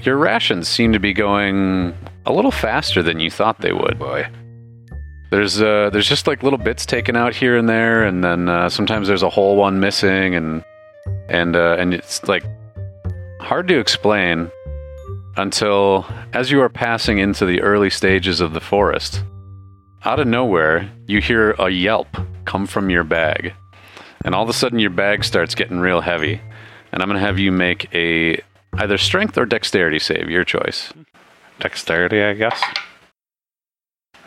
your 0.02 0.18
rations 0.18 0.68
seem 0.68 0.94
to 0.94 1.00
be 1.00 1.14
going 1.14 1.96
a 2.26 2.34
little 2.34 2.52
faster 2.52 3.02
than 3.04 3.20
you 3.20 3.30
thought 3.30 3.60
they 3.60 3.74
would. 3.74 4.00
Boy. 4.00 4.28
There's 5.32 5.62
uh, 5.62 5.92
there's 5.92 6.10
just 6.10 6.26
like 6.26 6.42
little 6.42 6.58
bits 6.58 6.86
taken 6.86 7.16
out 7.16 7.36
here 7.36 7.56
and 7.56 7.70
there, 7.70 8.04
and 8.04 8.24
then 8.24 8.50
uh, 8.50 8.70
sometimes 8.70 9.08
there's 9.08 9.22
a 9.22 9.30
whole 9.30 9.58
one 9.58 9.80
missing, 9.80 10.34
and 10.34 10.64
and 11.28 11.56
uh, 11.56 11.76
and 11.78 11.94
it's 11.94 12.24
like 12.24 12.44
hard 13.40 13.68
to 13.68 13.80
explain 13.80 14.50
until 15.38 16.06
as 16.34 16.50
you 16.50 16.62
are 16.62 16.70
passing 16.70 17.20
into 17.20 17.46
the 17.46 17.62
early 17.62 17.90
stages 17.90 18.42
of 18.42 18.54
the 18.54 18.60
forest. 18.60 19.24
Out 20.06 20.20
of 20.20 20.28
nowhere, 20.28 20.90
you 21.08 21.22
hear 21.22 21.52
a 21.60 21.70
yelp 21.70 22.08
come 22.46 22.66
from 22.66 22.90
your 22.90 23.04
bag, 23.04 23.54
and 24.26 24.34
all 24.34 24.44
of 24.44 24.50
a 24.50 24.54
sudden 24.54 24.80
your 24.80 24.90
bag 24.90 25.24
starts 25.24 25.54
getting 25.54 25.80
real 25.80 26.02
heavy. 26.02 26.42
And 26.92 27.04
I'm 27.04 27.08
gonna 27.08 27.20
have 27.20 27.38
you 27.38 27.52
make 27.52 27.94
a 27.94 28.42
either 28.74 28.98
strength 28.98 29.38
or 29.38 29.46
dexterity 29.46 30.00
save, 30.00 30.30
your 30.30 30.44
choice. 30.44 30.94
Dexterity, 31.60 32.22
I 32.22 32.34
guess. 32.34 32.62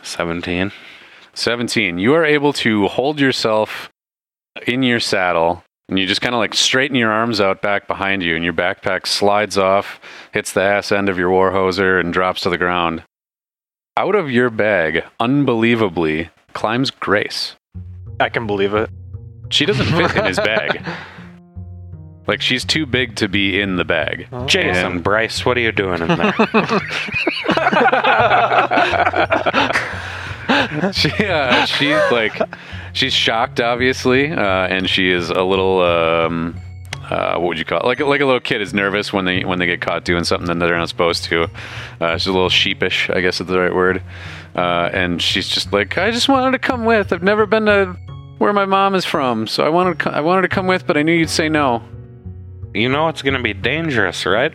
17. 0.03 0.73
17. 1.35 1.99
You 1.99 2.15
are 2.15 2.25
able 2.25 2.53
to 2.55 2.89
hold 2.89 3.21
yourself 3.21 3.91
in 4.67 4.83
your 4.83 5.01
saddle 5.01 5.65
and 5.89 5.99
you 5.99 6.07
just 6.07 6.21
kind 6.21 6.35
of 6.35 6.39
like 6.39 6.55
straighten 6.55 6.97
your 6.97 7.11
arms 7.11 7.41
out 7.41 7.61
back 7.61 7.87
behind 7.87 8.23
you 8.23 8.35
and 8.35 8.45
your 8.45 8.53
backpack 8.53 9.07
slides 9.07 9.59
off, 9.59 10.01
hits 10.33 10.53
the 10.53 10.63
ass 10.63 10.93
end 10.93 11.09
of 11.09 11.19
your 11.19 11.31
warhoser 11.31 12.01
and 12.01 12.13
drops 12.13 12.43
to 12.43 12.51
the 12.51 12.59
ground. 12.59 13.03
Out 13.97 14.15
of 14.15 14.31
your 14.31 14.49
bag, 14.49 15.05
unbelievably, 15.21 16.31
climbs 16.55 16.91
Grace. 16.91 17.57
I 18.21 18.31
can 18.31 18.47
believe 18.47 18.73
it. 18.75 18.89
She 19.51 19.67
doesn't 19.67 19.85
fit 19.85 20.17
in 20.17 20.25
his 20.25 20.39
bag. 20.39 20.83
Like 22.27 22.41
she's 22.41 22.65
too 22.65 22.87
big 22.87 23.17
to 23.17 23.29
be 23.29 23.61
in 23.61 23.77
the 23.77 23.85
bag. 23.85 24.29
Jason, 24.47 24.93
And- 24.93 25.03
Bryce, 25.03 25.45
what 25.45 25.57
are 25.57 25.61
you 25.61 25.73
doing 25.73 26.01
in 26.03 26.09
there? 26.09 26.33
she 30.93 31.11
uh, 31.27 31.65
she's 31.67 31.99
like 32.11 32.41
she's 32.93 33.13
shocked 33.13 33.61
obviously 33.61 34.31
uh, 34.31 34.67
and 34.69 34.89
she 34.89 35.11
is 35.11 35.31
a 35.31 35.43
little 35.43 35.81
um, 35.81 36.57
uh, 37.11 37.35
what 37.35 37.49
would 37.49 37.59
you 37.59 37.65
call 37.65 37.81
it? 37.81 37.87
Like 37.87 38.01
like 38.01 38.21
a 38.21 38.25
little 38.27 38.41
kid 38.41 38.61
is 38.63 38.73
nervous 38.73 39.13
when 39.13 39.25
they 39.25 39.45
when 39.45 39.59
they 39.59 39.67
get 39.67 39.81
caught 39.81 40.05
doing 40.05 40.25
something 40.25 40.47
that 40.47 40.59
they're 40.65 40.79
not 40.79 40.89
supposed 40.89 41.25
to. 41.25 41.49
Uh, 42.01 42.17
she's 42.19 42.29
a 42.29 42.33
little 42.33 42.49
sheepish, 42.49 43.11
I 43.11 43.21
guess 43.21 43.41
is 43.41 43.47
the 43.47 43.59
right 43.59 43.75
word. 43.75 44.03
Uh, 44.55 44.91
and 44.93 45.21
she's 45.23 45.49
just 45.49 45.73
like, 45.73 45.97
I 45.99 46.11
just 46.11 46.29
wanted 46.29 46.53
to 46.53 46.59
come 46.59 46.85
with. 46.85 47.13
I've 47.13 47.23
never 47.23 47.47
been 47.47 47.67
to 47.67 47.97
where 48.39 48.53
my 48.53 48.65
mom 48.67 48.95
is 48.95 49.05
from, 49.05 49.47
so 49.47 49.65
I 49.65 49.69
wanted 49.71 49.99
to, 49.99 50.05
co- 50.05 50.11
I 50.11 50.21
wanted 50.21 50.43
to 50.43 50.49
come 50.49 50.67
with, 50.67 50.87
but 50.87 50.97
I 50.99 51.03
knew 51.03 51.13
you'd 51.13 51.31
say 51.31 51.49
no. 51.49 51.83
You 52.75 52.89
know 52.89 53.09
it's 53.09 53.23
going 53.23 53.35
to 53.35 53.43
be 53.43 53.55
dangerous, 53.55 54.27
right? 54.27 54.53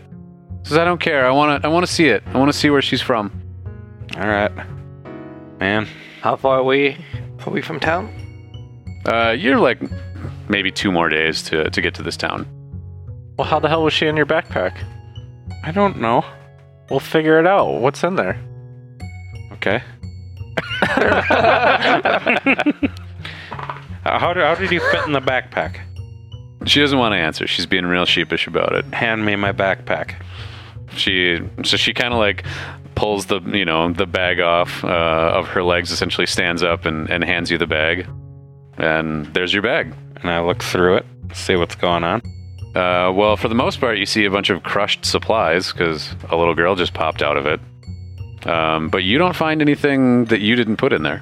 Says 0.64 0.78
I 0.78 0.86
don't 0.86 1.00
care. 1.00 1.26
I 1.26 1.32
want 1.32 1.62
to 1.62 1.68
I 1.68 1.72
want 1.72 1.86
to 1.86 1.92
see 1.92 2.08
it. 2.08 2.24
I 2.28 2.38
want 2.38 2.52
to 2.52 2.58
see 2.58 2.70
where 2.70 2.82
she's 2.82 3.02
from. 3.02 3.32
All 4.16 4.28
right. 4.28 4.52
Man, 5.60 5.88
How 6.22 6.36
far 6.36 6.60
are 6.60 6.64
we? 6.64 6.98
Are 7.46 7.52
we 7.52 7.62
from 7.62 7.80
town? 7.80 8.14
Uh, 9.06 9.32
you're 9.32 9.60
like 9.60 9.80
maybe 10.50 10.72
two 10.72 10.92
more 10.92 11.10
days 11.10 11.42
to 11.44 11.70
to 11.70 11.82
get 11.82 11.94
to 11.96 12.04
this 12.04 12.18
town. 12.18 12.46
Well, 13.38 13.48
how 13.48 13.60
the 13.60 13.70
hell 13.70 13.84
was 13.84 13.94
she 13.94 14.08
in 14.08 14.18
your 14.18 14.26
backpack? 14.26 14.78
I 15.64 15.72
don't 15.72 16.00
know. 16.00 16.26
We'll 16.90 17.00
figure 17.00 17.40
it 17.40 17.48
out. 17.48 17.82
What's 17.82 18.04
in 18.04 18.16
there? 18.16 18.40
Okay. 19.54 19.82
Uh, 24.06 24.18
how, 24.20 24.34
did, 24.34 24.42
how 24.42 24.56
did 24.56 24.72
you 24.72 24.80
fit 24.80 25.06
in 25.06 25.12
the 25.12 25.20
backpack? 25.20 25.82
She 26.68 26.80
doesn't 26.80 27.00
want 27.00 27.14
to 27.14 27.18
answer. 27.18 27.48
She's 27.48 27.66
being 27.66 27.86
real 27.86 28.06
sheepish 28.06 28.48
about 28.48 28.74
it. 28.74 28.86
Hand 28.94 29.26
me 29.26 29.36
my 29.36 29.52
backpack. 29.52 30.16
She 30.92 31.40
so 31.64 31.78
she 31.78 31.94
kind 31.94 32.14
of 32.14 32.20
like 32.20 32.46
pulls 32.96 33.28
the 33.28 33.40
you 33.42 33.66
know 33.66 33.92
the 33.92 34.06
bag 34.06 34.40
off 34.40 34.84
uh, 34.84 34.88
of 35.34 35.48
her 35.48 35.64
legs, 35.64 35.92
essentially 35.92 36.28
stands 36.28 36.64
up 36.64 36.86
and, 36.86 37.10
and 37.10 37.24
hands 37.24 37.52
you 37.52 37.58
the 37.58 37.68
bag, 37.68 38.08
and 38.78 39.26
there's 39.28 39.54
your 39.54 39.64
bag. 39.64 39.94
And 40.22 40.32
I 40.32 40.42
look 40.42 40.64
through 40.64 40.98
it, 40.98 41.06
see 41.34 41.56
what's 41.56 41.76
going 41.76 42.04
on. 42.04 42.22
Uh, 42.76 43.12
well, 43.12 43.38
for 43.38 43.48
the 43.48 43.56
most 43.56 43.80
part, 43.80 43.98
you 43.98 44.06
see 44.06 44.26
a 44.26 44.32
bunch 44.32 44.50
of 44.50 44.64
crushed 44.64 45.06
supplies 45.06 45.72
because 45.72 46.14
a 46.30 46.36
little 46.36 46.54
girl 46.56 46.76
just 46.76 46.94
popped 46.94 47.22
out 47.22 47.38
of 47.38 47.46
it. 47.46 47.60
Um, 48.48 48.90
but 48.90 49.04
you 49.04 49.18
don't 49.18 49.36
find 49.36 49.62
anything 49.62 50.26
that 50.26 50.42
you 50.42 50.56
didn't 50.56 50.78
put 50.78 50.94
in 50.94 51.04
there. 51.04 51.22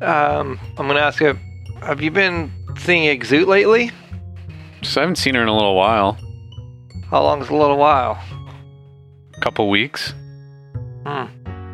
Um, 0.00 0.58
I'm 0.76 0.86
gonna 0.86 1.00
ask 1.00 1.20
you. 1.20 1.38
Have 1.82 2.00
you 2.00 2.10
been 2.10 2.52
seeing 2.78 3.04
Exute 3.04 3.46
lately? 3.48 3.90
Just 4.82 4.96
I 4.96 5.00
haven't 5.00 5.16
seen 5.16 5.34
her 5.34 5.42
in 5.42 5.48
a 5.48 5.54
little 5.54 5.74
while, 5.74 6.18
How 7.10 7.22
long's 7.22 7.48
a 7.48 7.54
little 7.56 7.76
while? 7.78 8.22
A 9.36 9.40
couple 9.40 9.68
weeks. 9.68 10.14
Hmm. 11.04 11.26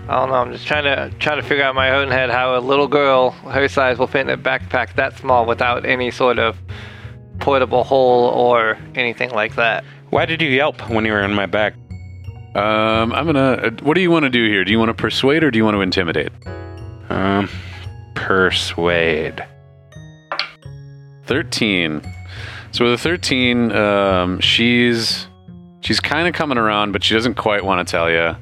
I 0.07 0.17
don't 0.17 0.29
know. 0.29 0.35
I'm 0.35 0.53
just 0.53 0.67
trying 0.67 0.85
to 0.85 1.11
trying 1.19 1.41
to 1.41 1.47
figure 1.47 1.65
out 1.65 1.71
in 1.71 1.77
my 1.77 1.91
own 1.91 2.11
head 2.11 2.31
how 2.31 2.57
a 2.57 2.61
little 2.61 2.87
girl 2.87 3.31
her 3.31 3.69
size 3.69 3.99
will 3.99 4.07
fit 4.07 4.21
in 4.23 4.31
a 4.31 4.37
backpack 4.37 4.97
that 4.97 5.17
small 5.17 5.47
without 5.47 5.87
any 5.87 6.11
sort 6.11 6.39
of 6.39 6.59
portable 7.41 7.85
hole 7.85 8.27
or 8.29 8.77
anything 8.95 9.31
like 9.31 9.55
that. 9.57 9.83
Why 10.11 10.27
did 10.27 10.43
you 10.43 10.49
yelp 10.49 10.89
when 10.91 11.05
you 11.07 11.13
were 11.13 11.23
in 11.23 11.33
my 11.33 11.47
back? 11.47 11.75
Um, 12.55 13.13
I'm 13.13 13.25
gonna. 13.27 13.53
Uh, 13.53 13.71
what 13.83 13.95
do 13.95 14.01
you 14.03 14.11
want 14.11 14.25
to 14.25 14.31
do 14.31 14.47
here? 14.47 14.63
Do 14.65 14.71
you 14.71 14.79
want 14.79 14.91
to 14.91 14.95
persuade 14.95 15.43
or 15.43 15.51
do 15.51 15.57
you 15.57 15.65
want 15.65 15.75
to 15.77 15.81
intimidate? 15.81 16.31
Um, 17.09 17.49
persuade. 18.15 19.45
Thirteen. 21.25 22.03
So 22.75 22.85
with 22.85 22.95
a 22.95 22.99
thirteen, 22.99 23.71
um, 23.71 24.41
she's 24.41 25.29
she's 25.83 26.01
kind 26.01 26.27
of 26.27 26.35
coming 26.35 26.59
around, 26.59 26.91
but 26.91 27.05
she 27.05 27.15
doesn't 27.15 27.35
quite 27.35 27.65
want 27.65 27.87
to 27.87 27.89
tell 27.89 28.11
you. 28.11 28.35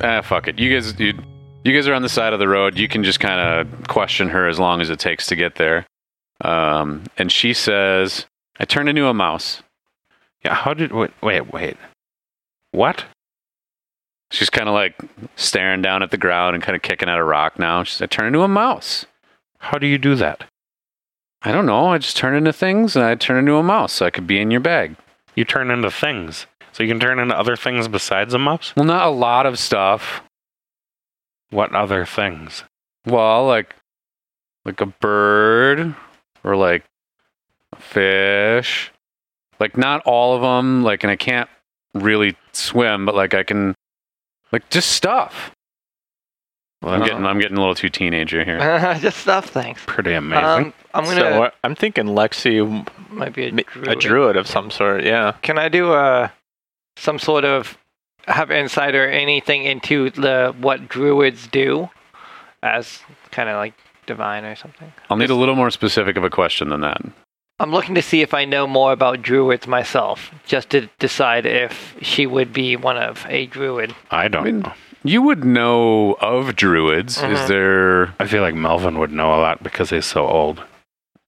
Ah, 0.00 0.22
fuck 0.22 0.48
it. 0.48 0.58
You 0.58 0.72
guys, 0.72 0.98
you, 0.98 1.12
you 1.64 1.74
guys 1.74 1.86
are 1.86 1.92
on 1.92 2.00
the 2.00 2.08
side 2.08 2.32
of 2.32 2.38
the 2.38 2.48
road. 2.48 2.78
You 2.78 2.88
can 2.88 3.04
just 3.04 3.20
kind 3.20 3.38
of 3.38 3.86
question 3.86 4.30
her 4.30 4.48
as 4.48 4.58
long 4.58 4.80
as 4.80 4.88
it 4.88 4.98
takes 4.98 5.26
to 5.26 5.36
get 5.36 5.56
there. 5.56 5.84
Um, 6.40 7.04
and 7.18 7.30
she 7.30 7.52
says, 7.52 8.24
"I 8.58 8.64
turned 8.64 8.88
into 8.88 9.04
a 9.04 9.12
mouse." 9.12 9.62
Yeah, 10.42 10.54
how 10.54 10.72
did. 10.72 10.90
Wait, 10.90 11.10
wait, 11.20 11.52
wait. 11.52 11.76
What? 12.70 13.04
She's 14.30 14.48
kind 14.48 14.70
of 14.70 14.74
like 14.74 14.98
staring 15.36 15.82
down 15.82 16.02
at 16.02 16.10
the 16.10 16.16
ground 16.16 16.54
and 16.54 16.64
kind 16.64 16.74
of 16.74 16.80
kicking 16.80 17.10
at 17.10 17.18
a 17.18 17.24
rock 17.24 17.58
now. 17.58 17.82
She 17.82 17.96
said, 17.96 18.04
"I 18.04 18.16
turned 18.16 18.28
into 18.28 18.40
a 18.40 18.48
mouse." 18.48 19.04
How 19.58 19.76
do 19.76 19.86
you 19.86 19.98
do 19.98 20.14
that? 20.14 20.44
I 21.42 21.52
don't 21.52 21.66
know. 21.66 21.86
I 21.86 21.98
just 21.98 22.16
turn 22.16 22.34
into 22.34 22.52
things 22.52 22.96
and 22.96 23.04
I 23.04 23.14
turn 23.14 23.38
into 23.38 23.54
a 23.56 23.62
mouse 23.62 23.92
so 23.92 24.06
I 24.06 24.10
could 24.10 24.26
be 24.26 24.40
in 24.40 24.50
your 24.50 24.60
bag. 24.60 24.96
You 25.34 25.44
turn 25.44 25.70
into 25.70 25.90
things. 25.90 26.46
So 26.72 26.82
you 26.82 26.88
can 26.88 27.00
turn 27.00 27.18
into 27.18 27.36
other 27.36 27.56
things 27.56 27.88
besides 27.88 28.34
a 28.34 28.38
mouse? 28.38 28.72
Well, 28.76 28.84
not 28.84 29.06
a 29.06 29.10
lot 29.10 29.46
of 29.46 29.58
stuff. 29.58 30.22
What 31.50 31.74
other 31.74 32.04
things? 32.04 32.64
Well, 33.06 33.46
like 33.46 33.74
like 34.64 34.80
a 34.80 34.86
bird 34.86 35.94
or 36.44 36.56
like 36.56 36.84
a 37.72 37.80
fish. 37.80 38.92
Like 39.58 39.76
not 39.76 40.02
all 40.04 40.36
of 40.36 40.42
them. 40.42 40.82
Like, 40.84 41.02
and 41.02 41.10
I 41.10 41.16
can't 41.16 41.48
really 41.94 42.36
swim, 42.52 43.06
but 43.06 43.14
like 43.14 43.34
I 43.34 43.42
can, 43.42 43.74
like 44.52 44.68
just 44.70 44.92
stuff. 44.92 45.52
Well, 46.82 46.94
I'm 46.94 47.00
getting 47.04 47.26
I'm 47.26 47.38
getting 47.40 47.56
a 47.56 47.60
little 47.60 47.74
too 47.74 47.88
teenager 47.88 48.44
here. 48.44 48.58
just 49.00 49.18
stuff 49.18 49.46
things. 49.50 49.78
Pretty 49.86 50.12
amazing. 50.14 50.44
Um, 50.44 50.74
I'm 50.94 51.04
gonna 51.04 51.20
So 51.20 51.38
what, 51.40 51.54
I'm 51.64 51.74
thinking 51.74 52.06
Lexi, 52.06 52.86
might 53.10 53.34
be 53.34 53.46
a 53.46 53.48
m- 53.48 53.56
druid. 53.66 53.88
a 53.88 53.96
druid 53.96 54.36
of 54.36 54.46
some 54.46 54.70
sort. 54.70 55.02
Yeah. 55.04 55.32
Can 55.42 55.58
I 55.58 55.68
do 55.68 55.92
uh 55.92 56.28
some 56.96 57.18
sort 57.18 57.44
of 57.44 57.76
have 58.26 58.50
insight 58.50 58.94
or 58.94 59.08
anything 59.08 59.64
into 59.64 60.10
the 60.10 60.54
what 60.60 60.88
druids 60.88 61.46
do, 61.48 61.88
as 62.62 63.00
kind 63.32 63.48
of 63.48 63.56
like 63.56 63.74
divine 64.06 64.44
or 64.44 64.54
something? 64.54 64.92
I'll 65.10 65.16
need 65.16 65.30
a 65.30 65.34
little 65.34 65.56
more 65.56 65.70
specific 65.70 66.16
of 66.16 66.24
a 66.24 66.30
question 66.30 66.68
than 66.68 66.80
that. 66.82 67.00
I'm 67.60 67.72
looking 67.72 67.96
to 67.96 68.02
see 68.02 68.22
if 68.22 68.34
I 68.34 68.44
know 68.44 68.68
more 68.68 68.92
about 68.92 69.20
druids 69.20 69.66
myself, 69.66 70.30
just 70.46 70.70
to 70.70 70.88
decide 71.00 71.44
if 71.44 71.96
she 72.00 72.24
would 72.24 72.52
be 72.52 72.76
one 72.76 72.96
of 72.96 73.26
a 73.28 73.46
druid. 73.46 73.96
I 74.12 74.28
don't 74.28 74.42
I 74.42 74.44
mean, 74.44 74.60
know. 74.60 74.72
You 75.04 75.22
would 75.22 75.44
know 75.44 76.14
of 76.20 76.56
druids. 76.56 77.18
Mhm. 77.18 77.32
Is 77.32 77.48
there? 77.48 78.14
I 78.18 78.26
feel 78.26 78.42
like 78.42 78.54
Melvin 78.54 78.98
would 78.98 79.12
know 79.12 79.32
a 79.34 79.40
lot 79.40 79.62
because 79.62 79.90
he's 79.90 80.06
so 80.06 80.26
old. 80.26 80.62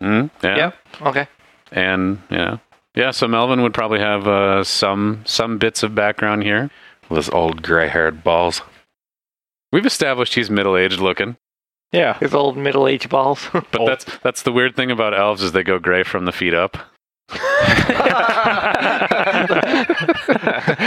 Hmm? 0.01 0.27
yeah. 0.43 0.57
Yep. 0.57 0.75
Okay. 1.03 1.29
And 1.73 2.19
yeah, 2.31 2.57
yeah. 2.95 3.11
So 3.13 3.29
Melvin 3.29 3.63
would 3.63 3.75
probably 3.75 4.01
have 4.01 4.27
uh, 4.27 4.65
some 4.65 5.23
some 5.25 5.59
bits 5.59 5.83
of 5.83 5.95
background 5.95 6.43
here. 6.43 6.71
With 7.09 7.17
his 7.17 7.29
old 7.31 7.63
gray-haired 7.63 8.23
balls. 8.23 8.63
We've 9.73 9.85
established 9.87 10.35
he's 10.37 10.49
middle 10.49 10.77
aged 10.77 11.01
looking, 11.01 11.37
Yeah. 11.91 12.17
His 12.19 12.35
old 12.35 12.57
middle-aged 12.57 13.09
balls. 13.09 13.49
but 13.53 13.67
Oh. 13.81 13.85
that's 13.87 14.05
that's 14.23 14.43
the 14.43 14.53
weird 14.53 14.77
thing 14.77 14.93
about 14.93 15.13
elves 15.13 15.43
is 15.43 15.51
they 15.51 15.65
go 15.65 15.81
gray 15.81 16.05
from 16.05 16.25
the 16.25 16.31
feet 16.33 16.55
up. 16.55 16.77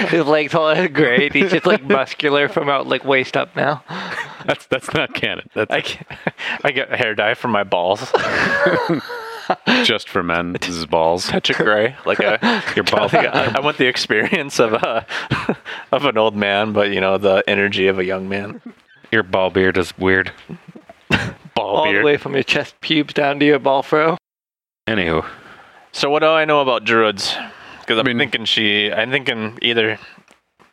His 0.10 0.26
legs 0.26 0.54
all 0.56 0.88
great. 0.88 1.34
He's 1.34 1.52
just 1.52 1.66
like 1.66 1.84
muscular 1.84 2.50
from 2.50 2.70
out 2.70 2.88
like 2.88 3.04
waist 3.06 3.38
up 3.38 3.56
now. 3.56 3.84
That's 4.46 4.66
that's 4.68 4.94
not 4.94 5.14
canon. 5.14 5.50
That's 5.54 5.72
I, 5.72 5.82
get- 5.82 6.08
I 6.64 6.72
get 6.72 6.90
hair 6.94 7.16
dye 7.16 7.34
from 7.34 7.52
my 7.52 7.64
balls. 7.64 8.12
just 9.84 10.10
for 10.10 10.24
men. 10.24 10.54
This 10.60 10.70
is 10.70 10.86
balls. 10.86 11.28
Touch 11.28 11.50
of 11.50 11.58
gray, 11.58 11.96
like 12.06 12.20
a 12.20 12.64
Your 12.76 12.84
ball. 12.86 13.10
I, 13.12 13.54
I 13.56 13.60
want 13.60 13.78
the 13.78 13.88
experience 13.88 14.60
of 14.60 14.74
a 14.74 15.06
of 15.92 16.06
an 16.06 16.18
old 16.18 16.36
man, 16.36 16.74
but 16.74 16.92
you 16.92 17.02
know 17.02 17.18
the 17.18 17.44
energy 17.48 17.88
of 17.88 18.00
a 18.00 18.06
young 18.06 18.30
man. 18.30 18.62
Your 19.12 19.24
ball 19.24 19.50
beard 19.50 19.78
is 19.78 19.98
weird. 19.98 20.32
Ball 21.56 21.76
all 21.76 21.84
beard. 21.86 22.02
the 22.02 22.06
way 22.06 22.18
from 22.18 22.34
your 22.34 22.44
chest 22.44 22.80
pubes 22.82 23.14
down 23.14 23.40
to 23.40 23.46
your 23.46 23.60
ball 23.60 23.84
fro. 23.84 24.18
Anywho, 24.88 25.26
So 25.94 26.10
what 26.10 26.20
do 26.20 26.28
I 26.28 26.44
know 26.46 26.60
about 26.60 26.84
druids? 26.84 27.36
Because 27.80 27.98
I'm 28.00 28.06
mean- 28.06 28.18
thinking 28.18 28.46
she. 28.46 28.92
I'm 28.92 29.12
thinking 29.12 29.58
either. 29.62 29.98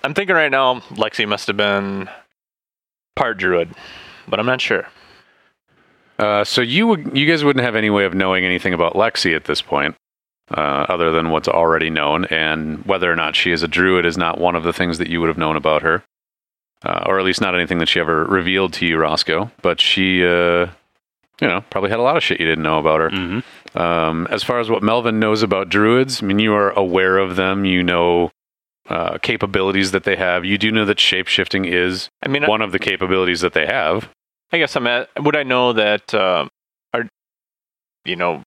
I'm 0.02 0.14
thinking 0.14 0.34
right 0.34 0.50
now 0.50 0.80
Lexi 0.96 1.28
must 1.28 1.46
have 1.46 1.56
been 1.58 2.08
part 3.16 3.36
druid, 3.38 3.70
but 4.26 4.40
I'm 4.40 4.46
not 4.46 4.60
sure. 4.60 4.88
Uh, 6.18 6.42
so 6.44 6.60
you 6.62 6.86
would 6.86 7.16
you 7.16 7.26
guys 7.26 7.44
wouldn't 7.44 7.64
have 7.64 7.76
any 7.76 7.90
way 7.90 8.04
of 8.04 8.14
knowing 8.14 8.44
anything 8.44 8.72
about 8.72 8.94
Lexi 8.94 9.36
at 9.36 9.44
this 9.44 9.60
point, 9.60 9.94
uh, 10.50 10.86
other 10.88 11.10
than 11.12 11.30
what's 11.30 11.48
already 11.48 11.90
known, 11.90 12.24
and 12.26 12.84
whether 12.86 13.10
or 13.12 13.16
not 13.16 13.36
she 13.36 13.52
is 13.52 13.62
a 13.62 13.68
druid 13.68 14.06
is 14.06 14.16
not 14.16 14.38
one 14.40 14.56
of 14.56 14.62
the 14.64 14.72
things 14.72 14.98
that 14.98 15.08
you 15.08 15.20
would 15.20 15.28
have 15.28 15.38
known 15.38 15.56
about 15.56 15.82
her, 15.82 16.02
uh, 16.84 17.04
or 17.06 17.18
at 17.18 17.24
least 17.26 17.40
not 17.42 17.54
anything 17.54 17.78
that 17.78 17.88
she 17.88 18.00
ever 18.00 18.24
revealed 18.24 18.72
to 18.74 18.86
you, 18.86 18.96
Roscoe. 18.98 19.50
But 19.62 19.80
she, 19.80 20.22
uh, 20.24 20.66
you 21.40 21.48
know, 21.48 21.62
probably 21.70 21.90
had 21.90 21.98
a 21.98 22.02
lot 22.02 22.16
of 22.16 22.22
shit 22.22 22.40
you 22.40 22.46
didn't 22.46 22.64
know 22.64 22.78
about 22.78 23.00
her. 23.00 23.10
mhm. 23.10 23.42
Um, 23.74 24.26
as 24.30 24.42
far 24.42 24.58
as 24.58 24.68
what 24.68 24.82
Melvin 24.82 25.20
knows 25.20 25.42
about 25.42 25.68
druids, 25.68 26.22
I 26.22 26.26
mean, 26.26 26.38
you 26.38 26.54
are 26.54 26.70
aware 26.70 27.18
of 27.18 27.36
them. 27.36 27.64
You 27.64 27.82
know 27.82 28.30
uh, 28.90 29.18
capabilities 29.18 29.92
that 29.92 30.04
they 30.04 30.16
have. 30.16 30.44
You 30.44 30.58
do 30.58 30.72
know 30.72 30.84
that 30.84 30.98
shapeshifting 30.98 31.66
is 31.66 32.10
I 32.22 32.28
mean, 32.28 32.44
one 32.46 32.60
of 32.60 32.72
the 32.72 32.78
capabilities 32.78 33.40
that 33.40 33.52
they 33.52 33.66
have. 33.66 34.10
I 34.52 34.58
guess 34.58 34.74
I'm 34.74 34.86
at. 34.86 35.08
Would 35.22 35.36
I 35.36 35.44
know 35.44 35.72
that? 35.72 36.12
Uh, 36.12 36.48
are 36.92 37.08
you 38.04 38.16
know? 38.16 38.42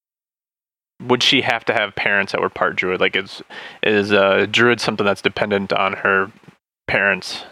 Would 1.01 1.24
she 1.24 1.41
have 1.41 1.65
to 1.65 1.74
have 1.74 1.95
parents 1.95 2.34
that 2.34 2.41
were 2.41 2.49
part 2.49 2.76
druid? 2.76 2.99
Like, 2.99 3.15
is 3.15 3.41
is 3.82 4.11
uh, 4.11 4.45
druid 4.51 4.82
something 4.82 5.05
that's 5.05 5.21
dependent 5.21 5.71
on 5.71 5.93
her 5.93 6.32
parents? 6.88 7.45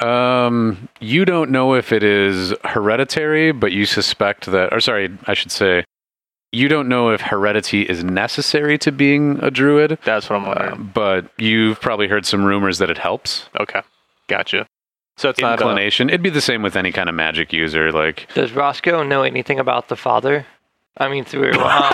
Um, 0.00 0.88
you 1.00 1.24
don't 1.24 1.50
know 1.50 1.74
if 1.74 1.90
it 1.92 2.02
is 2.02 2.54
hereditary, 2.64 3.50
but 3.50 3.72
you 3.72 3.86
suspect 3.86 4.46
that, 4.46 4.72
or 4.72 4.80
sorry, 4.80 5.10
I 5.26 5.34
should 5.34 5.50
say, 5.50 5.84
you 6.52 6.68
don't 6.68 6.88
know 6.88 7.10
if 7.10 7.20
heredity 7.20 7.82
is 7.82 8.02
necessary 8.02 8.76
to 8.78 8.90
being 8.92 9.38
a 9.42 9.50
druid, 9.50 9.98
That's 10.04 10.28
what 10.28 10.36
I'm 10.40 10.44
uh, 10.44 10.48
wondering. 10.48 10.90
but 10.94 11.30
you've 11.38 11.80
probably 11.80 12.08
heard 12.08 12.26
some 12.26 12.44
rumors 12.44 12.78
that 12.78 12.90
it 12.90 12.98
helps. 12.98 13.48
okay, 13.58 13.82
gotcha. 14.28 14.66
So 15.16 15.28
it's 15.28 15.40
not. 15.40 15.50
uh, 15.60 15.64
Inclination. 15.64 16.08
It'd 16.08 16.22
be 16.22 16.30
the 16.30 16.40
same 16.40 16.62
with 16.62 16.76
any 16.76 16.92
kind 16.92 17.08
of 17.08 17.14
magic 17.14 17.52
user. 17.52 17.92
Like, 17.92 18.26
Does 18.34 18.52
Roscoe 18.52 19.02
know 19.02 19.22
anything 19.22 19.58
about 19.58 19.88
the 19.88 19.96
father? 19.96 20.46
I 20.96 21.08
mean, 21.08 21.24
through. 21.24 21.52
Um, 21.52 21.92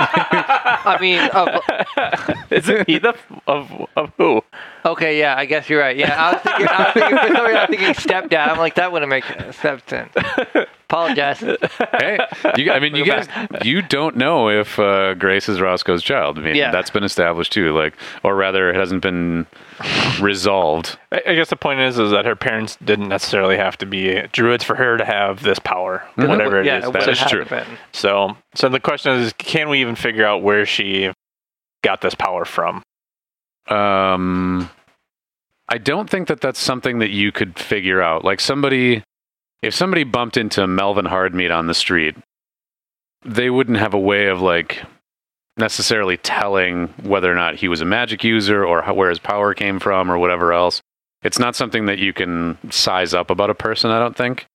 I 0.00 0.96
mean, 1.00 1.18
of, 1.30 2.46
is 2.52 2.68
it 2.68 2.86
he 2.86 2.98
the 2.98 3.14
of 3.48 3.68
of 3.96 4.12
who? 4.16 4.42
okay, 4.84 5.18
yeah, 5.18 5.34
I 5.36 5.44
guess 5.44 5.68
you're 5.68 5.80
right. 5.80 5.96
Yeah, 5.96 6.14
I 6.16 6.32
was 6.34 6.42
thinking, 6.42 6.66
I 6.68 6.84
was 6.84 6.94
thinking, 6.94 7.18
for 7.18 7.34
some 7.34 7.44
reason, 7.46 7.56
I 7.56 7.60
was 7.60 7.68
thinking 7.68 7.94
stepdad. 7.94 8.48
I'm 8.48 8.58
like, 8.58 8.76
that 8.76 8.92
wouldn't 8.92 9.10
make 9.10 9.24
sense. 9.54 10.68
Apologize. 10.90 11.40
hey, 12.00 12.18
you, 12.56 12.72
I 12.72 12.80
mean, 12.80 12.94
you 12.94 13.04
guys, 13.04 13.28
you 13.62 13.82
don't 13.82 14.16
know 14.16 14.48
if 14.48 14.78
uh, 14.78 15.12
Grace 15.14 15.46
is 15.48 15.60
Roscoe's 15.60 16.02
child. 16.02 16.38
I 16.38 16.42
mean, 16.42 16.54
Yeah. 16.56 16.70
that's 16.70 16.88
been 16.88 17.04
established 17.04 17.52
too. 17.52 17.76
Like, 17.76 17.94
or 18.22 18.34
rather, 18.34 18.70
it 18.70 18.76
hasn't 18.76 19.02
been 19.02 19.46
resolved. 20.18 20.98
I, 21.12 21.20
I 21.26 21.34
guess 21.34 21.50
the 21.50 21.56
point 21.56 21.80
is, 21.80 21.98
is 21.98 22.10
that 22.12 22.24
her 22.24 22.34
parents 22.34 22.76
didn't 22.82 23.08
necessarily 23.08 23.58
have 23.58 23.76
to 23.78 23.86
be 23.86 24.22
druids 24.32 24.64
for 24.64 24.76
her 24.76 24.96
to 24.96 25.04
have 25.04 25.42
this 25.42 25.58
power, 25.58 26.04
whatever 26.16 26.60
it 26.60 26.66
yeah, 26.66 26.78
is. 26.78 26.84
it 26.86 26.92
that 26.94 27.06
would 27.06 27.16
true. 27.28 27.44
been. 27.44 27.66
So, 27.92 28.36
so 28.54 28.70
the 28.70 28.80
question 28.80 29.12
is, 29.12 29.34
can 29.34 29.68
we 29.68 29.82
even 29.82 29.94
figure 29.94 30.24
out 30.24 30.42
where 30.42 30.64
she 30.64 31.12
got 31.84 32.00
this 32.00 32.14
power 32.14 32.46
from? 32.46 32.82
Um, 33.68 34.70
I 35.68 35.76
don't 35.78 36.08
think 36.08 36.28
that 36.28 36.40
that's 36.40 36.58
something 36.58 37.00
that 37.00 37.10
you 37.10 37.30
could 37.30 37.58
figure 37.58 38.00
out. 38.00 38.24
Like 38.24 38.40
somebody, 38.40 39.02
if 39.62 39.74
somebody 39.74 40.04
bumped 40.04 40.36
into 40.36 40.66
Melvin 40.66 41.06
Hardmeat 41.06 41.50
on 41.50 41.66
the 41.66 41.74
street, 41.74 42.16
they 43.24 43.50
wouldn't 43.50 43.78
have 43.78 43.94
a 43.94 43.98
way 43.98 44.26
of 44.26 44.40
like 44.40 44.82
necessarily 45.56 46.16
telling 46.16 46.88
whether 47.02 47.30
or 47.30 47.34
not 47.34 47.56
he 47.56 47.68
was 47.68 47.80
a 47.80 47.84
magic 47.84 48.22
user 48.22 48.64
or 48.64 48.82
how, 48.82 48.94
where 48.94 49.10
his 49.10 49.18
power 49.18 49.54
came 49.54 49.80
from 49.80 50.10
or 50.10 50.18
whatever 50.18 50.52
else. 50.52 50.80
It's 51.22 51.38
not 51.38 51.56
something 51.56 51.86
that 51.86 51.98
you 51.98 52.12
can 52.12 52.56
size 52.70 53.12
up 53.12 53.30
about 53.30 53.50
a 53.50 53.54
person. 53.54 53.90
I 53.90 53.98
don't 53.98 54.16
think. 54.16 54.46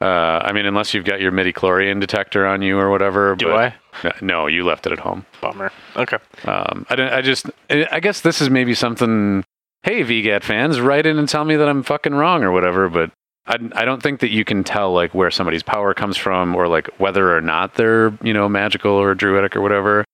Uh, 0.00 0.04
I 0.44 0.52
mean, 0.52 0.66
unless 0.66 0.92
you've 0.92 1.04
got 1.04 1.20
your 1.20 1.30
midi-chlorian 1.30 2.00
detector 2.00 2.46
on 2.46 2.60
you 2.62 2.78
or 2.78 2.90
whatever. 2.90 3.34
Do 3.36 3.46
but- 3.46 3.54
I? 3.54 4.12
No, 4.20 4.46
you 4.46 4.64
left 4.64 4.86
it 4.86 4.92
at 4.92 4.98
home. 4.98 5.24
Bummer. 5.40 5.72
Okay. 5.96 6.18
Um, 6.44 6.84
I. 6.90 7.16
I 7.18 7.22
just. 7.22 7.46
I 7.70 7.86
I 7.90 8.00
guess 8.00 8.20
this 8.20 8.42
is 8.42 8.50
maybe 8.50 8.74
something. 8.74 9.42
Hey, 9.82 10.02
VGAT 10.02 10.42
fans, 10.42 10.80
write 10.80 11.06
in 11.06 11.18
and 11.18 11.26
tell 11.28 11.44
me 11.46 11.56
that 11.56 11.68
I'm 11.68 11.82
fucking 11.82 12.14
wrong 12.14 12.44
or 12.44 12.52
whatever. 12.52 12.90
But 12.90 13.10
I, 13.46 13.58
I 13.72 13.84
don't 13.84 14.02
think 14.02 14.20
that 14.20 14.30
you 14.30 14.44
can 14.44 14.64
tell 14.64 14.92
like 14.92 15.14
where 15.14 15.30
somebody's 15.30 15.62
power 15.62 15.94
comes 15.94 16.16
from 16.16 16.54
or 16.56 16.66
like 16.68 16.88
whether 16.98 17.36
or 17.36 17.40
not 17.40 17.74
they're 17.74 18.16
you 18.22 18.32
know 18.32 18.48
magical 18.48 18.92
or 18.92 19.14
druidic 19.14 19.54
or 19.56 19.60
whatever. 19.60 20.04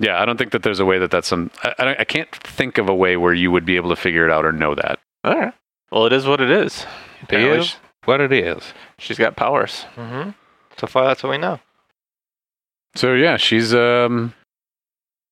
Yeah, 0.00 0.20
I 0.20 0.24
don't 0.24 0.38
think 0.38 0.52
that 0.52 0.62
there's 0.62 0.80
a 0.80 0.84
way 0.86 0.98
that 0.98 1.10
that's 1.10 1.28
some. 1.28 1.50
I, 1.62 1.74
I, 1.78 1.96
I 2.00 2.04
can't 2.04 2.30
think 2.34 2.78
of 2.78 2.88
a 2.88 2.94
way 2.94 3.16
where 3.16 3.34
you 3.34 3.50
would 3.50 3.66
be 3.66 3.76
able 3.76 3.90
to 3.90 3.96
figure 3.96 4.24
it 4.24 4.32
out 4.32 4.44
or 4.44 4.52
know 4.52 4.74
that. 4.74 4.98
All 5.24 5.36
right. 5.38 5.52
Well, 5.92 6.06
it 6.06 6.12
is 6.12 6.26
what 6.26 6.40
it 6.40 6.50
is. 6.50 6.86
Apparently, 7.22 7.58
is 7.58 7.76
what 8.06 8.20
it 8.20 8.32
is. 8.32 8.72
She's 8.98 9.18
got 9.18 9.36
powers. 9.36 9.82
hmm 9.94 10.30
So 10.78 10.86
far, 10.86 11.04
that's 11.04 11.22
what 11.22 11.30
we 11.30 11.38
know. 11.38 11.60
So 12.96 13.14
yeah, 13.14 13.36
she's 13.36 13.74
um, 13.74 14.34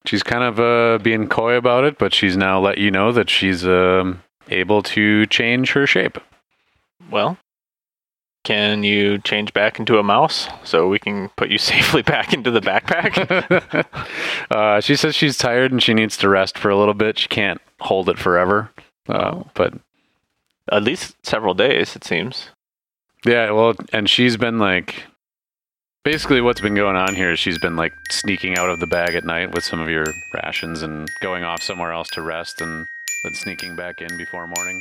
she's 0.04 0.22
kind 0.22 0.44
of 0.44 0.60
uh 0.60 1.02
being 1.02 1.28
coy 1.28 1.54
about 1.54 1.84
it, 1.84 1.98
but 1.98 2.12
she's 2.14 2.36
now 2.36 2.60
let 2.60 2.78
you 2.78 2.90
know 2.90 3.10
that 3.12 3.30
she's 3.30 3.66
um 3.66 4.22
able 4.50 4.82
to 4.82 5.26
change 5.26 5.72
her 5.72 5.86
shape. 5.86 6.18
Well, 7.10 7.38
can 8.44 8.82
you 8.82 9.18
change 9.18 9.52
back 9.52 9.78
into 9.78 9.98
a 9.98 10.02
mouse 10.02 10.48
so 10.64 10.88
we 10.88 10.98
can 10.98 11.28
put 11.36 11.50
you 11.50 11.58
safely 11.72 12.02
back 12.02 12.32
into 12.32 12.50
the 12.50 12.60
backpack? 12.60 13.84
uh, 14.50 14.80
she 14.80 14.96
says 14.96 15.14
she's 15.14 15.36
tired 15.36 15.72
and 15.72 15.82
she 15.82 15.94
needs 15.94 16.16
to 16.18 16.28
rest 16.28 16.56
for 16.58 16.70
a 16.70 16.76
little 16.78 16.94
bit. 16.94 17.18
She 17.18 17.28
can't 17.28 17.60
hold 17.80 18.08
it 18.08 18.18
forever. 18.18 18.70
Uh, 19.08 19.42
but 19.54 19.74
At 20.70 20.82
least 20.82 21.16
several 21.24 21.54
days, 21.54 21.96
it 21.96 22.04
seems. 22.04 22.50
yeah, 23.24 23.50
well, 23.50 23.74
and 23.92 24.08
she's 24.08 24.36
been 24.36 24.58
like, 24.58 25.04
basically, 26.04 26.40
what's 26.40 26.60
been 26.60 26.74
going 26.74 26.96
on 26.96 27.14
here 27.14 27.32
is 27.32 27.38
she's 27.38 27.58
been 27.58 27.76
like 27.76 27.92
sneaking 28.10 28.56
out 28.58 28.68
of 28.70 28.80
the 28.80 28.86
bag 28.86 29.14
at 29.14 29.24
night 29.24 29.54
with 29.54 29.64
some 29.64 29.80
of 29.80 29.88
your 29.88 30.06
rations 30.34 30.82
and 30.82 31.08
going 31.20 31.42
off 31.44 31.62
somewhere 31.62 31.92
else 31.92 32.08
to 32.10 32.22
rest 32.22 32.60
and 32.60 32.86
then 33.24 33.34
sneaking 33.34 33.76
back 33.76 34.00
in 34.00 34.16
before 34.16 34.46
morning. 34.46 34.80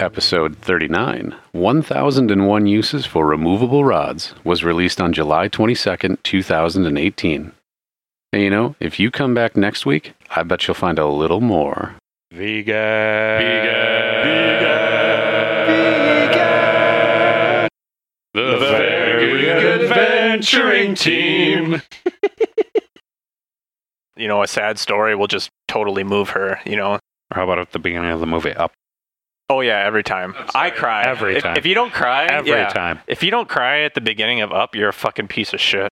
Episode 0.00 0.56
39 0.56 1.36
1001 1.52 2.66
Uses 2.66 3.04
for 3.04 3.34
Immovable 3.34 3.84
Rods 3.84 4.34
was 4.44 4.64
released 4.64 4.98
on 4.98 5.12
July 5.12 5.46
22nd, 5.46 6.22
2018. 6.22 7.52
And 8.32 8.42
you 8.42 8.48
know, 8.48 8.76
if 8.80 8.98
you 8.98 9.10
come 9.10 9.34
back 9.34 9.58
next 9.58 9.84
week, 9.84 10.14
I 10.30 10.42
bet 10.42 10.66
you'll 10.66 10.74
find 10.74 10.98
a 10.98 11.06
little 11.06 11.42
more. 11.42 11.96
The 12.32 12.48
very 18.32 19.42
good 19.42 19.82
adventuring 19.82 20.94
team. 20.94 21.82
You 24.16 24.28
know, 24.28 24.42
a 24.42 24.46
sad 24.46 24.78
story 24.78 25.16
will 25.16 25.28
just 25.28 25.48
totally 25.66 26.04
move 26.04 26.28
her. 26.30 26.60
You 26.66 26.76
know. 26.76 26.92
Or 26.92 27.00
how 27.30 27.44
about 27.44 27.58
at 27.58 27.72
the 27.72 27.78
beginning 27.78 28.10
of 28.10 28.20
the 28.20 28.26
movie 28.26 28.52
Up? 28.52 28.70
Oh 29.50 29.62
yeah, 29.62 29.84
every 29.84 30.04
time. 30.04 30.34
I 30.54 30.70
cry 30.70 31.02
Every 31.02 31.36
If- 31.36 31.42
time. 31.42 31.56
If, 31.56 31.66
you 31.66 31.74
don't 31.74 31.92
cry, 31.92 32.26
Every 32.26 32.52
yeah. 32.52 32.68
time. 32.68 33.00
If 33.08 33.24
you 33.24 33.32
don't 33.32 33.48
cry 33.48 33.80
at 33.80 33.94
the 33.94 34.00
beginning 34.00 34.40
of 34.42 34.52
Up, 34.52 34.76
you're 34.76 34.88
a 34.88 34.92
fucking 34.92 35.26
piece 35.26 35.52
of 35.52 35.60
shit. 35.60 35.88